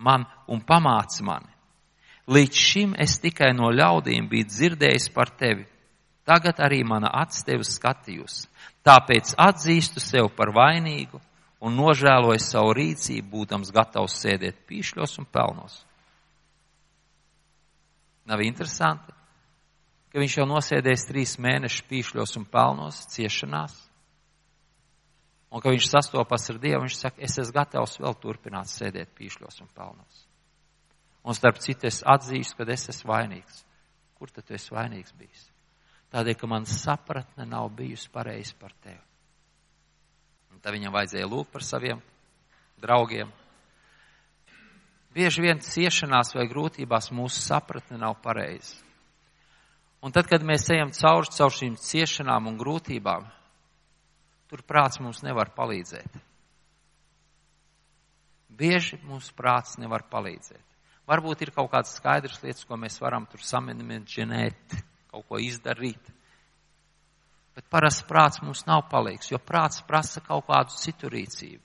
man 0.00 0.24
un 0.48 0.62
pamāci 0.66 1.22
mani. 1.22 1.46
Līdz 2.30 2.56
šim 2.56 2.94
es 2.98 3.18
tikai 3.22 3.52
no 3.54 3.70
ļaudīm 3.70 4.26
biju 4.30 4.48
dzirdējis 4.48 5.10
par 5.14 5.30
tevi. 5.38 5.66
Tagad 6.26 6.58
arī 6.62 6.82
mana 6.86 7.12
acs 7.22 7.44
tevi 7.46 7.66
skatījusi. 7.66 8.48
Tāpēc 8.86 9.34
atzīstu 9.38 10.02
sev 10.02 10.30
par 10.34 10.54
vainīgu 10.56 11.20
un 11.60 11.76
nožēloju 11.76 12.40
savu 12.42 12.72
rīcību, 12.76 13.28
būdams 13.30 13.72
gatavs 13.74 14.16
sēdēt 14.22 14.64
pīšļos 14.68 15.18
un 15.20 15.28
pelnos. 15.32 15.76
Nav 18.30 18.42
interesanti, 18.44 19.12
ka 20.10 20.22
viņš 20.22 20.38
jau 20.38 20.46
nosēdējis 20.48 21.06
trīs 21.08 21.36
mēnešus 21.42 21.86
pīšļos 21.90 22.36
un 22.40 22.46
pelnos, 22.50 23.04
ciešanās, 23.12 23.76
un 25.50 25.62
ka 25.62 25.72
viņš 25.74 25.90
sastopas 25.90 26.48
ar 26.52 26.60
Dievu, 26.62 26.84
viņš 26.86 26.98
saka, 26.98 27.22
es 27.26 27.36
esmu 27.42 27.58
gatavs 27.58 27.98
vēl 28.00 28.16
turpināt 28.22 28.70
sēdēt 28.70 29.12
pīšļos 29.18 29.60
un 29.64 29.70
pelnos. 29.74 30.26
Un 31.26 31.36
starp 31.36 31.60
citu 31.60 31.90
es 31.90 32.00
atzīstu, 32.06 32.56
ka 32.56 32.72
es 32.72 32.88
esmu 32.94 33.12
vainīgs. 33.12 33.64
Kur 34.16 34.30
tad 34.32 34.46
tu 34.48 34.56
esi 34.56 34.72
vainīgs 34.72 35.12
bijis? 35.16 35.46
Tādēļ, 36.12 36.36
ka 36.40 36.48
man 36.48 36.66
sapratne 36.68 37.46
nav 37.48 37.68
bijusi 37.76 38.08
pareizi 38.12 38.56
par 38.58 38.72
tevi. 38.82 39.09
Tad 40.60 40.76
viņam 40.76 40.92
vajadzēja 40.94 41.28
lūgt 41.28 41.52
par 41.54 41.64
saviem 41.64 42.00
draugiem. 42.80 43.30
Bieži 45.10 45.42
vien 45.42 45.58
ciešanās 45.64 46.34
vai 46.36 46.46
grūtībās 46.50 47.10
mūsu 47.16 47.42
sapratne 47.42 47.98
nav 47.98 48.20
pareiza. 48.22 48.76
Un 50.00 50.14
tad, 50.14 50.28
kad 50.30 50.44
mēs 50.46 50.68
ejam 50.72 50.92
cauri 50.96 51.32
caur 51.34 51.52
šīm 51.52 51.74
ciešanām 51.76 52.46
un 52.48 52.56
grūtībām, 52.60 53.26
tur 54.48 54.62
prāts 54.64 55.00
mums 55.02 55.20
nevar 55.26 55.50
palīdzēt. 55.56 56.20
Bieži 58.60 59.00
mums 59.04 59.28
prāts 59.36 59.76
nevar 59.80 60.06
palīdzēt. 60.08 60.62
Varbūt 61.10 61.42
ir 61.42 61.52
kaut 61.52 61.72
kādas 61.72 61.96
skaidras 61.98 62.40
lietas, 62.44 62.64
ko 62.64 62.78
mēs 62.78 63.00
varam 63.02 63.26
tur 63.26 63.42
samenimenģinēt, 63.42 64.78
kaut 65.10 65.26
ko 65.26 65.40
izdarīt. 65.42 66.00
Bet 67.60 67.68
parasti 67.68 68.06
prāts 68.08 68.40
mums 68.40 68.62
nav 68.64 68.86
palīgs, 68.88 69.28
jo 69.28 69.36
prāts 69.36 69.82
prasa 69.84 70.22
kaut 70.24 70.46
kādu 70.48 70.72
citu 70.80 71.10
rīcību. 71.12 71.60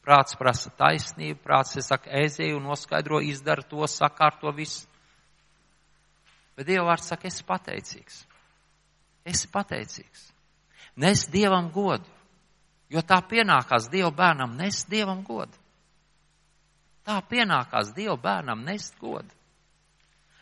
Prāts 0.00 0.38
prasa 0.40 0.72
taisnību, 0.80 1.42
prāts 1.44 1.76
ir 1.76 1.84
saka, 1.84 2.08
ezēju, 2.22 2.56
noskaidro, 2.64 3.20
izdara 3.20 3.60
to, 3.68 3.84
sakārto 3.84 4.48
visu. 4.56 4.88
Bet 6.56 6.70
Dieva 6.70 6.86
vārds 6.88 7.12
saka, 7.12 7.28
esi 7.28 7.44
pateicīgs. 7.44 8.22
Esi 9.28 9.52
pateicīgs. 9.52 10.24
Nes 11.04 11.28
Dievam 11.28 11.68
godu, 11.74 12.08
jo 12.88 13.04
tā 13.04 13.20
pienākās 13.20 13.92
Dieva 13.92 14.08
bērnam, 14.16 14.56
nes 14.56 14.86
Dievam 14.88 15.20
godu. 15.28 15.52
Tā 17.04 17.20
pienākās 17.28 17.92
Dieva 17.92 18.16
bērnam 18.16 18.64
nest 18.64 18.96
godu. 18.96 19.28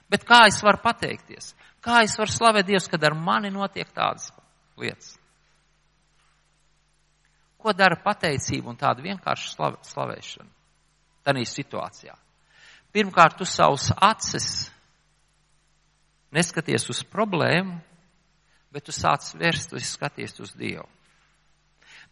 Bet 0.07 0.23
kā 0.23 0.45
es 0.47 0.63
varu 0.63 0.79
pateikties? 0.87 1.57
Kā 1.83 2.05
es 2.07 2.15
varu 2.19 2.31
slavēt 2.31 2.71
Dievu, 2.71 2.87
kad 2.95 3.11
ar 3.11 3.19
mani 3.19 3.51
notiek 3.51 3.91
tādas 3.91 4.31
lietas? 4.81 5.17
Ko 7.59 7.75
dara 7.75 7.99
pateicība 7.99 8.71
un 8.71 8.79
tāda 8.79 9.03
vienkārša 9.03 9.51
slav, 9.51 9.79
slavēšana? 9.83 10.51
Tanī 11.27 11.43
situācijā. 11.49 12.15
Pirmkārt, 12.95 13.37
tu 13.37 13.45
savus 13.45 13.91
acis 13.93 14.69
neskaties 16.33 16.87
uz 16.93 17.03
problēmu, 17.05 17.81
bet 18.73 18.87
tu 18.87 18.95
sāc 18.95 19.27
vērst, 19.37 19.73
tu 19.73 19.81
skaties 19.83 20.39
uz 20.45 20.55
Dievu. 20.57 20.87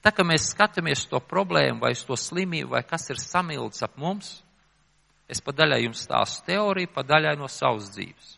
Tā 0.05 0.13
kā 0.15 0.25
mēs 0.27 0.51
skatāmies 0.53 1.07
to 1.11 1.21
problēmu 1.23 1.81
vai 1.83 1.95
to 1.95 2.17
slimību 2.19 2.77
vai 2.77 2.83
kas 2.87 3.09
ir 3.11 3.21
samilds 3.21 3.83
ap 3.83 3.97
mums, 3.99 4.43
es 5.29 5.41
pa 5.43 5.55
daļai 5.57 5.83
jums 5.85 6.05
stāstu 6.07 6.47
teoriju, 6.53 6.93
pa 6.95 7.03
daļai 7.03 7.35
no 7.39 7.49
savas 7.51 7.89
dzīves. 7.95 8.37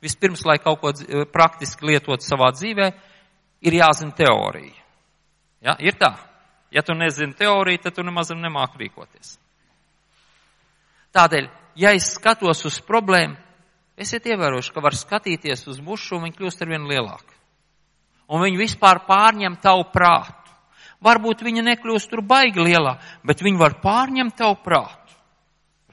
Vispirms, 0.00 0.44
lai 0.46 0.58
kaut 0.62 0.80
ko 0.80 0.92
praktiski 1.32 1.90
lietot 1.90 2.24
savā 2.24 2.52
dzīvē, 2.54 2.90
ir 3.60 3.78
jāzina 3.78 4.14
teorija. 4.16 4.82
Ja? 5.64 5.76
Ir 5.80 5.96
tā. 5.98 6.14
Ja 6.70 6.82
tu 6.82 6.94
nezini 6.94 7.34
teoriju, 7.38 7.80
tad 7.82 7.94
tu 7.96 8.04
nemaz 8.04 8.32
nemāk 8.34 8.76
rīkoties. 8.76 9.36
Tādēļ, 11.16 11.46
ja 11.80 11.94
es 11.96 12.10
skatos 12.16 12.64
uz 12.68 12.80
problēmu, 12.84 13.38
esiet 13.96 14.26
ievērojuši, 14.28 14.74
ka 14.74 14.82
var 14.84 14.96
skatīties 14.98 15.64
uz 15.70 15.80
mušu 15.80 16.18
un 16.18 16.26
viņi 16.26 16.36
kļūst 16.36 16.62
ar 16.62 16.72
vien 16.74 16.84
lielāku. 16.90 17.32
Un 18.28 18.42
viņi 18.42 18.58
vispār 18.60 19.04
pārņem 19.06 19.56
tavu 19.62 19.86
prātu. 19.94 20.52
Varbūt 21.06 21.44
viņa 21.46 21.62
nekļūst 21.70 22.10
tur 22.10 22.24
baigi 22.26 22.64
lielā, 22.64 22.96
bet 23.24 23.44
viņa 23.44 23.60
var 23.60 23.78
pārņemt 23.82 24.36
tavu 24.36 24.58
prātu. 24.64 25.16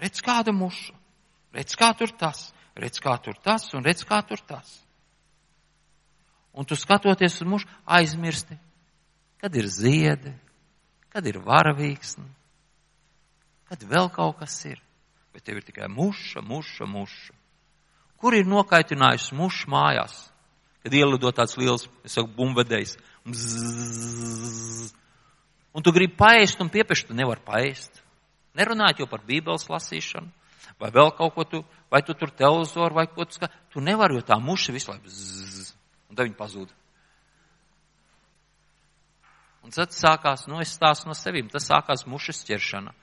Redz 0.02 0.24
kāda 0.26 0.52
muša, 0.56 0.96
redz 1.56 1.78
kā 1.80 1.94
tur 1.96 2.12
tas, 2.18 2.50
redz 2.76 3.00
kā 3.04 3.16
tur 3.24 3.38
tas 3.40 3.70
un 3.78 3.86
redz 3.86 4.04
kā 4.08 4.20
tur 4.28 4.42
tas. 4.48 4.83
Un 6.54 6.66
tu 6.70 6.78
skatoties 6.78 7.40
uz 7.42 7.48
mušu, 7.50 7.70
aizmirsti, 7.86 8.58
kad 9.42 9.56
ir 9.56 9.68
ziedi, 9.68 10.34
kad 11.10 11.26
ir 11.26 11.42
varavīksni, 11.42 12.26
kad 13.70 13.86
vēl 13.90 14.12
kaut 14.14 14.38
kas 14.42 14.60
ir. 14.70 14.82
Bet 15.34 15.48
tev 15.48 15.58
ir 15.58 15.66
tikai 15.66 15.90
muša, 15.90 16.44
muša, 16.46 16.86
muša. 16.86 17.34
Kur 18.22 18.38
ir 18.38 18.46
nokaitinājusi 18.46 19.34
muša 19.36 19.72
mājās? 19.74 20.20
Kad 20.84 20.94
ielido 20.94 21.32
tāds 21.34 21.58
liels, 21.58 21.88
es 22.06 22.14
saku, 22.14 22.30
bumvedējs, 22.38 22.98
Un 25.74 25.82
tu 25.82 25.92
gribi 25.96 26.14
paēst 26.18 26.60
un 26.62 26.70
piepešt, 26.70 27.08
tu 27.10 27.18
nevari 27.18 27.42
paēst. 27.46 28.02
Nerunājot 28.58 29.00
jau 29.02 29.08
par 29.10 29.24
bībeles 29.26 29.66
lasīšanu, 29.72 30.30
vai 30.82 30.90
vēl 30.94 31.10
kaut 31.18 31.34
ko 31.34 31.46
tu, 31.50 31.64
vai 31.90 32.04
tu 32.06 32.14
tur 32.14 32.30
televizoru, 32.30 32.94
vai 33.00 33.08
ko 33.10 33.26
tu 33.26 33.40
skaties. 33.40 33.58
Tu 33.74 33.82
nevari, 33.82 34.20
jo 34.20 34.26
tā 34.28 34.38
muša 34.38 34.76
visu 34.76 34.92
laiku 34.92 35.10
zzz, 35.10 35.63
un 36.14 36.18
tad 36.18 36.30
viņa 36.30 36.38
pazūd. 36.40 36.74
Un 39.64 39.74
tad 39.74 39.96
sākās, 39.96 40.46
nu 40.52 40.60
es 40.62 40.76
stāstu 40.76 41.10
no 41.10 41.16
sevīm, 41.18 41.50
tas 41.50 41.66
sākās 41.66 42.06
mušas 42.06 42.44
ķeršana. 42.48 42.94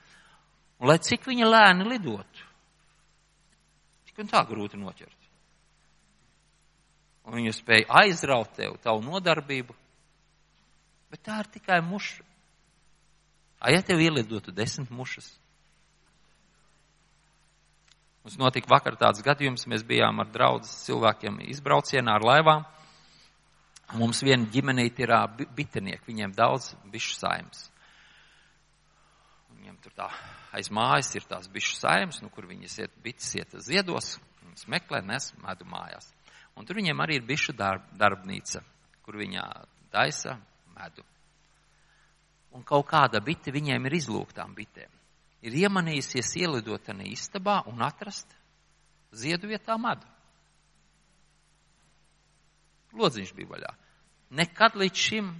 Un 0.81 0.89
lai 0.89 0.97
cik 1.03 1.27
viņa 1.27 1.49
lēni 1.49 1.89
lidotu, 1.89 2.47
tik 4.07 4.23
un 4.23 4.31
tā 4.31 4.41
grūti 4.47 4.79
noķert. 4.81 5.17
Un 7.27 7.37
viņa 7.37 7.53
spēja 7.53 8.01
aizraut 8.01 8.55
tev, 8.57 8.79
tavu 8.81 9.03
nodarbību, 9.05 9.75
Bet 11.11 11.25
tā 11.27 11.41
ir 11.43 11.49
tikai 11.51 11.81
muša. 11.83 12.23
A, 13.61 13.69
ja 13.69 13.83
tev 13.83 13.99
ielidotu 14.01 14.53
desmit 14.55 14.89
mušas? 14.89 15.27
Mums 18.23 18.37
notika 18.39 18.69
vakar 18.71 18.95
tāds 18.97 19.21
gadījums, 19.25 19.67
mēs 19.67 19.83
bijām 19.85 20.21
ar 20.21 20.29
draudzes 20.31 20.85
cilvēkiem 20.85 21.41
izbraucienā 21.51 22.15
ar 22.15 22.25
laivām. 22.25 22.63
Mums 23.99 24.21
viena 24.23 24.47
ģimenīte 24.47 25.03
ir 25.03 25.11
bitenieki, 25.55 26.07
viņiem 26.07 26.35
daudz 26.35 26.71
bišu 26.93 27.17
saimes. 27.17 27.65
Viņiem 29.51 29.75
tur 29.83 29.93
tā 29.97 30.07
aiz 30.55 30.71
mājas 30.71 31.11
ir 31.15 31.25
tās 31.27 31.49
bišu 31.51 31.75
saimes, 31.79 32.21
nu, 32.23 32.29
kur 32.31 32.47
viņas 32.49 32.77
iet, 32.83 32.93
bites 33.03 33.29
iet 33.35 33.55
ziedos, 33.63 34.15
viņas 34.45 34.67
meklē, 34.71 35.01
nes 35.05 35.31
medu 35.43 35.67
mājās. 35.67 36.07
Un 36.55 36.67
tur 36.67 36.79
viņiem 36.79 37.03
arī 37.03 37.19
ir 37.19 37.27
bišu 37.27 37.55
darb, 37.55 37.83
darbnīca, 37.99 38.63
kur 39.05 39.19
viņā 39.19 39.45
taisa 39.91 40.37
medu. 40.75 41.05
Un 42.51 42.63
kaut 42.67 42.89
kāda 42.89 43.21
bite 43.23 43.51
viņiem 43.51 43.87
ir 43.87 43.95
izlūgtām 44.01 44.55
bitēm. 44.55 44.91
Ir 45.41 45.55
iemanījusies 45.63 46.35
ielidot 46.43 46.83
tajā 46.85 47.07
istabā 47.07 47.61
un 47.71 47.81
atrast 47.81 48.35
ziedu 49.15 49.49
vietā 49.49 49.77
medu. 49.79 50.10
Lodziņš 52.97 53.31
bija 53.35 53.51
vaļā. 53.53 53.71
Nekad 54.39 54.75
līdz 54.79 55.05
šim 55.07 55.31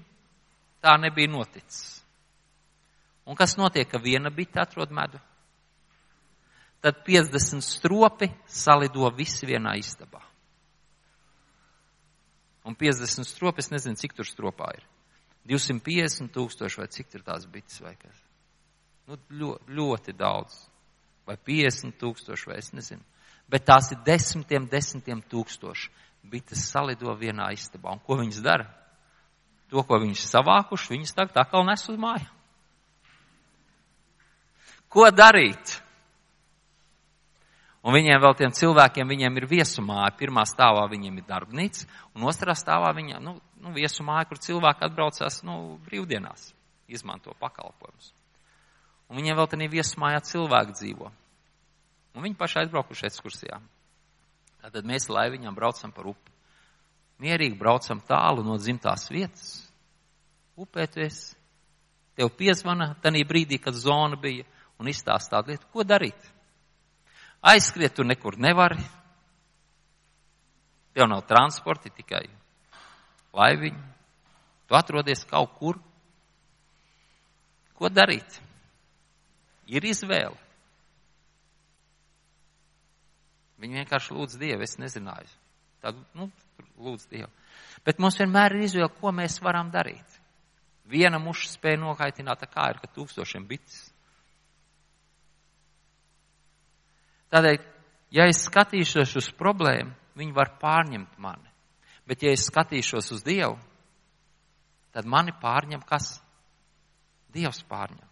tā 0.84 0.96
nebija 1.00 1.32
noticis. 1.32 2.02
Un 3.28 3.38
kas 3.38 3.56
notiek, 3.60 3.88
ka 3.88 4.02
viena 4.02 4.32
bita 4.34 4.66
atrod 4.66 4.92
medu? 4.92 5.20
Tad 6.82 7.04
50 7.06 7.62
stropi 7.62 8.32
salido 8.50 9.06
visi 9.14 9.46
vienā 9.46 9.76
istabā. 9.78 10.24
Un 12.66 12.76
50 12.78 13.26
stropi, 13.26 13.62
es 13.62 13.70
nezinu, 13.74 13.98
cik 13.98 14.16
tur 14.18 14.28
stropā 14.28 14.72
ir. 14.78 14.84
250 15.50 16.34
tūkstoši 16.34 16.82
vai 16.82 16.90
cik 16.94 17.16
ir 17.18 17.24
tās 17.26 17.48
bites 17.50 17.80
vai 17.82 17.96
kas. 17.98 18.18
Nu, 19.10 19.18
ļoti, 19.30 19.74
ļoti 19.78 20.14
daudz. 20.18 20.58
Vai 21.26 21.38
50 21.38 21.98
tūkstoši 22.02 22.50
vai 22.50 22.60
es 22.62 22.70
nezinu. 22.74 23.02
Bet 23.50 23.66
tās 23.68 23.92
ir 23.94 24.02
desmitiem, 24.06 24.68
desmitiem 24.70 25.22
tūkstoši. 25.30 25.90
Bites 26.24 26.64
salido 26.70 27.14
vienā 27.18 27.50
istabā. 27.56 27.96
Un 27.96 28.02
ko 28.06 28.18
viņas 28.20 28.42
dara? 28.46 28.68
To, 29.72 29.84
ko 29.88 30.00
viņas 30.04 30.28
savākuši, 30.34 30.94
viņas 30.96 31.16
tagad 31.16 31.42
atkal 31.46 31.66
nes 31.68 31.84
uz 31.90 31.98
māju. 32.00 32.28
Ko 34.92 35.08
darīt? 35.16 35.78
Un 37.82 37.96
viņiem 37.96 38.20
vēl 38.22 38.36
tiem 38.38 38.52
cilvēkiem, 38.54 39.10
viņiem 39.10 39.40
ir 39.40 39.48
viesumāja. 39.50 40.12
Pirmā 40.20 40.44
stāvā 40.46 40.84
viņiem 40.92 41.18
ir 41.18 41.26
darbnīca, 41.26 41.88
un 42.14 42.28
otrā 42.30 42.54
stāvā 42.54 42.92
viņiem, 42.94 43.24
nu, 43.26 43.38
nu 43.64 43.74
viesumāja, 43.74 44.28
kur 44.30 44.42
cilvēki 44.44 44.86
atbraucās, 44.86 45.40
nu, 45.48 45.80
brīvdienās, 45.88 46.52
izmanto 46.92 47.34
pakalpojumus. 47.42 48.12
Un 49.10 49.18
viņiem 49.18 49.40
vēl 49.40 49.50
tādā 49.50 49.70
viesumājā 49.72 50.22
cilvēki 50.30 50.78
dzīvo. 50.78 51.10
Un 52.16 52.28
viņi 52.28 52.38
paši 52.38 52.62
aizbraukuši 52.62 53.08
ekskursijā. 53.10 53.58
Tātad 54.62 54.86
mēs 54.86 55.10
laiviņām 55.10 55.56
braucam 55.58 55.94
par 55.94 56.12
upi. 56.12 56.34
Mierīgi 57.22 57.58
braucam 57.58 58.02
tālu 58.06 58.44
no 58.46 58.58
dzimtās 58.58 59.08
vietas. 59.10 59.62
Upē 60.58 60.88
tu 60.90 61.02
esi. 61.02 61.36
Tev 62.18 62.30
piezvana 62.38 62.92
tajā 63.02 63.24
brīdī, 63.26 63.58
kad 63.62 63.78
zona 63.78 64.18
bija 64.20 64.46
un 64.82 64.90
izstāst 64.90 65.32
tādu 65.32 65.54
lietu, 65.54 65.70
ko 65.74 65.86
darīt. 65.88 66.18
Aizskriet 67.42 67.96
tu 67.98 68.06
nekur 68.06 68.38
nevari. 68.38 68.82
Tev 70.94 71.08
nav 71.10 71.24
transporti, 71.30 71.90
tikai 72.02 72.26
laiviņi. 73.38 73.82
Tu 74.68 74.78
atrodies 74.78 75.24
kaut 75.30 75.56
kur. 75.58 75.80
Ko 77.78 77.90
darīt? 77.90 78.38
Ir 79.72 79.86
izvēle. 79.88 80.38
Viņi 83.62 83.82
vienkārši 83.82 84.16
lūdz 84.18 84.40
Dievu, 84.42 84.66
es 84.66 84.78
nezināju. 84.82 85.30
Tad, 85.82 85.98
nu, 86.18 86.28
lūdz 86.82 87.06
Dievu. 87.12 87.30
Bet 87.86 88.02
mums 88.02 88.18
vienmēr 88.22 88.56
ir 88.58 88.66
izvēle, 88.68 88.90
ko 88.98 89.14
mēs 89.14 89.40
varam 89.42 89.70
darīt. 89.74 90.18
Viena 90.92 91.22
muša 91.22 91.54
spēja 91.54 91.80
nokaitināt, 91.82 92.42
tā 92.42 92.50
kā 92.50 92.68
ir, 92.74 92.82
ka 92.82 92.90
tūkstošiem 92.96 93.46
bites. 93.48 93.84
Tādēļ, 97.32 97.62
ja 98.12 98.28
es 98.28 98.44
skatīšos 98.50 99.16
uz 99.22 99.30
problēmu, 99.40 99.94
viņi 100.20 100.36
var 100.36 100.56
pārņemt 100.60 101.20
mani. 101.22 101.48
Bet, 102.10 102.26
ja 102.26 102.34
es 102.36 102.50
skatīšos 102.50 103.14
uz 103.16 103.22
Dievu, 103.24 103.56
tad 104.92 105.08
mani 105.08 105.32
pārņem 105.40 105.86
kas? 105.88 106.18
Dievs 107.32 107.62
pārņem. 107.70 108.08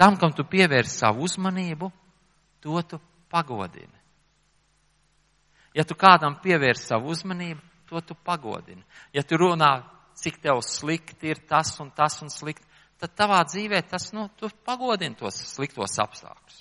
Tam, 0.00 0.16
kam 0.18 0.32
tu 0.34 0.46
pievērsi 0.48 1.02
savu 1.02 1.26
uzmanību, 1.28 1.90
to 2.64 2.82
tu 2.82 2.98
pagodini. 3.28 4.00
Ja 5.76 5.84
tu 5.84 5.96
kādam 5.98 6.38
pievērsi 6.40 6.88
savu 6.88 7.12
uzmanību, 7.12 7.60
to 7.90 8.00
tu 8.00 8.16
pagodini. 8.24 8.80
Ja 9.12 9.22
tu 9.26 9.36
runā, 9.36 9.72
cik 10.16 10.38
tev 10.40 10.62
slikti 10.64 11.34
ir 11.34 11.42
tas 11.48 11.74
un 11.82 11.90
tas 11.92 12.20
un 12.24 12.30
slikti, 12.32 12.64
tad 13.02 13.12
tavā 13.18 13.42
dzīvē 13.44 13.82
tas, 13.90 14.12
nu, 14.16 14.28
tu 14.38 14.48
pagodini 14.64 15.18
tos 15.18 15.36
sliktos 15.50 15.98
apstākļus. 16.00 16.60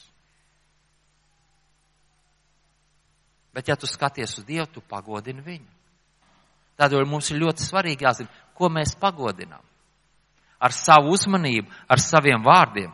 Bet 3.54 3.70
ja 3.70 3.78
tu 3.78 3.88
skaties 3.88 4.40
uz 4.42 4.48
Dievu, 4.48 4.66
tu 4.74 4.82
pagodini 4.82 5.46
viņu. 5.46 5.70
Tādēļ 6.82 7.06
mums 7.06 7.30
ir 7.30 7.38
ļoti 7.44 7.64
svarīgi 7.64 8.04
jāzina, 8.04 8.34
ko 8.58 8.68
mēs 8.74 8.96
pagodinām. 9.00 9.62
Ar 10.58 10.74
savu 10.74 11.14
uzmanību, 11.14 11.70
ar 11.88 12.02
saviem 12.02 12.42
vārdiem. 12.44 12.90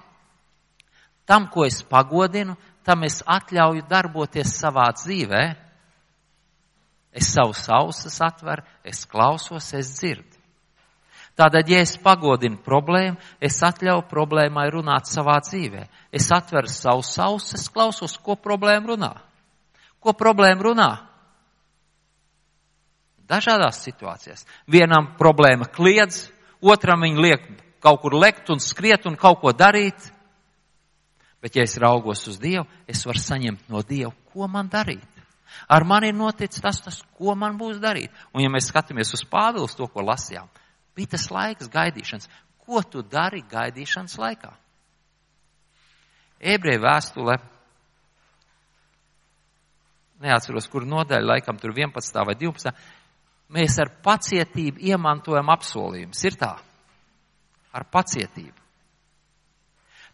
Tam, 1.29 1.45
ko 1.47 1.63
es 1.63 1.79
pagodinu, 1.85 2.57
tam 2.85 3.03
es 3.07 3.21
atļauju 3.25 3.85
darboties 3.89 4.53
savā 4.61 4.89
dzīvē. 4.95 5.43
Es 7.19 7.31
savus 7.33 7.63
ausis 7.73 8.19
atveru, 8.21 8.63
es 8.85 9.05
klausos, 9.09 9.71
es 9.73 9.95
dzirdu. 9.97 10.39
Tātad, 11.39 11.69
ja 11.71 11.79
es 11.79 11.93
pagodinu 12.03 12.59
problēmu, 12.59 13.15
es 13.39 13.61
atļauju 13.63 14.03
problēmai 14.11 14.65
runāt 14.73 15.07
savā 15.07 15.37
dzīvē. 15.45 15.85
Es 16.11 16.27
atveru 16.35 16.67
savus 16.67 17.13
ausis, 17.23 17.69
klausos, 17.71 18.17
ko 18.19 18.35
problēma 18.35 18.91
runā. 18.91 19.13
Ko 20.03 20.11
problēma 20.19 20.65
runā? 20.67 20.89
Dažādās 23.29 23.79
situācijās. 23.85 24.43
Vienam 24.67 25.13
problēma 25.19 25.69
kliedz, 25.71 26.25
otram 26.59 27.05
viņa 27.05 27.23
liek 27.23 27.47
kaut 27.79 28.01
kur 28.03 28.17
lekt 28.19 28.49
un 28.51 28.59
skriet 28.59 29.05
un 29.07 29.15
kaut 29.15 29.39
ko 29.43 29.53
darīt. 29.55 30.11
Bet, 31.39 31.55
ja 31.55 31.63
es 31.63 31.77
raugos 31.79 32.25
uz 32.27 32.39
Dievu, 32.39 32.65
es 32.87 33.05
varu 33.07 33.21
saņemt 33.23 33.69
no 33.71 33.81
Dieva, 33.87 34.11
ko 34.33 34.47
man 34.51 34.67
darīt. 34.71 35.05
Ar 35.71 35.85
mani 35.87 36.11
ir 36.11 36.17
noticis 36.17 36.61
tas, 36.61 36.81
tas, 36.83 36.99
ko 37.17 37.35
man 37.35 37.57
būs 37.57 37.79
darīt. 37.81 38.11
Un, 38.33 38.43
ja 38.43 38.51
mēs 38.51 38.69
skatāmies 38.69 39.13
uz 39.15 39.23
Pāvils, 39.27 39.75
to, 39.77 39.87
ko 39.87 40.03
lasījām, 40.05 40.49
bija 40.97 41.15
tas 41.15 41.29
laiks 41.31 41.71
gaidīšanas. 41.71 42.29
Ko 42.65 42.83
tu 42.83 43.01
dari 43.01 43.41
gaidīšanas 43.49 44.17
laikā? 44.19 44.51
Ebreju 46.39 46.83
vēstule, 46.83 47.39
neatceros, 50.23 50.67
kur 50.71 50.85
nodaļa, 50.87 51.33
laikam 51.33 51.59
tur 51.59 51.73
11. 51.75 52.23
vai 52.27 52.35
12. 52.39 52.73
Mēs 53.55 53.79
ar 53.81 53.91
pacietību 54.05 54.83
iemantojam 54.91 55.49
apsolījumus. 55.55 56.23
Ir 56.27 56.37
tā? 56.39 56.53
Ar 57.73 57.85
pacietību. 57.91 58.58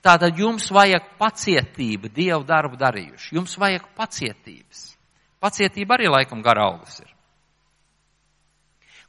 Tātad 0.05 0.37
jums 0.37 0.67
vajag 0.69 1.15
pacietība 1.17 2.11
Dievu 2.13 2.43
darbu 2.45 2.77
darījuši. 2.77 3.33
Jums 3.39 3.55
vajag 3.57 3.87
pacietības. 3.97 4.91
Pacietība 5.41 5.97
arī 5.97 6.11
laikam 6.11 6.43
gara 6.45 6.67
auglis 6.69 6.99
ir. 7.01 7.09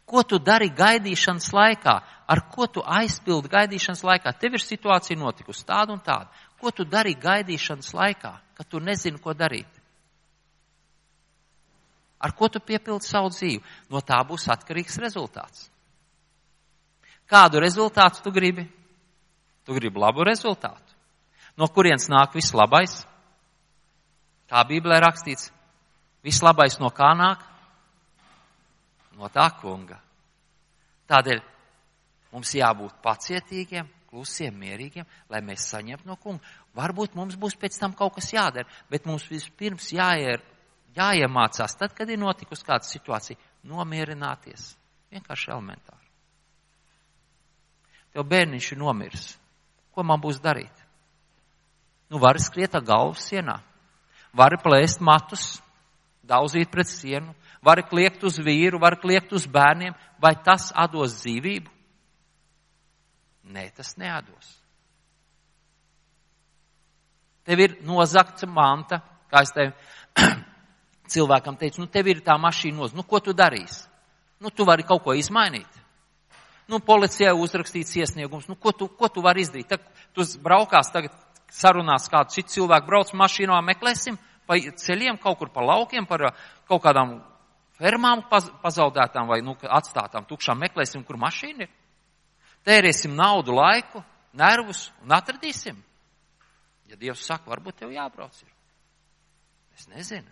Ko 0.06 0.22
tu 0.22 0.38
dari 0.38 0.70
gaidīšanas 0.70 1.50
laikā? 1.52 1.94
Ar 2.30 2.40
ko 2.48 2.68
tu 2.70 2.80
aizpildi 2.80 3.50
gaidīšanas 3.50 4.04
laikā? 4.06 4.32
Tev 4.38 4.56
ir 4.56 4.62
situācija 4.62 5.18
notikusi 5.18 5.66
tāda 5.66 5.92
un 5.92 6.00
tāda. 6.00 6.30
Ko 6.60 6.70
tu 6.70 6.86
dari 6.86 7.16
gaidīšanas 7.18 7.92
laikā, 7.92 8.32
kad 8.56 8.70
tu 8.70 8.80
nezini, 8.80 9.20
ko 9.20 9.34
darīt? 9.34 9.68
Ar 12.22 12.32
ko 12.32 12.48
tu 12.48 12.62
piepildi 12.62 13.04
savu 13.04 13.34
dzīvi? 13.34 13.60
No 13.92 14.00
tā 14.00 14.22
būs 14.24 14.46
atkarīgs 14.54 14.96
rezultāts. 15.02 15.68
Kādu 17.28 17.60
rezultātu 17.60 18.22
tu 18.22 18.32
gribi? 18.32 18.64
Tu 19.66 19.74
gribi 19.74 20.00
labu 20.00 20.24
rezultātu. 20.24 20.85
No 21.56 21.68
kurienes 21.72 22.10
nāk 22.12 22.34
viss 22.36 22.54
labais? 22.56 23.00
Kā 24.46 24.62
Bībelē 24.68 25.00
rakstīts, 25.02 25.50
viss 26.24 26.44
labais 26.44 26.78
no 26.78 26.92
kā 26.94 27.10
nāk? 27.18 27.42
No 29.16 29.30
tā 29.32 29.48
kunga. 29.60 29.98
Tādēļ 31.08 31.40
mums 32.34 32.52
jābūt 32.58 32.98
pacietīgiem, 33.02 33.88
klusiem, 34.10 34.54
mierīgiem, 34.60 35.06
lai 35.32 35.40
mēs 35.44 35.64
saņemtu 35.72 36.08
no 36.08 36.18
kunga. 36.20 36.44
Varbūt 36.76 37.16
mums 37.16 37.38
būs 37.40 37.56
pēc 37.56 37.78
tam 37.80 37.96
kaut 37.96 38.18
kas 38.18 38.32
jādara, 38.34 38.68
bet 38.92 39.08
mums 39.08 39.24
vispirms 39.30 39.88
jāier, 39.96 40.44
jāiemācās, 40.96 41.76
tad, 41.80 41.94
kad 41.96 42.10
ir 42.10 42.20
notikusi 42.20 42.66
kāda 42.66 42.84
situācija, 42.84 43.40
nomierināties. 43.64 44.74
Vienkārši 45.14 45.52
elementāri. 45.54 46.04
Tev 48.12 48.26
bērniņš 48.28 48.72
ir 48.72 48.80
nomiris. 48.80 49.30
Ko 49.92 50.04
man 50.04 50.20
būs 50.20 50.42
darīt? 50.44 50.75
Nu, 52.10 52.18
vari 52.22 52.42
skriet 52.42 52.74
ar 52.78 52.84
galvu 52.86 53.18
sienā, 53.18 53.58
vari 54.36 54.58
plēst 54.62 55.02
matus, 55.02 55.56
daudzīt 56.26 56.70
pret 56.70 56.90
sienu, 56.90 57.34
vari 57.64 57.82
kliegt 57.86 58.22
uz 58.26 58.38
vīru, 58.42 58.80
vari 58.82 58.98
kliegt 59.00 59.32
uz 59.34 59.46
bērniem, 59.50 59.94
vai 60.22 60.34
tas 60.44 60.70
atdos 60.74 61.18
dzīvību? 61.22 61.72
Nē, 63.54 63.68
tas 63.74 63.94
neatdos. 63.98 64.52
Tev 67.46 67.62
ir 67.62 67.76
nozagta 67.86 68.46
manta, 68.50 69.00
kā 69.30 69.42
es 69.46 69.52
tev 69.54 69.74
cilvēkam 71.12 71.58
teicu, 71.58 71.82
nu 71.82 71.90
tev 71.90 72.10
ir 72.10 72.24
tā 72.26 72.34
mašīna 72.42 72.82
noz, 72.82 72.94
nu 72.94 73.06
ko 73.06 73.22
tu 73.22 73.34
darīsi? 73.34 73.86
Nu 74.42 74.50
tu 74.50 74.66
vari 74.68 74.84
kaut 74.84 75.04
ko 75.04 75.14
izmainīt. 75.16 75.82
Nu 76.66 76.80
policijai 76.82 77.32
uzrakstīts 77.38 77.94
iesniegums, 78.02 78.48
nu 78.50 78.56
ko 78.58 78.72
tu, 78.74 78.88
ko 78.90 79.08
tu 79.08 79.22
vari 79.22 79.44
izdarīt? 79.46 79.70
Tad, 79.70 79.84
tu 80.12 80.26
braukās 80.42 80.90
tagad 80.92 81.14
sarunās 81.52 82.08
kādu 82.12 82.34
citu 82.34 82.56
cilvēku, 82.56 82.86
brauc 82.86 83.12
mašīnā, 83.14 83.58
meklēsim 83.64 84.18
pa 84.46 84.58
ceļiem, 84.58 85.18
kaut 85.22 85.38
kur 85.40 85.50
pa 85.52 85.64
laukiem, 85.64 86.06
par 86.06 86.28
uh, 86.28 86.44
kaut 86.68 86.82
kādām 86.84 87.18
fermām 87.78 88.24
pazaudētām 88.30 89.28
vai 89.28 89.40
nu, 89.44 89.56
atstātām 89.62 90.26
tukšām, 90.28 90.60
meklēsim, 90.64 91.04
kur 91.04 91.18
mašīna 91.20 91.66
ir. 91.66 91.72
Tērēsim 92.66 93.14
naudu, 93.14 93.54
laiku, 93.54 94.02
nervus 94.34 94.88
un 95.04 95.14
atradīsim. 95.14 95.76
Ja 96.90 96.98
Dievs 96.98 97.24
saka, 97.26 97.50
varbūt 97.50 97.82
tev 97.82 97.92
jābrauc 97.94 98.34
ir. 98.42 98.50
Es 99.76 99.86
nezinu. 99.90 100.30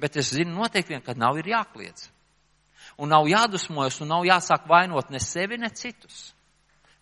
Bet 0.00 0.16
es 0.16 0.32
zinu 0.32 0.54
noteikti 0.54 0.94
vien, 0.94 1.04
ka 1.04 1.14
nav 1.18 1.38
ir 1.38 1.50
jākliedz. 1.52 2.08
Un 3.00 3.10
nav 3.12 3.26
jādusmojas 3.28 4.00
un 4.02 4.10
nav 4.12 4.24
jāsāk 4.26 4.66
vainot 4.68 5.10
ne 5.10 5.20
sevi, 5.22 5.58
ne 5.60 5.70
citus. 5.74 6.30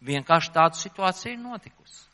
Vienkārši 0.04 0.52
tāda 0.54 0.78
situācija 0.78 1.32
ir 1.34 1.40
notikusi. 1.42 2.07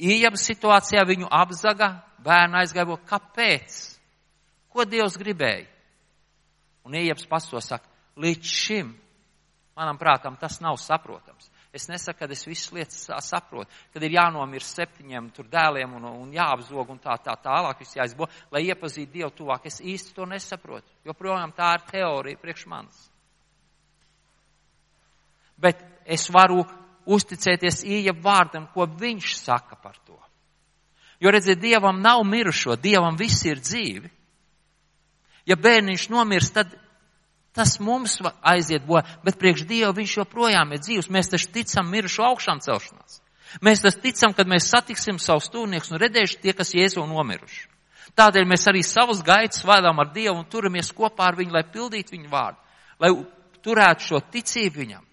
Iejabu 0.00 0.38
situācijā 0.40 1.02
viņu 1.04 1.28
apzaga, 1.28 1.92
bērnu 2.24 2.56
aizgaivo. 2.60 2.96
Kāpēc? 3.08 3.76
Ko 4.72 4.86
Dievs 4.88 5.18
gribēja? 5.20 5.68
Un 6.88 6.96
iejabs 6.96 7.26
pats 7.28 7.50
to 7.50 7.60
saka, 7.60 7.84
līdz 8.16 8.46
šim 8.48 8.94
manam 9.76 9.98
prātam 10.00 10.36
tas 10.40 10.58
nav 10.64 10.78
saprotams. 10.80 11.50
Es 11.72 11.86
nesaku, 11.86 12.18
ka 12.18 12.26
es 12.34 12.42
visas 12.48 12.72
lietas 12.74 13.04
saprotu, 13.22 13.70
kad 13.94 14.02
ir 14.02 14.16
jānomirst 14.16 14.80
septiņiem 14.80 15.28
tur 15.36 15.46
dēliem 15.52 15.92
un, 16.00 16.08
un 16.24 16.32
jāapzog 16.34 16.90
un 16.90 16.98
tā, 16.98 17.14
tā 17.22 17.36
tālāk, 17.38 17.84
viss 17.84 17.94
jāizbo, 17.94 18.26
lai 18.50 18.64
iepazītu 18.66 19.12
Dievu 19.12 19.30
tuvāk. 19.36 19.68
Es 19.70 19.78
īsti 19.78 20.16
to 20.16 20.26
nesaprotu, 20.26 20.90
jo 21.06 21.14
projām 21.14 21.54
tā 21.54 21.76
ir 21.76 21.86
teorija 21.92 22.40
priekš 22.42 22.66
manis. 22.72 23.04
Bet 25.60 25.84
es 26.08 26.26
varu 26.32 26.64
uzticēties 27.10 27.82
ieja 27.84 28.14
vārdam, 28.14 28.68
ko 28.74 28.86
viņš 28.86 29.34
saka 29.40 29.76
par 29.76 29.98
to. 30.06 30.18
Jo 31.20 31.32
redziet, 31.34 31.60
Dievam 31.60 32.00
nav 32.00 32.22
mirušo, 32.24 32.78
Dievam 32.80 33.18
viss 33.18 33.44
ir 33.44 33.60
dzīvi. 33.60 34.08
Ja 35.48 35.56
bērniņš 35.56 36.06
nomirst, 36.12 36.54
tad 36.54 36.72
Tas 37.52 37.80
mums 37.82 38.20
aiziet 38.46 38.84
bojā, 38.86 39.02
bet 39.26 39.38
priekš 39.40 39.64
Dieva 39.66 39.90
viņš 39.94 40.20
joprojām 40.20 40.70
ir 40.74 40.82
dzīvs. 40.84 41.10
Mēs 41.10 41.32
taču 41.32 41.50
ticam 41.50 41.88
mirušu 41.90 42.22
augšām 42.28 42.62
celšanās. 42.62 43.18
Mēs 43.66 43.82
taču 43.82 43.98
ticam, 44.04 44.34
kad 44.36 44.46
mēs 44.46 44.68
satiksim 44.70 45.18
savus 45.18 45.48
stūrniekus 45.50 45.90
un 45.90 45.98
redēšu 45.98 46.38
tie, 46.44 46.54
kas 46.54 46.70
Jēzu 46.76 47.02
nomiruši. 47.10 47.66
Tādēļ 48.18 48.46
mēs 48.46 48.68
arī 48.70 48.84
savus 48.86 49.22
gaitas 49.26 49.64
vadām 49.66 49.98
ar 50.02 50.12
Dievu 50.14 50.36
un 50.38 50.46
turamies 50.50 50.92
kopā 50.94 51.30
ar 51.30 51.38
viņu, 51.38 51.54
lai 51.54 51.66
pildītu 51.66 52.14
viņu 52.14 52.30
vārdu, 52.30 52.58
lai 53.02 53.10
turētu 53.66 54.06
šo 54.06 54.22
ticību 54.30 54.82
viņam. 54.84 55.04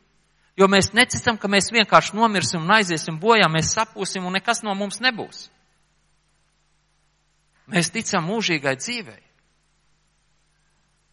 Jo 0.58 0.66
mēs 0.66 0.90
neticam, 0.98 1.38
ka 1.38 1.50
mēs 1.52 1.70
vienkārši 1.74 2.16
nomirsim 2.18 2.64
un 2.64 2.74
aiziesim 2.80 3.20
bojā, 3.22 3.46
mēs 3.52 3.76
sapūsim 3.78 4.26
un 4.26 4.34
nekas 4.40 4.64
no 4.66 4.74
mums 4.76 4.98
nebūs. 5.04 5.48
Mēs 7.70 7.92
ticam 7.94 8.26
mūžīgai 8.26 8.78
dzīvei. 8.80 9.22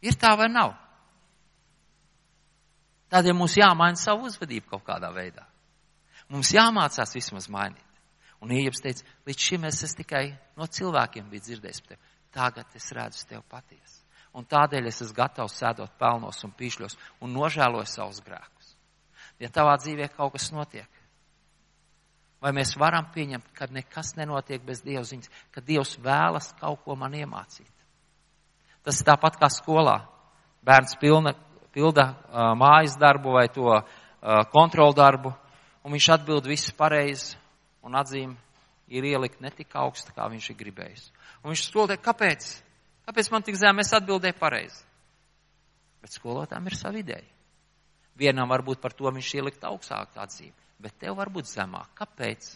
Ir 0.04 0.16
tā 0.20 0.32
vai 0.38 0.48
nav? 0.52 0.72
Tādēļ 3.12 3.36
mums 3.36 3.56
jāmaina 3.58 4.00
savu 4.00 4.28
uzvedību 4.30 4.70
kaut 4.72 4.84
kādā 4.86 5.10
veidā. 5.14 5.44
Mums 6.32 6.54
jāmācās 6.54 7.12
vismaz 7.14 7.50
mainīt. 7.52 7.82
Un 8.40 8.52
Iejaps 8.52 8.82
teica, 8.84 9.04
līdz 9.28 9.44
šim 9.44 9.64
es 9.68 9.82
esmu 9.86 10.02
tikai 10.02 10.24
no 10.58 10.66
cilvēkiem 10.68 11.28
biju 11.30 11.44
dzirdējis 11.46 11.84
par 11.84 11.94
tevi. 11.94 12.12
Tagad 12.34 12.74
es 12.74 12.90
redzu 12.92 13.26
tevi 13.28 13.42
patiesi. 13.48 14.00
Un 14.34 14.46
tādēļ 14.50 14.88
es 14.90 15.00
esmu 15.04 15.16
gatavs 15.16 15.54
sēdot 15.60 15.94
pelnos 16.00 16.42
un 16.44 16.52
pīšļos 16.58 16.96
un 17.22 17.36
nožēloju 17.36 17.86
savus 17.86 18.18
grēkus. 18.24 18.63
Ja 19.44 19.50
tavā 19.52 19.76
dzīvē 19.76 20.08
kaut 20.16 20.32
kas 20.38 20.48
notiek, 20.56 20.88
vai 22.40 22.54
mēs 22.56 22.74
varam 22.80 23.10
pieņemt, 23.12 23.50
ka 23.56 23.68
nekas 23.72 24.14
nenotiek 24.16 24.62
bez 24.64 24.80
Dieva 24.84 25.04
ziņas, 25.04 25.28
ka 25.52 25.60
Dievs 25.60 25.98
vēlas 26.00 26.48
kaut 26.60 26.80
ko 26.84 26.96
man 26.96 27.12
iemācīt. 27.16 27.68
Tas 28.84 29.00
ir 29.00 29.08
tāpat 29.08 29.36
kā 29.40 29.48
skolā. 29.52 29.98
Bērns 30.64 30.96
pilna 31.00 31.34
pilda 31.74 32.06
uh, 32.08 32.52
mājas 32.56 32.96
darbu 33.00 33.34
vai 33.36 33.46
to 33.52 33.68
uh, 33.68 33.84
kontrolu 34.52 34.96
darbu, 34.96 35.34
un 35.84 35.92
viņš 35.92 36.08
atbild 36.16 36.48
viss 36.48 36.72
pareizi, 36.76 37.36
un 37.84 37.96
atzīme 38.00 38.36
ir 38.88 39.04
ielikt 39.12 39.44
ne 39.44 39.52
tik 39.52 39.76
augsta, 39.76 40.12
kā 40.16 40.28
viņš 40.32 40.50
ir 40.52 40.60
gribējis. 40.60 41.04
Un 41.42 41.52
viņš 41.52 41.66
skolotē, 41.68 41.98
kāpēc? 42.00 42.48
Kāpēc 43.04 43.30
man 43.32 43.44
tik 43.44 43.60
zēm 43.60 43.80
es 43.82 43.92
atbildēju 43.96 44.40
pareizi? 44.40 44.80
Bet 46.00 46.16
skolotājiem 46.16 46.68
ir 46.70 46.76
savi 46.78 47.04
ideja. 47.04 47.28
Vienam 48.18 48.50
varbūt 48.50 48.80
par 48.82 48.94
to 48.94 49.10
viņš 49.10 49.32
ielikt 49.40 49.64
augstāk 49.66 50.14
atzīmi, 50.22 50.54
bet 50.82 50.98
tev 51.02 51.16
varbūt 51.18 51.50
zemāk. 51.50 51.90
Kāpēc? 51.98 52.52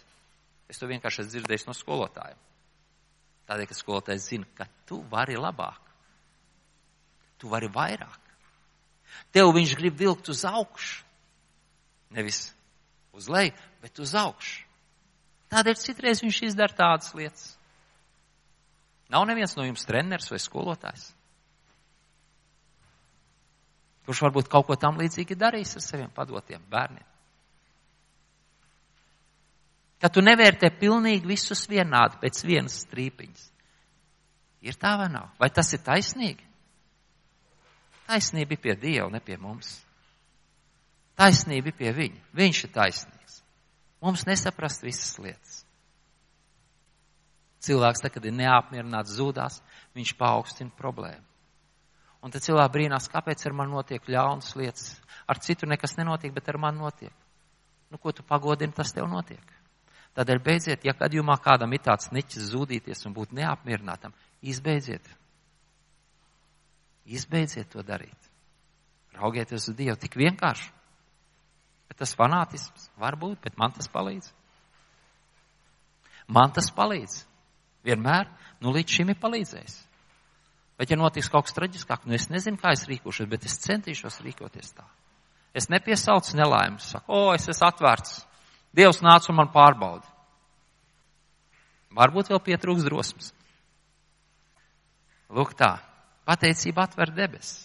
Es 0.69 0.79
to 0.79 0.87
vienkārši 0.91 1.25
esmu 1.25 1.33
dzirdējis 1.33 1.67
no 1.67 1.75
skolotājiem. 1.75 2.39
Tādēļ, 3.49 3.69
ka 3.71 3.77
skolotājs 3.77 4.29
zina, 4.29 4.47
ka 4.55 4.69
tu 4.87 5.01
vari 5.11 5.39
labāk. 5.41 5.81
Tu 7.41 7.49
vari 7.49 7.71
vairāk. 7.73 8.33
Tev 9.33 9.55
viņš 9.57 9.75
grib 9.79 9.97
vilkt 9.99 10.29
uz 10.29 10.45
augšu. 10.45 11.05
Nevis 12.15 12.51
uz 13.17 13.29
leju, 13.33 13.55
bet 13.83 13.99
uz 14.01 14.15
augšu. 14.17 14.65
Tādēļ 15.49 15.79
citreiz 15.81 16.21
viņš 16.23 16.43
izdara 16.51 16.77
tādas 16.77 17.15
lietas. 17.17 17.55
Nav 19.09 19.25
neviens 19.29 19.55
no 19.57 19.65
jums 19.65 19.87
treneris 19.89 20.29
vai 20.29 20.41
skolotājs, 20.43 21.09
kurš 24.09 24.23
varbūt 24.25 24.47
kaut 24.49 24.65
ko 24.65 24.77
tam 24.81 24.97
līdzīgi 24.97 25.37
darījis 25.37 25.77
ar 25.77 25.85
saviem 25.85 26.13
padotiem 26.17 26.63
bērniem. 26.73 27.05
Ka 30.01 30.09
tu 30.09 30.23
nevērtē 30.25 30.71
pilnīgi 30.81 31.29
visus 31.29 31.67
vienādi 31.69 32.17
pēc 32.23 32.41
vienas 32.47 32.79
strīpiņas. 32.87 33.45
Ir 34.65 34.79
tā 34.81 34.95
vai 34.97 35.11
nav? 35.13 35.29
Vai 35.37 35.51
tas 35.53 35.75
ir 35.77 35.83
taisnīgi? 35.85 36.47
Taisnība 38.09 38.57
ir 38.57 38.63
pie 38.63 38.79
Dieva, 38.81 39.11
ne 39.13 39.21
pie 39.21 39.37
mums. 39.37 39.75
Taisnība 41.19 41.69
ir 41.69 41.77
pie 41.77 41.93
viņa. 41.93 42.25
Viņš 42.41 42.65
ir 42.65 42.73
taisnīgs. 42.73 43.41
Mums 44.01 44.25
nesaprast 44.25 44.87
visas 44.87 45.19
lietas. 45.21 45.65
Cilvēks, 47.67 48.01
tad, 48.01 48.15
kad 48.15 48.25
ir 48.25 48.39
neapmierināts, 48.39 49.19
zudās, 49.19 49.61
viņš 49.99 50.15
paaugstina 50.17 50.73
problēmu. 50.79 51.27
Un 52.25 52.35
tad 52.35 52.43
cilvēki 52.43 52.75
brīnās, 52.75 53.07
kāpēc 53.13 53.45
ar 53.47 53.55
mani 53.55 53.77
notiek 53.77 54.09
ļaunas 54.11 54.57
lietas. 54.59 54.91
Ar 55.29 55.39
citu 55.43 55.69
nekas 55.71 55.95
nenotiek, 55.99 56.33
bet 56.35 56.49
ar 56.51 56.59
mani 56.59 56.83
notiek. 56.83 57.15
Nu, 57.91 57.99
ko 57.99 58.13
tu 58.13 58.25
pagodini, 58.27 58.75
tas 58.75 58.91
tev 58.93 59.07
notiek. 59.09 59.55
Tādēļ 60.19 60.41
beidziet, 60.43 60.85
ja 60.85 60.97
gadījumā 60.99 61.37
kādam 61.45 61.73
ir 61.77 61.85
tāds 61.85 62.11
niķis 62.11 62.51
zudīties 62.51 63.05
un 63.07 63.15
būt 63.15 63.37
neapmierinātam, 63.39 64.17
izbeidziet. 64.43 65.07
Izbeidziet 67.07 67.71
to 67.73 67.85
darīt. 67.87 68.29
Raugieties 69.15 69.71
uz 69.71 69.77
Dievu 69.79 69.97
tik 70.01 70.19
vienkārši. 70.19 70.73
Bet 71.89 72.03
tas 72.03 72.13
fanātisms 72.19 72.91
var 73.01 73.17
būt, 73.17 73.39
bet 73.47 73.57
man 73.59 73.73
tas 73.73 73.89
palīdz. 73.89 74.29
Man 76.29 76.53
tas 76.53 76.69
palīdz. 76.75 77.23
Vienmēr, 77.87 78.29
nu 78.61 78.75
līdz 78.75 78.99
šim 78.99 79.15
ir 79.15 79.21
palīdzējis. 79.23 79.79
Bet 80.79 80.93
ja 80.93 80.99
notiks 80.99 81.31
kaut 81.33 81.49
kas 81.49 81.57
traģiskāk, 81.57 82.07
nu 82.07 82.15
es 82.15 82.29
nezinu, 82.31 82.61
kā 82.61 82.71
es 82.77 82.87
rīkošos, 82.87 83.27
bet 83.31 83.47
es 83.49 83.59
centīšos 83.65 84.21
rīkoties 84.23 84.77
tā. 84.77 84.87
Es 85.57 85.67
nepiesaucu 85.73 86.37
nelaimes, 86.39 86.93
saku, 86.93 87.11
o, 87.11 87.33
es 87.35 87.49
esmu 87.51 87.67
atvērts. 87.67 88.21
Dievs 88.77 89.01
nāca 89.03 89.33
un 89.33 89.41
man 89.41 89.51
pārbaudi. 89.51 90.07
Varbūt 91.99 92.31
vēl 92.31 92.43
pietrūks 92.45 92.85
drosmes. 92.87 93.33
Lūk 95.35 95.57
tā. 95.59 95.79
Pateicība 96.29 96.85
atver 96.85 97.11
debesis. 97.17 97.65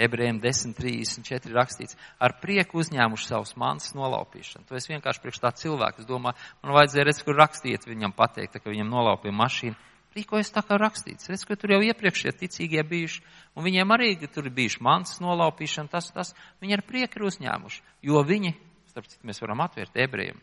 Ebrejiem 0.00 0.38
10.34 0.40 1.50
rakstīts, 1.52 1.96
ar 2.22 2.36
prieku 2.40 2.78
uzņēmuši 2.80 3.26
savus 3.26 3.56
mantas 3.58 3.90
nolaupīšanu. 3.98 4.64
To 4.68 4.78
es 4.78 4.86
vienkārši 4.88 5.20
priekš 5.20 5.40
tā 5.42 5.50
cilvēku, 5.60 6.00
es 6.00 6.08
domāju, 6.08 6.38
man 6.62 6.76
vajadzēja 6.78 7.08
redz, 7.08 7.20
kur 7.26 7.36
rakstīt 7.36 7.84
viņam 7.90 8.14
pateikt, 8.16 8.60
ka 8.62 8.70
viņam 8.70 8.88
nolaupīja 8.88 9.34
mašīnu. 9.36 9.89
Rīkojas 10.16 10.50
tā 10.50 10.64
kā 10.66 10.74
rakstīts. 10.80 11.28
Redz, 11.30 11.44
ka 11.46 11.54
tur 11.54 11.76
jau 11.76 11.80
iepriekšie 11.86 12.32
ticīgie 12.34 12.82
bijuši, 12.82 13.22
un 13.54 13.66
viņiem 13.66 13.94
arī 13.94 14.16
tur 14.26 14.48
ir 14.48 14.54
bijuši 14.56 14.82
mantas 14.82 15.20
nolaupīšana, 15.22 15.92
tas, 15.92 16.10
tas, 16.10 16.34
viņi 16.62 16.78
ar 16.78 16.82
prieku 16.86 17.20
ir 17.20 17.28
uzņēmuši, 17.30 17.82
jo 18.10 18.22
viņi, 18.26 18.56
starp 18.90 19.06
citu, 19.06 19.22
mēs 19.30 19.42
varam 19.44 19.62
atvērt 19.62 20.00
ebrejiem 20.02 20.40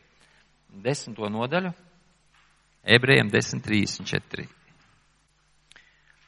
desmito 0.83 1.29
nodaļu, 1.31 1.71
ebrejiem 2.83 3.31
10.34. 3.31 4.47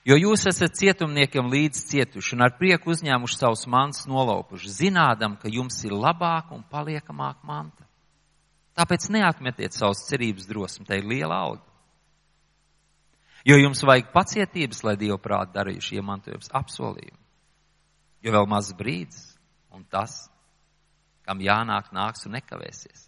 Jo 0.07 0.15
jūs 0.17 0.45
esat 0.49 0.77
cietumniekiem 0.79 1.51
līdz 1.51 1.81
cietuši 1.91 2.35
un 2.37 2.45
ar 2.45 2.55
prieku 2.57 2.93
uzņēmuši 2.93 3.35
savus 3.37 3.65
mantas 3.69 4.07
nolaupuši, 4.09 4.71
zinādam, 4.71 5.35
ka 5.37 5.51
jums 5.51 5.77
ir 5.85 5.93
labāka 5.93 6.55
un 6.55 6.63
paliekamāka 6.71 7.45
manta. 7.45 7.85
Tāpēc 8.79 9.09
neatmetiet 9.11 9.75
savus 9.75 10.05
cerības 10.07 10.47
drosmi, 10.47 10.87
tai 10.87 11.01
ir 11.01 11.09
liela 11.09 11.41
alga. 11.43 11.68
Jo 13.47 13.55
jums 13.55 13.83
vajag 13.87 14.11
pacietības, 14.13 14.83
lai 14.83 14.97
Dievu 14.99 15.19
prāt 15.21 15.53
darījuši 15.55 15.99
iemantojums 15.99 16.51
apsolījumu. 16.59 17.19
Jo 18.25 18.33
vēl 18.35 18.49
maz 18.51 18.73
brīdis, 18.75 19.21
un 19.71 19.85
tas, 19.87 20.25
kam 21.23 21.39
jānāk, 21.43 21.93
nāks 21.95 22.25
un 22.27 22.35
nekavēsies. 22.35 23.05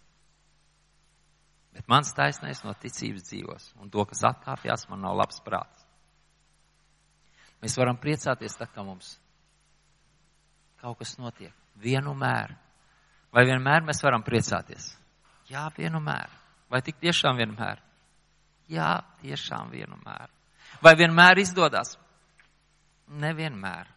Bet 1.72 1.88
mans 1.88 2.12
taisnais 2.16 2.60
no 2.64 2.72
ticības 2.76 3.28
dzīvos, 3.28 3.68
un 3.80 3.92
to, 3.92 4.04
kas 4.08 4.24
atkāpjas, 4.28 4.86
man 4.90 5.04
nav 5.04 5.16
labs 5.20 5.40
prāts. 5.44 5.84
Mēs 7.62 7.76
varam 7.78 8.00
priecāties 8.00 8.56
tā, 8.58 8.66
ka 8.66 8.84
mums 8.84 9.14
kaut 10.82 10.98
kas 10.98 11.14
notiek. 11.20 11.54
Vienmēr. 11.78 12.56
Vai 13.32 13.44
vienmēr 13.48 13.84
mēs 13.86 14.02
varam 14.04 14.24
priecāties? 14.26 14.90
Jā, 15.48 15.68
vienmēr. 15.76 16.28
Vai 16.72 16.82
tik 16.84 16.98
tiešām 17.00 17.38
vienmēr? 17.38 17.80
Jā, 18.72 19.02
tiešām 19.20 19.72
vienmēr. 19.72 20.30
Vai 20.82 20.94
vienmēr 20.96 21.42
izdodas? 21.42 21.96
Nevienmēr. 23.22 23.90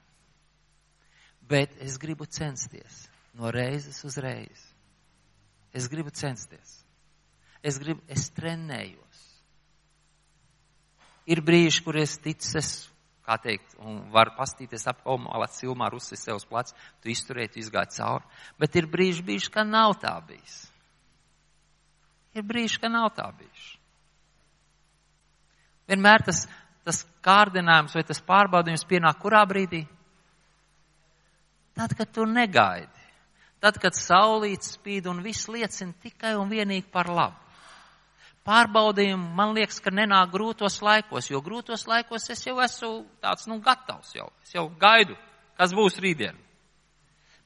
Bet 1.46 1.76
es 1.84 2.00
gribu 2.02 2.26
censties 2.26 3.06
no 3.38 3.52
reizes 3.54 4.02
uz 4.08 4.18
reizi. 4.18 4.74
Es 5.76 5.88
gribu 5.92 6.12
censties. 6.12 6.82
Es 7.66 7.78
gribu, 7.82 8.02
es 8.08 8.30
trenējos. 8.32 9.22
Ir 11.26 11.42
brīži, 11.42 11.82
kur 11.84 11.98
es 11.98 12.14
ticis, 12.22 12.86
kā 13.26 13.40
teikt, 13.42 13.74
un 13.82 14.04
var 14.14 14.36
pastīties 14.38 14.86
apkalmā, 14.92 15.34
lai 15.42 15.50
cilmā 15.52 15.90
rusi 15.90 16.18
sev 16.20 16.38
uz 16.38 16.46
pleca, 16.46 16.76
tu 17.02 17.10
izturēji, 17.10 17.56
tu 17.56 17.64
izgāji 17.64 17.98
cauri. 17.98 18.30
Bet 18.62 18.78
ir 18.78 18.88
brīži 18.92 19.26
bijuši, 19.26 19.52
ka 19.52 19.66
nav 19.66 19.98
tā 20.04 20.14
bijis. 20.28 20.60
Ir 22.38 22.46
brīži, 22.46 22.80
ka 22.84 22.92
nav 22.94 23.10
tā 23.18 23.26
bijis. 23.34 23.72
Vienmēr 25.90 26.26
tas, 26.26 26.46
tas 26.86 27.04
kārdinājums 27.26 27.96
vai 27.96 28.04
tas 28.08 28.22
pārbaudījums 28.26 28.88
pienāk 28.90 29.22
kurā 29.22 29.44
brīdī? 29.50 29.86
Tad, 31.76 31.94
kad 31.98 32.12
tu 32.16 32.26
negaidi. 32.26 33.04
Tad, 33.62 33.80
kad 33.82 33.98
saulīts 33.98 34.76
spīd 34.78 35.10
un 35.10 35.24
viss 35.26 35.50
liecina 35.52 35.94
tikai 36.04 36.36
un 36.40 36.52
vienīgi 36.52 36.88
par 36.92 37.10
labu 37.12 37.46
pārbaudījumi, 38.46 39.32
man 39.36 39.56
liekas, 39.58 39.80
ka 39.82 39.94
nenāk 39.94 40.30
grūtos 40.34 40.78
laikos, 40.86 41.32
jo 41.32 41.42
grūtos 41.46 41.88
laikos 41.90 42.30
es 42.34 42.46
jau 42.46 42.60
esmu 42.62 42.92
tāds, 43.24 43.48
nu, 43.50 43.58
gatavs 43.64 44.14
jau. 44.16 44.30
Es 44.46 44.54
jau 44.54 44.68
gaidu, 44.82 45.18
kas 45.58 45.74
būs 45.76 45.98
rītdien. 46.04 46.38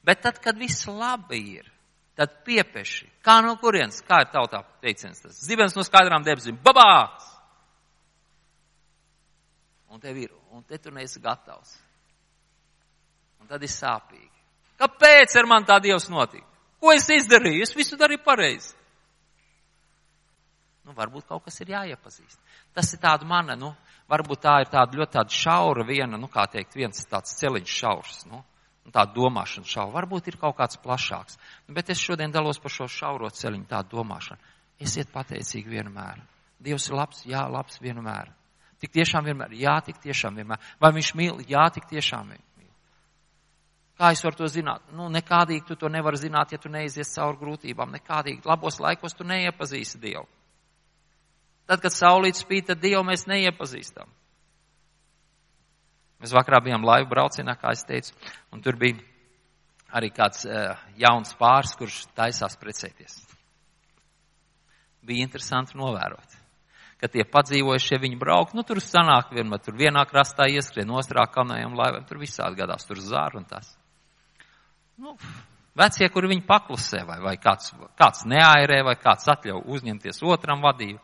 Bet 0.04 0.22
tad, 0.24 0.40
kad 0.44 0.58
viss 0.60 0.88
labi 0.88 1.40
ir, 1.56 1.70
tad 2.16 2.40
piepeši. 2.44 3.08
Kā 3.24 3.40
no 3.44 3.56
kurienes? 3.60 4.02
Kā 4.04 4.22
ir 4.24 4.30
tautā 4.32 4.62
teiciens 4.84 5.20
tas? 5.24 5.40
Zibens 5.44 5.76
no 5.76 5.84
skaidrām 5.86 6.24
debesīm. 6.24 6.60
Babāks! 6.64 7.29
Un 9.90 10.00
tev 10.02 10.18
ir, 10.22 10.34
un 10.54 10.62
te 10.62 10.78
tu 10.78 10.92
neesi 10.94 11.20
gatavs. 11.22 11.74
Un 13.40 13.48
tad 13.50 13.62
ir 13.62 13.72
sāpīgi. 13.72 14.30
Kāpēc 14.80 15.34
ar 15.36 15.48
man 15.50 15.66
tā 15.68 15.80
Dievs 15.82 16.08
notika? 16.12 16.46
Ko 16.80 16.92
es 16.94 17.08
izdarīju? 17.12 17.64
Es 17.66 17.74
visu 17.76 17.98
darīju 18.00 18.22
pareizi. 18.24 18.72
Nu, 20.86 20.94
varbūt 20.96 21.26
kaut 21.28 21.44
kas 21.44 21.60
ir 21.60 21.74
jāiepazīst. 21.74 22.38
Tas 22.74 22.88
ir 22.94 23.02
tāda 23.02 23.26
mana, 23.28 23.54
nu, 23.58 23.74
varbūt 24.10 24.40
tā 24.46 24.56
ir 24.64 24.70
tāda 24.72 24.96
ļoti 24.96 25.18
tāda 25.18 25.36
šaura 25.36 25.84
viena, 25.86 26.16
nu, 26.18 26.30
kā 26.32 26.46
teikt, 26.50 26.78
viens 26.78 27.04
tāds 27.10 27.36
celiņš 27.38 27.76
šaurs, 27.82 28.24
nu, 28.30 28.40
nu 28.86 28.94
tāda 28.94 29.12
domāšana 29.14 29.68
šaura. 29.68 29.92
Varbūt 29.98 30.32
ir 30.32 30.40
kaut 30.40 30.56
kāds 30.58 30.80
plašāks. 30.80 31.36
Nu, 31.68 31.76
bet 31.76 31.92
es 31.92 32.00
šodien 32.00 32.32
dalos 32.32 32.58
par 32.62 32.72
šo 32.74 32.88
šauro 32.90 33.28
celiņu, 33.28 33.68
tādu 33.70 34.00
domāšanu. 34.00 34.40
Esiet 34.80 35.12
pateicīgi 35.12 35.76
vienmēr. 35.76 36.24
Dievs 36.60 36.88
ir 36.88 36.96
labs, 36.96 37.22
jā, 37.28 37.44
labs 37.52 37.76
vienmēr. 37.84 38.32
Tik 38.80 38.94
tiešām 38.94 39.26
vienmēr, 39.28 39.52
jā, 39.60 39.74
tik 39.84 39.98
tiešām 40.00 40.38
vienmēr. 40.40 40.60
Vai 40.80 40.92
viņš 40.96 41.10
mīl, 41.18 41.42
jā, 41.48 41.66
tik 41.74 41.88
tiešām 41.90 42.30
mīl. 42.32 42.44
Kā 44.00 44.14
es 44.14 44.22
varu 44.24 44.38
to 44.38 44.46
zināt? 44.48 44.80
Nu, 44.96 45.10
nekādīgi 45.12 45.66
tu 45.68 45.74
to 45.76 45.90
nevari 45.92 46.16
zināt, 46.16 46.54
ja 46.54 46.58
tu 46.58 46.70
neizies 46.72 47.10
cauri 47.12 47.36
grūtībām. 47.36 47.90
Nekādīgi 47.98 48.48
labos 48.48 48.78
laikos 48.80 49.12
tu 49.12 49.26
neiepazīsi 49.28 50.00
Dievu. 50.00 50.24
Tad, 51.68 51.82
kad 51.84 51.92
saulīt 51.92 52.40
spīd, 52.40 52.70
tad 52.70 52.80
Dievu 52.80 53.02
mēs 53.04 53.26
neiepazīstam. 53.28 54.08
Mēs 56.24 56.32
vakarā 56.32 56.62
bijām 56.64 56.84
laivu 56.88 57.10
braucienā, 57.12 57.58
kā 57.60 57.74
es 57.76 57.84
teicu, 57.84 58.16
un 58.56 58.64
tur 58.64 58.80
bija 58.80 58.96
arī 59.92 60.08
kāds 60.16 60.46
uh, 60.48 60.80
jauns 60.96 61.36
pāris, 61.36 61.76
kurš 61.76 62.00
taisās 62.16 62.56
precēties. 62.60 63.20
Bija 65.04 65.28
interesanti 65.28 65.76
novērot, 65.76 66.39
ka 67.00 67.08
tie 67.08 67.24
padzīvojušie 67.24 67.98
viņi 68.00 68.18
brauk, 68.20 68.52
nu 68.54 68.64
tur 68.66 68.82
sanāk 68.84 69.32
vienmēr, 69.32 69.62
tur 69.64 69.76
vienā 69.78 70.04
krastā 70.08 70.50
ieskrien, 70.52 70.90
otrā 70.92 71.24
kanējam 71.32 71.76
laivām, 71.78 72.04
tur 72.08 72.20
visādi 72.20 72.60
gadās, 72.60 72.84
tur 72.88 73.00
zār 73.00 73.38
un 73.40 73.46
tas. 73.48 73.72
Nu, 75.00 75.14
vecie, 75.80 76.10
kur 76.12 76.28
viņi 76.28 76.44
paklusē, 76.48 77.06
vai, 77.08 77.20
vai 77.24 77.36
kāds, 77.40 77.72
kāds 77.96 78.26
neairē, 78.28 78.82
vai 78.84 78.98
kāds 79.00 79.30
atļauj 79.32 79.64
uzņemties 79.76 80.20
otram 80.28 80.60
vadību. 80.64 81.00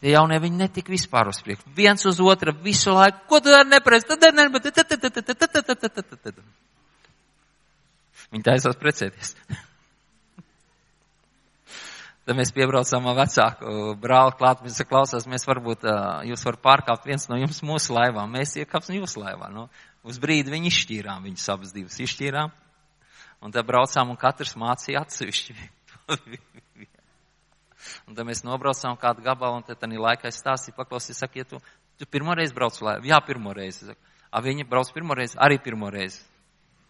Tie 0.00 0.14
jaunie 0.14 0.38
viņi 0.40 0.62
netika 0.62 0.94
vispār 0.94 1.28
uz 1.28 1.42
priekšu. 1.44 1.74
Viens 1.76 2.06
uz 2.08 2.20
otru 2.24 2.54
visu 2.64 2.94
laiku. 2.96 3.18
Ko 3.28 3.40
tu 3.44 3.52
dari 3.52 3.68
neprezi. 3.68 4.06
Viņi 8.30 8.46
taisās 8.46 8.78
precēties. 8.80 9.34
Tad 12.28 12.36
mēs 12.36 12.52
piebraucām 12.54 13.06
vecāku 13.16 13.94
brāli 14.00 14.34
klāt, 14.38 14.60
mēs 14.64 14.82
klausās, 14.86 15.26
mēs 15.30 15.46
varbūt, 15.48 15.86
jūs 16.28 16.44
varat 16.46 16.62
pārkāpt 16.66 17.08
viens 17.08 17.24
no 17.30 17.38
jums 17.40 17.62
mūsu 17.66 17.96
laivā, 17.96 18.26
mēs 18.28 18.58
iekāpsim 18.60 18.98
jūsu 19.00 19.22
laivā. 19.22 19.48
Nu, 19.54 19.66
uz 20.06 20.20
brīdi 20.20 20.52
viņi 20.52 20.70
izšķīrām, 20.70 21.24
viņus 21.26 21.48
abas 21.54 21.72
divas 21.74 21.96
izšķīrām, 22.04 22.52
un 23.40 23.56
tad 23.56 23.66
braucām 23.66 24.12
un 24.12 24.20
katrs 24.20 24.54
mācīja 24.60 25.04
atsevišķi. 25.06 25.56
Un 28.06 28.14
tad 28.14 28.26
mēs 28.28 28.42
nobraucām 28.44 28.96
kādu 29.00 29.22
gabalu, 29.24 29.56
un 29.56 29.64
tad 29.64 29.78
tādā 29.80 29.96
laikā 29.98 30.28
es 30.28 30.36
stāstīju, 30.42 30.76
paklausīju, 30.76 31.16
saku, 31.16 31.40
ja 31.40 31.46
tu, 31.48 31.60
tu 31.98 32.06
pirmo 32.10 32.34
reizi 32.36 32.54
brauc 32.54 32.76
laivu? 32.84 33.08
Jā, 33.08 33.18
pirmo 33.24 33.54
reizi. 33.56 33.88
Saku, 33.88 34.10
A 34.30 34.40
viņi 34.42 34.66
brauc 34.68 34.90
pirmo 34.94 35.14
reizi? 35.18 35.38
Arī 35.42 35.58
pirmo 35.62 35.90
reizi. 35.90 36.20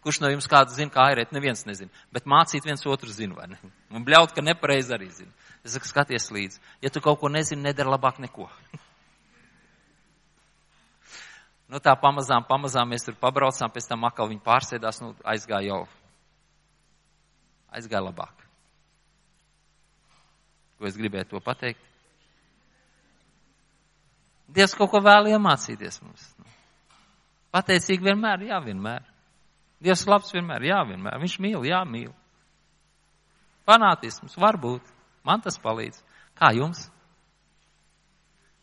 Kurš 0.00 0.20
no 0.22 0.30
jums 0.32 0.48
kāds 0.48 0.76
zina, 0.78 0.92
kā 0.92 1.04
airēt? 1.10 1.34
Neviens 1.36 1.66
nezina. 1.68 1.92
Bet 2.14 2.28
mācīt 2.28 2.64
viens 2.64 2.86
otru 2.88 3.12
zinu, 3.12 3.36
vai 3.36 3.50
ne? 3.52 3.58
Un 3.92 4.04
bļaut, 4.06 4.32
ka 4.32 4.44
nepareizi 4.44 4.94
arī 4.96 5.10
zina. 5.12 5.32
Es 5.64 5.74
saku, 5.76 5.88
skaties 5.90 6.30
līdzi. 6.32 6.60
Ja 6.80 6.88
tu 6.92 7.02
kaut 7.04 7.20
ko 7.20 7.28
nezini, 7.28 7.66
nedara 7.66 7.92
labāk 7.92 8.20
neko. 8.22 8.48
nu 11.70 11.82
tā 11.84 11.92
pamazām, 12.00 12.46
pamazām 12.48 12.88
mēs 12.88 13.04
tur 13.04 13.18
pabraucām, 13.20 13.68
pēc 13.74 13.90
tam 13.90 14.08
atkal 14.08 14.30
viņi 14.32 14.40
pārsēdās, 14.46 15.02
nu 15.04 15.12
aizgāja 15.34 15.74
jau. 15.74 15.82
Aizgāja 17.76 18.06
labāk. 18.08 18.46
Ko 20.80 20.88
es 20.88 20.96
gribēju 20.96 21.28
to 21.34 21.44
pateikt? 21.44 21.84
Dievs 24.50 24.72
kaut 24.74 24.88
ko 24.90 25.04
vēl 25.04 25.28
iemācīties 25.34 26.00
mums. 26.02 26.24
Pateicīgi 27.52 28.08
vienmēr, 28.08 28.48
jā, 28.48 28.58
vienmēr. 28.64 29.09
Dievs 29.80 30.04
labs 30.08 30.32
vienmēr, 30.34 30.66
jā, 30.68 30.80
vienmēr. 30.88 31.16
Viņš 31.22 31.36
mīl, 31.40 31.64
jā, 31.64 31.80
mīl. 31.88 32.12
Fanātisms 33.68 34.36
var 34.40 34.58
būt. 34.60 34.84
Man 35.24 35.40
tas 35.44 35.56
palīdz. 35.60 36.00
Kā 36.36 36.52
jums? 36.56 36.86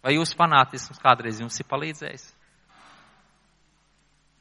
Vai 0.05 0.15
jūsu 0.15 0.37
fanātisms 0.37 1.01
kādreiz 1.01 1.41
jums 1.41 1.57
ir 1.59 1.67
palīdzējis? 1.69 2.25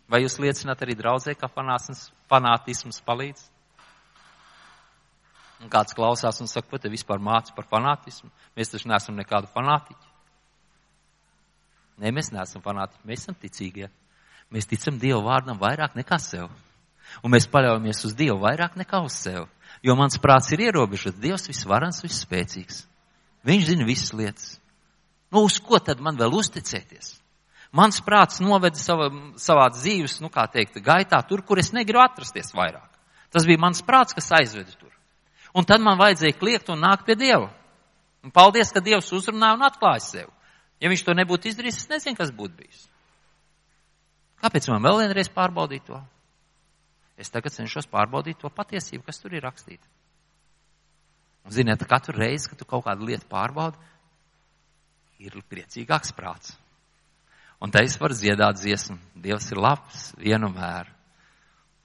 Vai 0.07 0.21
jūs 0.23 0.37
liecināt 0.39 0.85
arī 0.85 0.95
draudzē, 0.95 1.35
ka 1.35 1.49
fanātisms 1.51 3.01
palīdz? 3.09 3.49
Un 5.65 5.73
kāds 5.73 5.97
klausās 5.97 6.39
un 6.45 6.51
saka, 6.51 6.69
ko 6.69 6.79
te 6.79 6.93
vispār 6.93 7.19
māca 7.19 7.55
par 7.57 7.67
fanātismu? 7.71 8.29
Mēs 8.57 8.71
taču 8.71 8.91
neesam 8.93 9.17
nekādu 9.17 9.49
fanātiķi. 9.55 10.13
Nē, 12.05 12.13
mēs 12.13 12.29
neesam 12.35 12.63
fanātiķi, 12.63 13.07
mēs 13.09 13.25
esam 13.25 13.39
ticīgie. 13.41 13.89
Mēs 14.53 14.69
ticam 14.69 15.01
Dievu 15.01 15.25
vārdam 15.25 15.59
vairāk 15.59 15.97
nekā 15.97 16.21
sev. 16.23 16.53
Un 17.25 17.33
mēs 17.33 17.49
paļaujamies 17.51 18.05
uz 18.09 18.15
Dievu 18.17 18.41
vairāk 18.43 18.77
nekā 18.79 19.01
uz 19.05 19.17
sevi. 19.19 19.47
Jo 19.85 19.97
mans 19.99 20.19
prāts 20.23 20.51
ir 20.55 20.65
ierobežots. 20.67 21.21
Dievs 21.21 21.49
visvarans, 21.51 22.03
visspēcīgs. 22.05 22.85
Viņš 23.47 23.69
zina 23.69 23.87
visas 23.87 24.13
lietas. 24.17 24.57
Nu, 25.31 25.45
uz 25.47 25.59
ko 25.63 25.79
tad 25.83 26.01
man 26.03 26.19
vēl 26.19 26.35
uzticēties? 26.39 27.17
Mans 27.77 27.99
prāts 28.01 28.41
noveda 28.41 28.79
sava, 28.79 29.09
savā 29.43 29.67
dzīves, 29.75 30.21
nu, 30.23 30.31
kā 30.33 30.47
teikt, 30.51 30.79
gaitā 30.85 31.19
tur, 31.29 31.43
kur 31.45 31.61
es 31.61 31.73
negribu 31.77 32.01
atrasties 32.05 32.55
vairāk. 32.57 32.89
Tas 33.35 33.47
bija 33.47 33.61
mans 33.61 33.83
prāts, 33.85 34.15
kas 34.17 34.31
aizveda 34.39 34.73
tur. 34.79 34.93
Un 35.57 35.67
tad 35.67 35.83
man 35.83 35.99
vajadzēja 36.01 36.39
kliegt 36.39 36.71
un 36.73 36.83
nākt 36.85 37.07
pie 37.07 37.17
Dieva. 37.19 37.51
Un 38.25 38.33
paldies, 38.35 38.73
ka 38.73 38.83
Dievs 38.85 39.13
uzrunāja 39.15 39.59
un 39.59 39.67
atklāja 39.67 40.03
sev. 40.05 40.31
Ja 40.81 40.91
viņš 40.93 41.05
to 41.07 41.15
nebūtu 41.17 41.51
izdarījis, 41.51 41.83
es 41.85 41.91
nezinu, 41.91 42.19
kas 42.19 42.33
būtu 42.35 42.59
bijis. 42.63 42.87
Kāpēc 44.43 44.69
man 44.71 44.85
vēl 44.85 45.03
vienreiz 45.05 45.31
pārbaudīt 45.33 45.87
to? 45.89 46.01
Es 47.17 47.33
tagad 47.33 47.55
cenšos 47.55 47.89
pārbaudīt 47.89 48.41
to 48.43 48.51
patiesību, 48.53 49.07
kas 49.07 49.23
tur 49.23 49.37
ir 49.37 49.45
rakstīta. 49.47 49.89
Un, 51.47 51.55
ziniet, 51.55 51.85
katru 51.89 52.17
reizi, 52.19 52.51
kad 52.51 52.61
tu 52.61 52.67
kaut 52.69 52.85
kādu 52.89 53.07
lietu 53.09 53.29
pārbaudi, 53.31 53.79
ir 55.23 55.37
priecīgāks 55.49 56.13
prāts. 56.17 56.57
Un 57.63 57.73
te 57.73 57.81
es 57.87 57.97
varu 57.97 58.17
dziedāt 58.17 58.59
dziesmu. 58.61 58.99
Dievs 59.25 59.49
ir 59.55 59.61
labs, 59.63 60.11
vienmēr. 60.21 60.91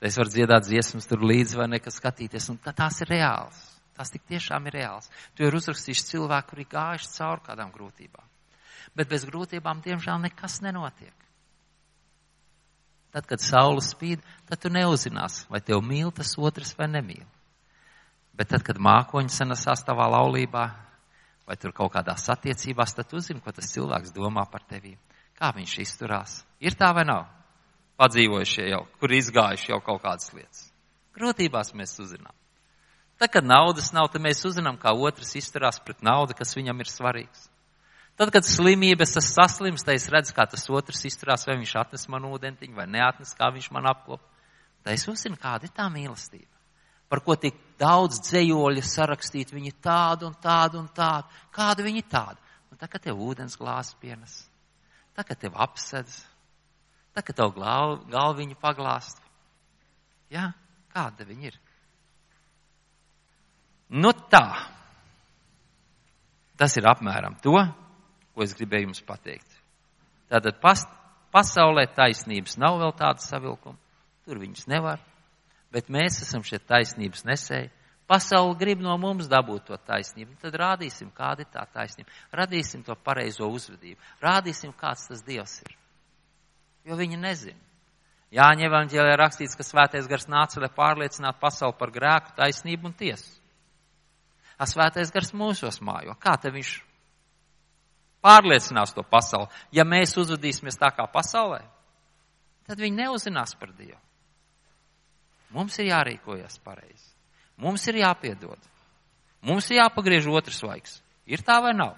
Es 0.03 0.17
varu 0.17 0.33
dziedāt 0.33 0.65
dziesmas 0.65 1.07
tur 1.07 1.23
līdzi 1.23 1.59
vai 1.59 1.69
nekas 1.71 2.01
skatīties, 2.01 2.49
un 2.51 2.57
tās 2.59 2.99
ir 3.05 3.13
reāls. 3.13 3.59
Tas 3.95 4.11
tik 4.11 4.25
tiešām 4.27 4.65
ir 4.67 4.79
reāls. 4.81 5.11
Tu 5.37 5.45
ir 5.45 5.55
uzrakstījis 5.55 6.07
cilvēku, 6.09 6.55
kuri 6.55 6.67
gājuši 6.71 7.11
cauri 7.13 7.45
kādām 7.45 7.71
grūtībām. 7.71 8.27
Bet 8.97 9.11
bez 9.11 9.23
grūtībām, 9.29 9.83
diemžēl, 9.85 10.19
nekas 10.25 10.59
nenotiek. 10.65 11.13
Tad, 13.11 13.25
kad 13.27 13.43
saule 13.43 13.83
spīd, 13.83 14.21
tad 14.47 14.61
tu 14.63 14.71
neuzzināsi, 14.71 15.45
vai 15.51 15.59
tev 15.59 15.83
mīl 15.83 16.13
tas 16.15 16.31
otrs 16.39 16.71
vai 16.79 16.87
nemīl. 16.87 17.25
Bet 18.37 18.53
tad, 18.53 18.63
kad 18.63 18.79
mākoņi 18.79 19.33
sanesās 19.33 19.83
tavā 19.83 20.07
laulībā, 20.13 20.63
vai 21.47 21.57
tur 21.59 21.75
kaut 21.75 21.91
kādās 21.97 22.29
attiecībās, 22.31 22.95
tad 22.95 23.11
tu 23.11 23.19
zini, 23.19 23.43
ko 23.43 23.51
tas 23.51 23.73
cilvēks 23.73 24.15
domā 24.15 24.47
par 24.47 24.63
tevi. 24.63 24.95
Kā 25.35 25.51
viņš 25.55 25.77
izturās? 25.83 26.39
Ir 26.63 26.77
tā 26.79 26.93
vai 26.95 27.03
nav? 27.09 27.27
padzīvojušie 28.01 28.69
jau, 28.71 28.85
kur 28.99 29.13
izgājuši 29.13 29.73
jau 29.73 29.79
kaut 29.85 30.01
kādas 30.03 30.31
lietas. 30.33 30.67
Grūtībās 31.17 31.73
mēs 31.77 31.97
uzzinām. 32.01 32.33
Tad, 33.21 33.29
kad 33.35 33.45
naudas 33.45 33.91
nav, 33.93 34.09
tad 34.09 34.23
mēs 34.23 34.41
uzzinām, 34.47 34.79
kā 34.81 34.93
otrs 34.97 35.35
izturās 35.37 35.77
pret 35.85 36.01
naudu, 36.05 36.33
kas 36.37 36.55
viņam 36.57 36.81
ir 36.81 36.89
svarīgs. 36.89 37.45
Tad, 38.21 38.29
kad 38.29 38.45
slimības 38.45 39.15
tas 39.15 39.31
saslims, 39.33 39.81
tad 39.81 39.95
es 39.97 40.03
redzu, 40.13 40.35
kā 40.37 40.43
tas 40.45 40.67
otrs 40.69 40.99
izturās, 41.09 41.41
vai 41.47 41.55
viņš 41.57 41.71
atnes 41.81 42.03
man 42.13 42.27
ūdentiņu, 42.29 42.75
vai 42.77 42.85
neatnes, 42.85 43.31
kā 43.33 43.47
viņš 43.49 43.71
man 43.73 43.87
apkop. 43.89 44.21
Tad 44.85 44.93
es 44.93 45.07
uzzinu, 45.09 45.39
kāda 45.41 45.65
ir 45.65 45.73
tā 45.73 45.87
mīlestība. 45.89 46.45
Par 47.09 47.23
ko 47.25 47.33
tik 47.33 47.57
daudz 47.81 48.21
dzējoļu 48.27 48.85
sarakstīt, 48.85 49.55
viņi 49.55 49.73
tādu 49.81 50.29
un 50.29 50.37
tādu 50.37 50.83
un 50.83 50.85
tādu. 50.93 51.33
Kāda 51.49 51.87
viņi 51.87 52.05
tāda? 52.13 52.37
Un 52.69 52.77
tā, 52.77 52.85
kad 52.93 53.01
tev 53.01 53.25
ūdens 53.25 53.57
glāzes 53.57 53.97
pienes, 53.97 54.37
tā, 55.17 55.25
kad 55.25 55.41
tev 55.41 55.57
apsedz, 55.57 56.21
tā, 57.17 57.25
kad 57.25 57.41
tev 57.41 57.57
galv, 57.57 58.05
galviņu 58.13 58.61
paglāst. 58.61 59.17
Jā, 60.29 60.51
kāda 60.93 61.25
viņi 61.25 61.55
ir? 61.55 61.61
Nu 63.97 64.13
tā. 64.13 64.45
Tas 66.61 66.77
ir 66.77 66.85
apmēram 66.85 67.41
to, 67.41 67.57
ko 68.35 68.45
es 68.45 68.55
gribēju 68.57 68.89
jums 68.89 69.03
pateikt. 69.05 69.59
Tātad 70.31 70.61
pas, 70.63 70.83
pasaulē 71.33 71.87
taisnības 71.95 72.57
nav 72.61 72.79
vēl 72.81 72.93
tāda 72.99 73.23
savilkuma, 73.23 73.79
tur 74.25 74.39
viņas 74.41 74.67
nevar, 74.71 75.01
bet 75.73 75.91
mēs 75.91 76.21
esam 76.23 76.45
šie 76.47 76.61
taisnības 76.63 77.25
nesēji. 77.27 77.71
Pasaule 78.11 78.57
grib 78.59 78.81
no 78.83 78.97
mums 78.99 79.29
dabūt 79.31 79.69
to 79.69 79.77
taisnību, 79.87 80.35
tad 80.41 80.55
rādīsim, 80.59 81.13
kāda 81.15 81.45
ir 81.45 81.51
tā 81.51 81.63
taisnība, 81.71 82.11
radīsim 82.35 82.83
to 82.83 82.95
pareizo 82.99 83.47
uzvedību, 83.47 83.99
rādīsim, 84.23 84.73
kāds 84.75 85.05
tas 85.07 85.21
Dievs 85.23 85.61
ir. 85.63 85.77
Jo 86.83 86.97
viņi 86.99 87.19
nezina. 87.21 87.59
Jāņa 88.31 88.67
evanģēlē 88.67 89.15
rakstīts, 89.19 89.57
ka 89.59 89.63
svētais 89.67 90.07
gars 90.07 90.29
nāca, 90.31 90.59
lai 90.63 90.71
pārliecinātu 90.71 91.39
pasauli 91.39 91.75
par 91.79 91.91
grēku, 91.91 92.35
taisnību 92.37 92.87
un 92.87 92.93
tiesu. 92.95 93.27
A 94.59 94.67
svētais 94.69 95.11
gars 95.11 95.33
mūsos 95.35 95.81
mājo. 95.83 96.15
Kā 96.19 96.37
te 96.39 96.51
viņš 96.53 96.77
pārliecinās 98.23 98.93
to 98.95 99.03
pasauli. 99.03 99.49
Ja 99.73 99.85
mēs 99.87 100.15
uzvedīsimies 100.17 100.79
tā 100.79 100.91
kā 100.95 101.07
pasaulē, 101.11 101.61
tad 102.69 102.81
viņi 102.81 103.03
neuzzinās 103.03 103.55
par 103.59 103.73
Dievu. 103.77 103.99
Mums 105.51 105.75
ir 105.83 105.89
jārīkojas 105.91 106.61
pareizi. 106.63 107.09
Mums 107.59 107.83
ir 107.91 107.99
jāpiedod. 108.01 108.69
Mums 109.43 109.67
ir 109.71 109.81
jāpagriež 109.81 110.29
otrs 110.31 110.61
vaigs. 110.63 110.99
Ir 111.27 111.43
tā 111.43 111.59
vai 111.63 111.73
nav? 111.75 111.97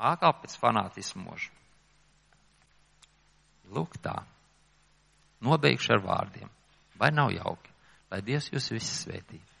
Ākā 0.00 0.32
pēc 0.42 0.56
fanātismu 0.58 1.22
mūža. 1.28 1.52
Lūk 3.74 3.96
tā. 4.02 4.16
Nobeigšu 5.44 5.94
ar 5.94 6.02
vārdiem. 6.02 6.50
Vai 6.98 7.10
nav 7.14 7.30
jauki? 7.34 7.70
Lai 8.10 8.20
Dievs 8.24 8.50
jūs 8.52 8.72
visus 8.74 9.04
svētītu. 9.04 9.53